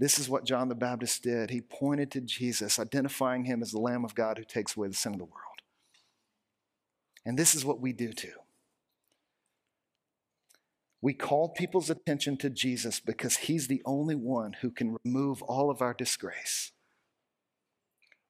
This 0.00 0.18
is 0.18 0.30
what 0.30 0.46
John 0.46 0.70
the 0.70 0.74
Baptist 0.74 1.22
did. 1.22 1.50
He 1.50 1.60
pointed 1.60 2.10
to 2.12 2.22
Jesus, 2.22 2.78
identifying 2.78 3.44
him 3.44 3.60
as 3.60 3.70
the 3.70 3.78
Lamb 3.78 4.02
of 4.02 4.14
God 4.14 4.38
who 4.38 4.44
takes 4.44 4.74
away 4.74 4.88
the 4.88 4.94
sin 4.94 5.12
of 5.12 5.18
the 5.18 5.26
world. 5.26 5.60
And 7.26 7.38
this 7.38 7.54
is 7.54 7.66
what 7.66 7.80
we 7.80 7.92
do 7.92 8.14
too. 8.14 8.32
We 11.02 11.12
call 11.12 11.50
people's 11.50 11.90
attention 11.90 12.38
to 12.38 12.48
Jesus 12.48 12.98
because 12.98 13.36
he's 13.36 13.68
the 13.68 13.82
only 13.84 14.14
one 14.14 14.54
who 14.62 14.70
can 14.70 14.96
remove 15.04 15.42
all 15.42 15.70
of 15.70 15.82
our 15.82 15.92
disgrace. 15.92 16.72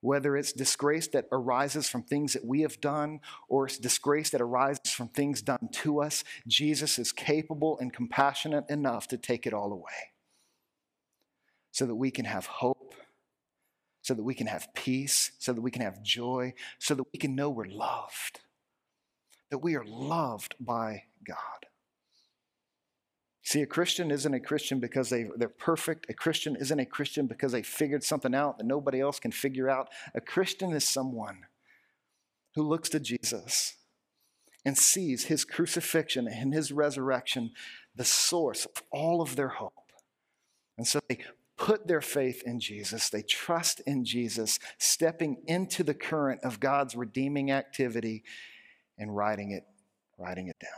Whether 0.01 0.35
it's 0.35 0.51
disgrace 0.51 1.07
that 1.09 1.27
arises 1.31 1.87
from 1.87 2.03
things 2.03 2.33
that 2.33 2.43
we 2.43 2.61
have 2.61 2.81
done 2.81 3.21
or 3.47 3.67
it's 3.67 3.77
disgrace 3.77 4.29
that 4.31 4.41
arises 4.41 4.91
from 4.91 5.07
things 5.07 5.41
done 5.41 5.69
to 5.71 6.01
us, 6.01 6.25
Jesus 6.45 6.99
is 6.99 7.13
capable 7.13 7.79
and 7.79 7.93
compassionate 7.93 8.69
enough 8.69 9.07
to 9.07 9.17
take 9.17 9.47
it 9.47 9.53
all 9.53 9.71
away 9.71 10.10
so 11.71 11.85
that 11.85 11.95
we 11.95 12.11
can 12.11 12.25
have 12.25 12.45
hope, 12.45 12.93
so 14.01 14.13
that 14.13 14.23
we 14.23 14.33
can 14.33 14.47
have 14.47 14.73
peace, 14.73 15.31
so 15.39 15.53
that 15.53 15.61
we 15.61 15.71
can 15.71 15.81
have 15.81 16.03
joy, 16.03 16.53
so 16.79 16.93
that 16.95 17.05
we 17.13 17.19
can 17.19 17.35
know 17.35 17.49
we're 17.49 17.65
loved, 17.65 18.41
that 19.49 19.59
we 19.59 19.75
are 19.75 19.85
loved 19.85 20.55
by 20.59 21.03
God. 21.25 21.65
See, 23.43 23.61
a 23.61 23.65
Christian 23.65 24.11
isn't 24.11 24.33
a 24.33 24.39
Christian 24.39 24.79
because 24.79 25.09
they, 25.09 25.27
they're 25.35 25.49
perfect. 25.49 26.05
A 26.09 26.13
Christian 26.13 26.55
isn't 26.55 26.79
a 26.79 26.85
Christian 26.85 27.25
because 27.25 27.51
they 27.51 27.63
figured 27.63 28.03
something 28.03 28.35
out 28.35 28.57
that 28.57 28.67
nobody 28.67 28.99
else 28.99 29.19
can 29.19 29.31
figure 29.31 29.69
out. 29.69 29.89
A 30.13 30.21
Christian 30.21 30.71
is 30.71 30.87
someone 30.87 31.45
who 32.55 32.63
looks 32.63 32.89
to 32.89 32.99
Jesus 32.99 33.75
and 34.63 34.77
sees 34.77 35.25
his 35.25 35.43
crucifixion 35.43 36.27
and 36.27 36.53
his 36.53 36.71
resurrection 36.71 37.51
the 37.95 38.05
source 38.05 38.65
of 38.65 38.83
all 38.91 39.21
of 39.21 39.35
their 39.35 39.49
hope. 39.49 39.73
And 40.77 40.87
so 40.87 40.99
they 41.09 41.19
put 41.61 41.85
their 41.85 42.01
faith 42.01 42.41
in 42.43 42.59
Jesus, 42.59 43.09
they 43.09 43.21
trust 43.21 43.81
in 43.81 44.03
Jesus, 44.03 44.57
stepping 44.79 45.37
into 45.45 45.83
the 45.83 45.93
current 45.93 46.41
of 46.43 46.59
God's 46.59 46.95
redeeming 46.95 47.51
activity 47.51 48.23
and 48.97 49.15
riding 49.15 49.51
it, 49.51 49.63
riding 50.17 50.47
it 50.47 50.57
down. 50.59 50.71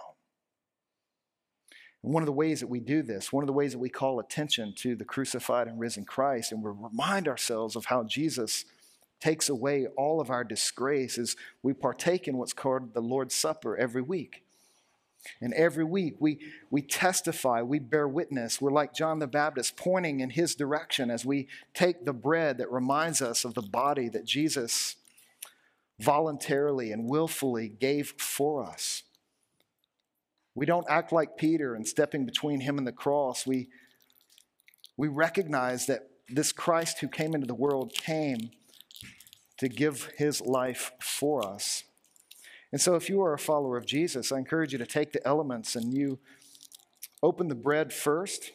One 2.01 2.21
of 2.21 2.27
the 2.27 2.34
ways 2.34 2.59
that 2.59 2.67
we 2.67 2.81
do 2.81 3.01
this, 3.01 3.31
one 3.31 3.43
of 3.43 3.47
the 3.47 3.53
ways 3.53 3.71
that 3.71 3.79
we 3.79 3.88
call 3.88 4.19
attention 4.19 4.73
to 4.79 4.93
the 4.97 5.05
crucified 5.05 5.69
and 5.69 5.79
risen 5.79 6.03
Christ, 6.03 6.51
and 6.51 6.61
we 6.61 6.69
remind 6.69 7.29
ourselves 7.29 7.77
of 7.77 7.86
how 7.86 8.03
Jesus 8.03 8.65
takes 9.21 9.47
away 9.47 9.88
all 9.95 10.19
of 10.19 10.29
our 10.29 10.43
disgrace, 10.43 11.17
is 11.17 11.38
we 11.61 11.71
partake 11.71 12.27
in 12.27 12.36
what's 12.36 12.51
called 12.51 12.93
the 12.93 12.99
Lord's 12.99 13.34
Supper 13.34 13.77
every 13.77 14.01
week. 14.01 14.43
And 15.41 15.53
every 15.53 15.84
week 15.84 16.15
we, 16.19 16.39
we 16.69 16.82
testify, 16.82 17.61
we 17.61 17.80
bear 17.80 18.07
witness. 18.07 18.61
We're 18.61 18.71
like 18.71 18.93
John 18.93 19.19
the 19.19 19.28
Baptist, 19.28 19.78
pointing 19.78 20.19
in 20.19 20.32
his 20.32 20.55
direction 20.55 21.09
as 21.09 21.26
we 21.26 21.47
take 21.74 22.05
the 22.05 22.13
bread 22.13 22.57
that 22.57 22.71
reminds 22.71 23.21
us 23.21 23.45
of 23.45 23.53
the 23.53 23.61
body 23.61 24.09
that 24.09 24.26
Jesus 24.26 24.95
voluntarily 25.99 26.91
and 26.91 27.07
willfully 27.07 27.69
gave 27.69 28.13
for 28.17 28.65
us. 28.65 29.03
We 30.55 30.65
don't 30.65 30.86
act 30.89 31.11
like 31.11 31.38
Peter 31.38 31.74
and 31.74 31.88
stepping 31.88 32.26
between 32.26 32.61
him 32.61 32.78
and 32.78 32.86
the 32.86 32.91
cross. 32.91 33.47
We, 33.47 33.69
we 34.97 35.07
recognize 35.07 35.86
that 35.88 36.09
this 36.30 36.51
Christ 36.51 36.99
who 36.99 37.07
came 37.07 37.34
into 37.34 37.47
the 37.47 37.55
world 37.55 37.93
came 37.93 38.51
to 39.57 39.67
give 39.67 40.11
his 40.17 40.41
life 40.41 40.91
for 40.99 41.45
us. 41.45 41.84
And 42.74 42.82
so, 42.82 42.95
if 42.95 43.07
you 43.07 43.21
are 43.21 43.34
a 43.34 43.39
follower 43.39 43.78
of 43.78 43.86
Jesus, 43.86 44.32
I 44.32 44.39
encourage 44.39 44.74
you 44.74 44.80
to 44.80 44.86
take 44.88 45.13
the 45.13 45.26
elements 45.28 45.76
and 45.76 45.93
you 45.93 46.17
open 47.21 47.47
the 47.47 47.53
bread 47.53 47.93
first. 47.93 48.51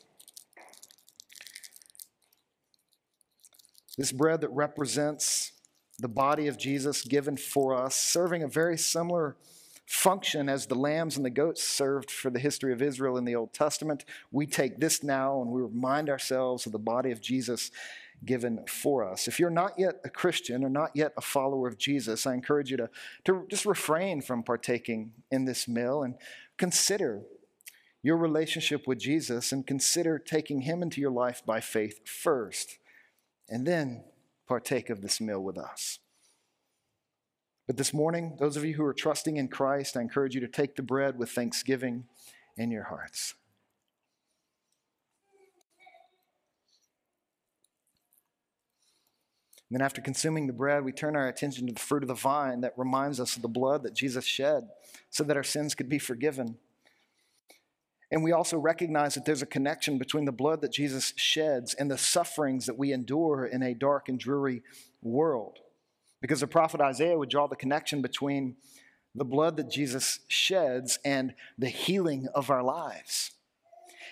This 3.97 4.11
bread 4.11 4.41
that 4.41 4.51
represents 4.51 5.53
the 6.01 6.09
body 6.09 6.49
of 6.49 6.59
Jesus 6.59 7.03
given 7.03 7.37
for 7.37 7.77
us, 7.77 7.95
serving 7.95 8.43
a 8.43 8.49
very 8.49 8.77
similar 8.77 9.37
function 9.87 10.49
as 10.49 10.67
the 10.67 10.75
lambs 10.75 11.17
and 11.17 11.25
the 11.25 11.31
goats 11.31 11.63
served 11.63 12.11
for 12.11 12.29
the 12.29 12.41
history 12.41 12.73
of 12.73 12.83
Israel 12.83 13.17
in 13.19 13.25
the 13.25 13.37
Old 13.37 13.55
Testament. 13.55 14.05
We 14.33 14.47
take 14.47 14.81
this 14.81 15.05
now 15.05 15.41
and 15.41 15.51
we 15.51 15.63
remind 15.63 16.11
ourselves 16.11 16.67
of 16.67 16.73
the 16.73 16.79
body 16.79 17.13
of 17.13 17.21
Jesus 17.21 17.71
given 18.25 18.65
for 18.67 19.09
us. 19.09 19.29
If 19.29 19.39
you're 19.39 19.51
not 19.51 19.79
yet 19.79 20.01
a 20.05 20.11
Christian 20.11 20.65
or 20.65 20.69
not 20.69 20.91
yet 20.95 21.13
a 21.17 21.21
follower 21.21 21.69
of 21.69 21.79
Jesus, 21.79 22.27
I 22.27 22.35
encourage 22.35 22.71
you 22.71 22.77
to, 22.79 22.91
to 23.25 23.47
just 23.49 23.65
refrain 23.65 24.21
from 24.23 24.43
partaking 24.43 25.13
in 25.31 25.45
this 25.45 25.69
meal 25.69 26.03
and 26.03 26.15
consider 26.57 27.23
your 28.03 28.17
relationship 28.17 28.87
with 28.87 28.99
Jesus 28.99 29.53
and 29.53 29.67
consider 29.67 30.19
taking 30.19 30.63
him 30.63 30.83
into 30.83 31.01
your 31.01 31.11
life 31.11 31.43
by 31.45 31.61
faith 31.61 32.07
first, 32.09 32.79
and 33.49 33.67
then 33.67 34.05
partake 34.47 34.89
of 34.91 35.03
this 35.03 35.21
meal 35.21 35.41
with 35.41 35.59
us. 35.59 35.99
But 37.67 37.77
this 37.77 37.93
morning, 37.93 38.37
those 38.39 38.57
of 38.57 38.65
you 38.65 38.75
who 38.75 38.85
are 38.85 38.95
trusting 38.95 39.37
in 39.37 39.49
Christ, 39.49 39.97
I 39.97 40.01
encourage 40.01 40.35
you 40.35 40.41
to 40.41 40.49
take 40.49 40.77
the 40.77 40.83
bread 40.83 41.19
with 41.19 41.31
thanksgiving 41.31 42.05
in 42.57 42.71
your 42.71 42.85
hearts. 42.85 43.35
And 49.69 49.79
then, 49.79 49.85
after 49.85 50.01
consuming 50.01 50.47
the 50.47 50.53
bread, 50.53 50.85
we 50.85 50.93
turn 50.93 51.15
our 51.15 51.29
attention 51.29 51.67
to 51.67 51.73
the 51.75 51.81
fruit 51.81 52.03
of 52.03 52.09
the 52.09 52.15
vine 52.15 52.63
that 52.63 52.73
reminds 52.79 53.21
us 53.21 53.37
of 53.37 53.43
the 53.43 53.49
blood 53.49 53.83
that 53.83 53.95
Jesus 53.95 54.25
shed 54.25 54.69
so 55.11 55.25
that 55.25 55.37
our 55.37 55.43
sins 55.43 55.75
could 55.75 55.89
be 55.89 55.99
forgiven. 55.99 56.57
And 58.11 58.25
we 58.25 58.33
also 58.33 58.57
recognize 58.57 59.15
that 59.15 59.27
there's 59.27 59.43
a 59.43 59.47
connection 59.47 59.99
between 59.99 60.25
the 60.25 60.33
blood 60.33 60.63
that 60.63 60.73
Jesus 60.73 61.13
sheds 61.17 61.75
and 61.75 61.91
the 61.91 61.99
sufferings 61.99 62.65
that 62.65 62.79
we 62.79 62.93
endure 62.93 63.45
in 63.45 63.63
a 63.63 63.75
dark 63.75 64.09
and 64.09 64.19
dreary 64.19 64.63
world. 65.03 65.59
Because 66.23 66.41
the 66.41 66.47
prophet 66.47 66.81
Isaiah 66.81 67.19
would 67.19 67.29
draw 67.29 67.47
the 67.47 67.55
connection 67.57 68.01
between 68.01 68.57
the 69.15 69.25
blood 69.25 69.57
that 69.59 69.71
Jesus 69.71 70.21
sheds 70.29 70.99
and 71.05 71.35
the 71.59 71.69
healing 71.69 72.29
of 72.35 72.51
our 72.51 72.63
lives. 72.63 73.33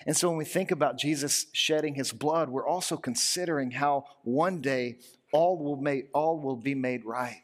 And 0.05 0.15
so 0.15 0.29
when 0.29 0.37
we 0.37 0.45
think 0.45 0.69
about 0.69 0.99
Jesus 0.99 1.47
shedding 1.51 1.95
his 1.95 2.11
blood, 2.11 2.49
we're 2.49 2.67
also 2.67 2.97
considering 2.97 3.71
how 3.71 4.05
one 4.23 4.61
day 4.61 4.97
all 5.31 5.57
will, 5.57 6.01
all 6.13 6.39
will 6.39 6.55
be 6.55 6.75
made 6.75 7.05
right. 7.05 7.43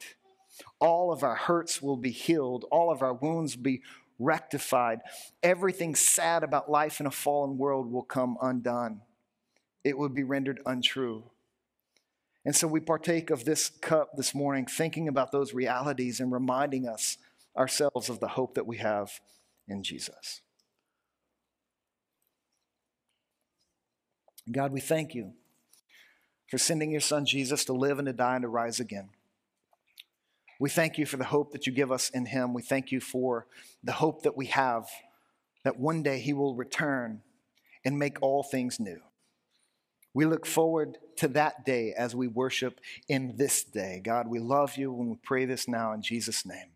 All 0.79 1.11
of 1.11 1.23
our 1.23 1.35
hurts 1.35 1.81
will 1.81 1.97
be 1.97 2.11
healed. 2.11 2.65
All 2.71 2.91
of 2.91 3.01
our 3.01 3.13
wounds 3.13 3.55
will 3.55 3.63
be 3.63 3.81
rectified. 4.19 4.99
Everything 5.41 5.95
sad 5.95 6.43
about 6.43 6.69
life 6.69 6.99
in 6.99 7.05
a 7.05 7.11
fallen 7.11 7.57
world 7.57 7.91
will 7.91 8.03
come 8.03 8.37
undone. 8.41 9.01
It 9.83 9.97
will 9.97 10.09
be 10.09 10.23
rendered 10.23 10.61
untrue. 10.65 11.23
And 12.45 12.55
so 12.55 12.67
we 12.67 12.79
partake 12.79 13.29
of 13.29 13.45
this 13.45 13.69
cup 13.69 14.15
this 14.15 14.35
morning, 14.35 14.65
thinking 14.65 15.07
about 15.07 15.31
those 15.31 15.53
realities 15.53 16.19
and 16.19 16.31
reminding 16.31 16.87
us 16.87 17.17
ourselves 17.55 18.09
of 18.09 18.19
the 18.19 18.27
hope 18.29 18.55
that 18.55 18.67
we 18.67 18.77
have 18.77 19.19
in 19.67 19.83
Jesus. 19.83 20.41
God, 24.51 24.73
we 24.73 24.81
thank 24.81 25.15
you 25.15 25.33
for 26.53 26.59
sending 26.59 26.91
your 26.91 27.01
son 27.01 27.25
Jesus 27.25 27.65
to 27.65 27.73
live 27.73 27.97
and 27.97 28.05
to 28.05 28.13
die 28.13 28.35
and 28.35 28.43
to 28.43 28.47
rise 28.47 28.79
again. 28.79 29.09
We 30.59 30.69
thank 30.69 30.99
you 30.99 31.07
for 31.07 31.17
the 31.17 31.23
hope 31.23 31.51
that 31.53 31.65
you 31.65 31.73
give 31.73 31.91
us 31.91 32.11
in 32.11 32.27
him. 32.27 32.53
We 32.53 32.61
thank 32.61 32.91
you 32.91 32.99
for 32.99 33.47
the 33.83 33.93
hope 33.93 34.21
that 34.21 34.37
we 34.37 34.45
have 34.45 34.87
that 35.63 35.79
one 35.79 36.03
day 36.03 36.19
he 36.19 36.31
will 36.31 36.53
return 36.53 37.23
and 37.83 37.97
make 37.97 38.21
all 38.21 38.43
things 38.43 38.79
new. 38.79 38.99
We 40.13 40.25
look 40.25 40.45
forward 40.45 40.99
to 41.17 41.27
that 41.29 41.65
day 41.65 41.91
as 41.97 42.15
we 42.15 42.27
worship 42.27 42.79
in 43.09 43.35
this 43.35 43.63
day. 43.63 43.99
God, 44.03 44.27
we 44.27 44.37
love 44.37 44.77
you 44.77 44.95
and 44.99 45.09
we 45.09 45.17
pray 45.23 45.45
this 45.45 45.67
now 45.67 45.91
in 45.91 46.03
Jesus' 46.03 46.45
name. 46.45 46.72